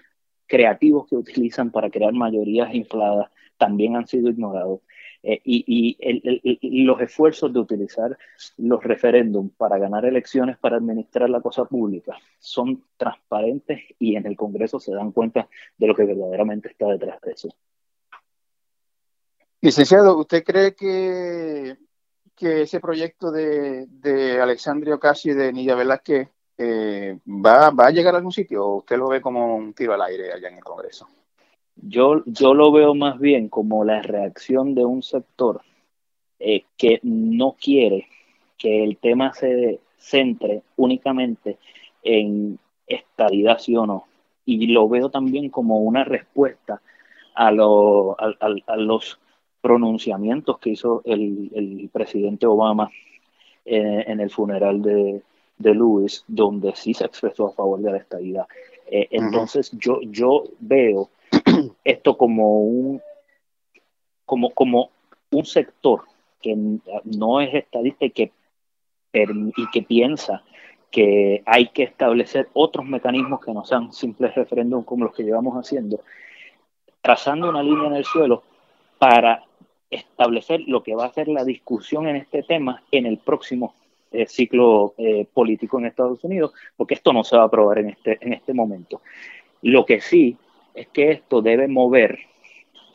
creativos 0.47 1.07
que 1.07 1.15
utilizan 1.15 1.71
para 1.71 1.89
crear 1.89 2.13
mayorías 2.13 2.73
infladas 2.73 3.29
también 3.57 3.95
han 3.95 4.07
sido 4.07 4.29
ignorados. 4.29 4.81
Eh, 5.23 5.41
y, 5.43 6.83
los 6.85 7.01
esfuerzos 7.01 7.51
de 7.51 7.59
utilizar 7.59 8.17
los 8.57 8.83
referéndums 8.83 9.51
para 9.57 9.77
ganar 9.77 10.05
elecciones 10.05 10.57
para 10.57 10.77
administrar 10.77 11.29
la 11.29 11.41
cosa 11.41 11.65
pública 11.65 12.15
son 12.39 12.83
transparentes 12.97 13.81
y 13.99 14.15
en 14.15 14.25
el 14.25 14.35
Congreso 14.37 14.79
se 14.79 14.93
dan 14.93 15.11
cuenta 15.11 15.49
de 15.77 15.87
lo 15.87 15.95
que 15.95 16.05
verdaderamente 16.05 16.69
está 16.69 16.87
detrás 16.87 17.19
de 17.21 17.31
eso. 17.31 17.49
Licenciado, 19.61 20.17
¿usted 20.17 20.43
cree 20.43 20.75
que 20.75 21.77
que 22.37 22.61
ese 22.61 22.79
proyecto 22.79 23.31
de, 23.31 23.87
de 23.87 24.39
Alexandria 24.39 24.93
Ocasio 24.93 25.33
y 25.33 25.35
de 25.35 25.51
Nidia 25.51 25.73
Velázquez 25.73 26.29
eh, 26.57 27.17
¿va, 27.27 27.71
¿va 27.71 27.87
a 27.87 27.91
llegar 27.91 28.13
a 28.13 28.17
algún 28.17 28.31
sitio 28.31 28.65
o 28.65 28.75
usted 28.77 28.97
lo 28.97 29.09
ve 29.09 29.21
como 29.21 29.55
un 29.55 29.73
tiro 29.73 29.93
al 29.93 30.01
aire 30.03 30.31
allá 30.31 30.49
en 30.49 30.57
el 30.57 30.63
Congreso? 30.63 31.07
Yo, 31.75 32.23
yo 32.25 32.53
lo 32.53 32.71
veo 32.71 32.95
más 32.95 33.19
bien 33.19 33.49
como 33.49 33.83
la 33.83 34.01
reacción 34.01 34.73
de 34.73 34.85
un 34.85 35.03
sector 35.03 35.61
eh, 36.39 36.65
que 36.77 36.99
no 37.03 37.55
quiere 37.59 38.07
que 38.57 38.83
el 38.83 38.97
tema 38.97 39.33
se 39.33 39.79
centre 39.97 40.63
únicamente 40.77 41.57
en 42.03 42.57
estabilidad 42.87 43.59
sí 43.59 43.75
o 43.75 43.85
no. 43.85 44.05
Y 44.45 44.67
lo 44.67 44.87
veo 44.89 45.09
también 45.09 45.49
como 45.49 45.79
una 45.79 46.03
respuesta 46.03 46.81
a, 47.35 47.47
a, 47.49 48.75
los 48.77 49.19
pronunciamientos 49.61 50.59
que 50.59 50.71
hizo 50.71 51.01
el, 51.05 51.89
presidente 51.91 52.45
Obama 52.45 52.89
en, 53.65 54.19
el 54.19 54.29
funeral 54.29 54.81
de, 54.81 55.21
de 55.57 55.73
Lewis, 55.73 56.23
donde 56.27 56.75
sí 56.75 56.93
se 56.93 57.05
expresó 57.05 57.47
a 57.47 57.51
favor 57.51 57.81
de 57.81 57.91
la 57.91 57.97
estabilidad. 57.97 58.47
Eh, 58.89 59.07
entonces 59.11 59.71
yo, 59.73 59.99
yo 60.01 60.45
veo 60.59 61.09
esto 61.83 62.17
como 62.17 62.61
un, 62.61 63.01
como, 64.25 64.51
como 64.51 64.91
un 65.31 65.45
sector 65.45 66.03
que 66.41 66.55
no 67.03 67.41
es 67.41 67.53
estadista 67.53 68.05
y 68.05 68.11
que, 68.11 68.31
y 69.13 69.69
que 69.71 69.81
piensa 69.81 70.43
que 70.91 71.43
hay 71.45 71.67
que 71.69 71.83
establecer 71.83 72.49
otros 72.53 72.85
mecanismos 72.85 73.43
que 73.43 73.53
no 73.53 73.65
sean 73.65 73.91
simples 73.91 74.33
referéndums 74.35 74.85
como 74.85 75.05
los 75.05 75.13
que 75.13 75.23
llevamos 75.23 75.55
haciendo, 75.55 75.99
trazando 77.01 77.49
una 77.49 77.61
línea 77.61 77.87
en 77.87 77.95
el 77.95 78.05
suelo 78.05 78.43
para 78.97 79.43
establecer 79.89 80.61
lo 80.67 80.83
que 80.83 80.95
va 80.95 81.05
a 81.05 81.13
ser 81.13 81.27
la 81.27 81.43
discusión 81.43 82.07
en 82.07 82.17
este 82.17 82.43
tema 82.43 82.83
en 82.91 83.05
el 83.05 83.17
próximo 83.17 83.73
eh, 84.11 84.25
ciclo 84.27 84.93
eh, 84.97 85.27
político 85.33 85.79
en 85.79 85.85
Estados 85.85 86.23
Unidos, 86.23 86.53
porque 86.75 86.93
esto 86.93 87.13
no 87.13 87.23
se 87.23 87.35
va 87.35 87.43
a 87.43 87.47
aprobar 87.47 87.79
en 87.79 87.89
este, 87.89 88.17
en 88.21 88.33
este 88.33 88.53
momento. 88.53 89.01
Lo 89.61 89.85
que 89.85 90.01
sí 90.01 90.37
es 90.73 90.87
que 90.89 91.11
esto 91.11 91.41
debe 91.41 91.67
mover 91.67 92.19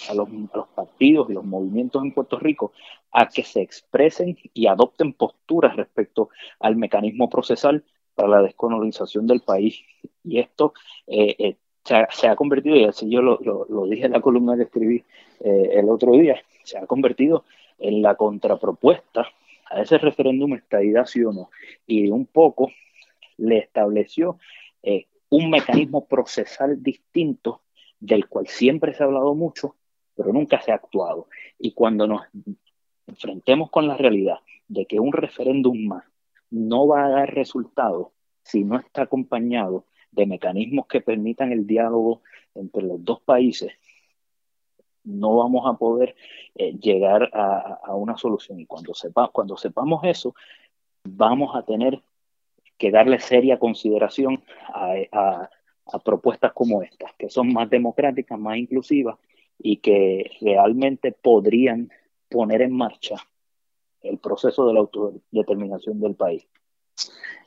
a 0.08 0.14
los, 0.14 0.28
partidos 0.74 1.30
y 1.30 1.34
los 1.34 1.44
movimientos 1.44 2.02
en 2.02 2.12
Puerto 2.12 2.38
Rico 2.38 2.72
a 3.12 3.28
que 3.28 3.42
se 3.44 3.60
expresen 3.60 4.38
y 4.54 4.66
adopten 4.66 5.12
posturas 5.12 5.76
respecto 5.76 6.30
al 6.60 6.76
mecanismo 6.76 7.28
procesal 7.28 7.84
para 8.14 8.28
la 8.28 8.42
descolonización 8.42 9.26
del 9.26 9.40
país. 9.40 9.82
Y 10.24 10.38
esto 10.38 10.72
eh, 11.06 11.56
eh, 11.90 12.06
se, 12.10 12.28
ha, 12.28 12.36
convertido, 12.36 12.76
y 12.76 12.84
así 12.84 13.08
yo 13.10 13.22
lo, 13.22 13.86
dije 13.86 14.06
en 14.06 14.12
la 14.12 14.20
columna 14.20 14.56
que 14.56 14.64
escribí 14.64 15.04
eh, 15.40 15.70
el 15.74 15.88
otro 15.88 16.12
día, 16.12 16.40
se 16.64 16.78
ha 16.78 16.86
convertido 16.86 17.44
en 17.78 18.02
la 18.02 18.14
contrapropuesta 18.14 19.26
a 19.70 19.82
ese 19.82 19.98
referéndum 19.98 20.54
estadidad 20.54 21.06
sí 21.06 21.24
o 21.24 21.32
no. 21.32 21.50
Y 21.86 22.08
un 22.08 22.26
poco 22.26 22.70
le 23.38 23.58
estableció 23.58 24.38
un 25.30 25.48
mecanismo 25.48 26.04
procesal 26.04 26.82
distinto 26.82 27.62
del 27.98 28.28
cual 28.28 28.48
siempre 28.48 28.92
se 28.92 29.02
ha 29.02 29.06
hablado 29.06 29.34
mucho, 29.34 29.76
pero 30.14 30.30
nunca 30.30 30.60
se 30.60 30.72
ha 30.72 30.74
actuado. 30.74 31.28
Y 31.58 31.72
cuando 31.72 32.06
nos 32.06 32.22
enfrentemos 33.06 33.70
con 33.70 33.88
la 33.88 33.96
realidad 33.96 34.40
de 34.68 34.84
que 34.84 35.00
un 35.00 35.12
referéndum 35.12 35.86
más 35.86 36.04
no 36.50 36.86
va 36.86 37.06
a 37.06 37.08
dar 37.08 37.34
resultado 37.34 38.12
si 38.42 38.64
no 38.64 38.78
está 38.78 39.02
acompañado 39.02 39.86
de 40.12 40.26
mecanismos 40.26 40.86
que 40.86 41.00
permitan 41.00 41.52
el 41.52 41.66
diálogo 41.66 42.22
entre 42.54 42.82
los 42.82 43.04
dos 43.04 43.20
países, 43.22 43.72
no 45.04 45.36
vamos 45.36 45.66
a 45.66 45.76
poder 45.76 46.14
eh, 46.54 46.74
llegar 46.78 47.30
a, 47.32 47.94
una 47.94 48.16
solución. 48.16 48.60
Y 48.60 48.66
cuando, 48.66 48.92
cuando 49.32 49.56
sepamos 49.56 50.04
eso, 50.04 50.34
vamos 51.04 51.56
a 51.56 51.62
tener 51.62 52.00
que 52.78 52.90
darle 52.90 53.18
seria 53.18 53.58
consideración 53.58 54.42
a, 54.68 55.50
a 55.86 55.98
propuestas 55.98 56.52
como 56.52 56.82
estas, 56.82 57.12
que 57.14 57.28
son 57.28 57.52
más 57.52 57.68
democráticas, 57.68 58.38
más 58.38 58.56
inclusivas 58.56 59.18
y 59.58 59.78
que 59.78 60.30
realmente 60.40 61.12
podrían 61.12 61.90
poner 62.28 62.62
en 62.62 62.72
marcha 62.72 63.16
el 64.00 64.18
proceso 64.18 64.66
de 64.66 64.74
la 64.74 64.80
autodeterminación 64.80 66.00
del 66.00 66.14
país. 66.14 66.46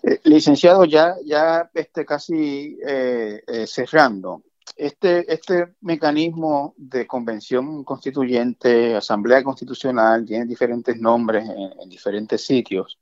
Eh, 0.07 0.19
licenciado, 0.25 0.85
ya, 0.85 1.15
ya 1.25 1.71
este, 1.73 2.05
casi 2.05 2.77
eh, 2.85 3.41
eh, 3.47 3.65
cerrando, 3.65 4.43
este, 4.75 5.33
este 5.33 5.73
mecanismo 5.81 6.75
de 6.77 7.07
convención 7.07 7.83
constituyente, 7.83 8.95
asamblea 8.95 9.43
constitucional, 9.43 10.23
tiene 10.23 10.45
diferentes 10.45 10.95
nombres 10.97 11.49
en, 11.49 11.81
en 11.81 11.89
diferentes 11.89 12.45
sitios. 12.45 12.99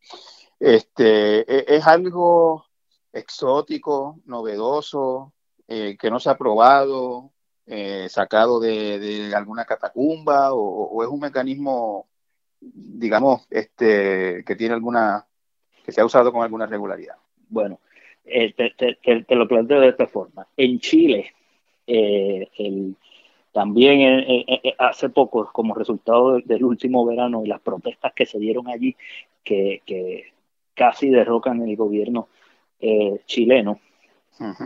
Este, 0.57 1.39
e, 1.41 1.75
es 1.75 1.85
algo 1.85 2.67
exótico, 3.11 4.21
novedoso, 4.25 5.33
eh, 5.67 5.97
que 5.99 6.09
no 6.09 6.21
se 6.21 6.29
ha 6.29 6.37
probado, 6.37 7.31
sacado 8.09 8.61
de, 8.61 9.33
alguna 9.35 9.65
catacumba, 9.65 10.53
o, 10.53 11.03
es 11.03 11.09
un 11.09 11.19
mecanismo, 11.19 12.07
digamos, 12.61 13.45
este, 13.49 14.43
que 14.45 14.55
tiene 14.55 14.73
alguna, 14.75 15.27
que 15.83 15.91
se 15.91 16.01
ha 16.01 16.05
usado 16.05 16.31
con 16.31 16.43
alguna 16.43 16.65
regularidad. 16.65 17.15
Bueno, 17.49 17.79
eh, 18.25 18.53
te, 18.53 19.35
lo 19.35 19.47
planteo 19.47 19.79
de 19.79 19.89
esta 19.89 20.07
forma. 20.07 20.47
En 20.55 20.79
Chile, 20.79 21.33
el, 21.85 22.95
también 23.51 24.25
hace 24.77 25.09
poco, 25.09 25.49
como 25.51 25.75
resultado 25.75 26.39
del, 26.39 26.63
último 26.63 27.05
verano 27.05 27.43
y 27.43 27.47
las 27.47 27.61
protestas 27.61 28.13
que 28.13 28.25
se 28.25 28.39
dieron 28.39 28.67
allí, 28.67 28.95
que, 29.43 29.81
que 29.85 30.33
casi 30.73 31.09
derrocan 31.09 31.61
el 31.61 31.75
gobierno 31.75 32.27
eh, 32.79 33.21
chileno. 33.25 33.79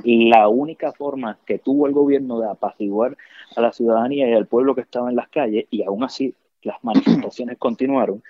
La 0.03 0.47
única 0.47 0.93
forma 0.93 1.37
que 1.45 1.59
tuvo 1.59 1.87
el 1.87 1.93
gobierno 1.93 2.39
de 2.39 2.49
apaciguar 2.49 3.15
a 3.55 3.61
la 3.61 3.71
ciudadanía 3.73 4.27
y 4.27 4.33
al 4.33 4.47
pueblo 4.47 4.73
que 4.73 4.81
estaba 4.81 5.09
en 5.09 5.15
las 5.15 5.27
calles, 5.27 5.65
y 5.69 5.83
aún 5.83 6.03
así 6.03 6.33
las 6.63 6.83
manifestaciones 6.83 7.57
continuaron, 7.59 8.23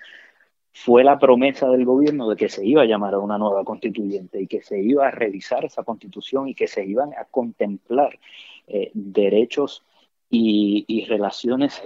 fue 0.84 1.02
la 1.02 1.18
promesa 1.18 1.68
del 1.68 1.84
gobierno 1.84 2.28
de 2.28 2.36
que 2.36 2.48
se 2.48 2.64
iba 2.64 2.82
a 2.82 2.86
llamar 2.86 3.14
a 3.14 3.18
una 3.18 3.36
nueva 3.36 3.64
constituyente 3.64 4.40
y 4.40 4.46
que 4.46 4.62
se 4.62 4.80
iba 4.80 5.08
a 5.08 5.10
revisar 5.10 5.64
esa 5.64 5.82
constitución 5.82 6.48
y 6.48 6.54
que 6.54 6.68
se 6.68 6.84
iban 6.84 7.12
a 7.14 7.24
contemplar 7.24 8.16
eh, 8.68 8.92
derechos 8.94 9.84
y, 10.30 11.04
relaciones 11.08 11.82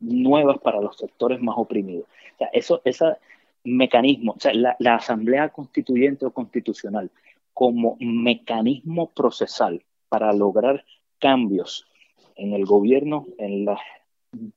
nuevas 0.00 0.58
para 0.58 0.80
los 0.80 0.96
sectores 0.96 1.40
más 1.40 1.54
oprimidos. 1.56 2.06
O 2.34 2.38
sea, 2.38 2.48
eso, 2.52 2.82
esa, 2.84 3.18
mecanismo, 3.62 4.32
o 4.32 4.40
sea, 4.40 4.52
la, 4.52 4.94
Asamblea 4.94 5.50
Constituyente 5.50 6.26
o 6.26 6.32
Constitucional 6.32 7.08
como 7.54 7.96
mecanismo 8.00 9.10
procesal 9.10 9.84
para 10.08 10.32
lograr 10.32 10.84
cambios 11.20 11.86
en 12.34 12.52
el 12.52 12.64
gobierno, 12.64 13.26
en 13.38 13.64
las 13.64 13.78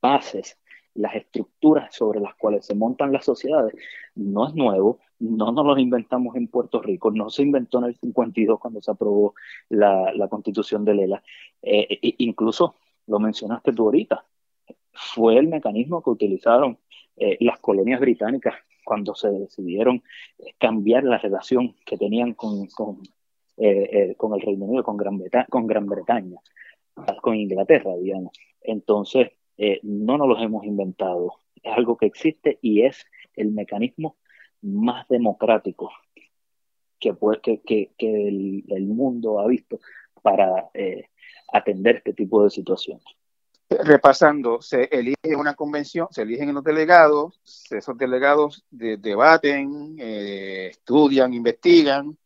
bases, 0.02 0.58
las 0.96 1.16
estructuras 1.16 1.94
sobre 1.96 2.20
las 2.20 2.36
cuales 2.36 2.66
se 2.66 2.76
montan 2.76 3.12
las 3.12 3.26
sociedades, 3.26 3.74
no 4.16 4.48
es 4.48 4.56
nuevo, 4.56 5.00
no 5.20 5.52
nos 5.52 5.66
lo 5.66 5.78
inventamos 5.78 6.36
en 6.36 6.48
Puerto 6.48 6.82
Rico, 6.82 7.12
no 7.12 7.30
se 7.30 7.44
inventó 7.44 7.80
en 7.80 7.86
el 7.86 7.96
52 7.96 8.60
cuando 8.60 8.82
se 8.82 8.92
aprobó 8.92 9.36
la, 9.70 10.12
constitución 10.30 10.84
de 10.86 10.94
Lela. 10.94 11.24
Eh, 11.62 12.00
incluso 12.20 12.76
lo 13.08 13.20
mencionaste 13.20 13.74
tú 13.74 13.84
ahorita, 13.86 14.26
fue 14.94 15.38
el 15.38 15.48
mecanismo 15.48 16.02
que 16.02 16.10
utilizaron 16.10 16.78
eh, 17.18 17.38
las 17.42 17.60
colonias 17.60 18.00
británicas 18.00 18.56
cuando 18.84 19.16
se 19.16 19.30
decidieron 19.30 20.04
cambiar 20.58 21.04
la 21.04 21.18
relación 21.18 21.76
que 21.86 21.98
tenían 21.98 22.34
con, 22.34 22.68
con, 22.68 23.02
eh, 23.58 23.90
eh, 23.92 24.16
con 24.16 24.34
el 24.34 24.42
Reino 24.42 24.66
Unido, 24.66 24.84
con 24.84 24.98
Gran, 24.98 25.18
Bretaña, 25.18 25.48
con 25.50 25.68
Gran 25.68 25.88
Bretaña, 25.88 26.38
con 27.22 27.36
Inglaterra, 27.36 27.96
digamos. 27.98 28.32
Entonces, 28.62 29.32
eh, 29.58 29.80
no 29.84 30.18
nos 30.18 30.28
los 30.28 30.42
hemos 30.42 30.66
inventado, 30.66 31.34
es 31.62 31.74
algo 31.74 31.98
que 31.98 32.06
existe 32.06 32.60
y 32.62 32.84
es 32.84 33.06
el 33.36 33.52
mecanismo 33.52 34.18
más 34.62 35.08
democrático 35.08 35.92
que, 37.00 37.16
que, 37.42 37.92
que, 37.98 38.28
el, 38.28 38.88
mundo 38.88 39.40
ha 39.40 39.48
visto 39.48 39.80
para 40.22 40.70
atender 41.52 41.98
este 41.98 42.14
tipo 42.14 42.44
de 42.44 42.50
situaciones 42.50 43.06
repasando, 43.70 44.62
se 44.62 44.84
elige 44.92 45.36
una 45.36 45.56
convención, 45.56 46.08
se 46.12 46.22
eligen 46.22 46.54
los 46.54 46.64
delegados, 46.64 47.40
esos 47.70 47.98
delegados 47.98 48.64
debaten, 48.70 49.96
eh, 50.00 50.68
estudian, 50.72 51.34
investigan, 51.34 52.18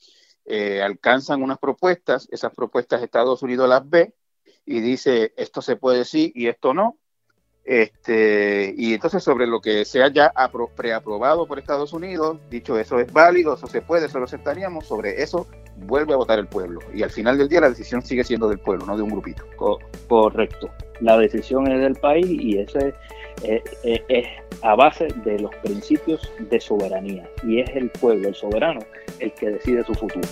eh, 0.45 0.81
alcanzan 0.81 1.41
unas 1.41 1.59
propuestas, 1.59 2.27
esas 2.31 2.53
propuestas 2.53 3.01
Estados 3.01 3.41
Unidos 3.41 3.69
las 3.69 3.87
ve 3.89 4.13
y 4.65 4.81
dice 4.81 5.33
esto 5.37 5.61
se 5.61 5.75
puede 5.75 6.05
sí 6.05 6.31
y 6.35 6.47
esto 6.47 6.73
no. 6.73 6.97
Este, 7.69 8.73
y 8.75 8.95
entonces 8.95 9.23
sobre 9.23 9.45
lo 9.45 9.61
que 9.61 9.85
sea 9.85 10.11
ya 10.11 10.33
preaprobado 10.75 11.45
por 11.45 11.59
Estados 11.59 11.93
Unidos, 11.93 12.39
dicho 12.49 12.79
eso 12.79 12.97
es 12.97 13.13
válido, 13.13 13.53
eso 13.53 13.67
se 13.67 13.83
puede, 13.83 14.07
eso 14.07 14.17
lo 14.17 14.25
aceptaríamos, 14.25 14.87
sobre 14.87 15.21
eso 15.21 15.45
vuelve 15.77 16.13
a 16.13 16.17
votar 16.17 16.39
el 16.39 16.47
pueblo. 16.47 16.79
Y 16.95 17.03
al 17.03 17.11
final 17.11 17.37
del 17.37 17.47
día 17.47 17.61
la 17.61 17.69
decisión 17.69 18.01
sigue 18.01 18.23
siendo 18.23 18.49
del 18.49 18.57
pueblo, 18.57 18.87
no 18.87 18.97
de 18.97 19.03
un 19.03 19.09
grupito. 19.09 19.45
correcto 20.07 20.71
la 21.01 21.15
decisión 21.17 21.71
es 21.71 21.79
del 21.79 21.93
país 21.95 22.25
y 22.27 22.57
ese 22.57 22.91
eh, 23.43 23.63
eh, 23.83 24.03
es 24.09 24.27
a 24.63 24.73
base 24.73 25.07
de 25.23 25.39
los 25.39 25.53
principios 25.57 26.27
de 26.49 26.59
soberanía 26.59 27.29
y 27.43 27.59
es 27.59 27.69
el 27.75 27.89
pueblo, 27.91 28.29
el 28.29 28.35
soberano, 28.35 28.79
el 29.19 29.31
que 29.33 29.51
decide 29.51 29.83
su 29.83 29.93
futuro. 29.93 30.27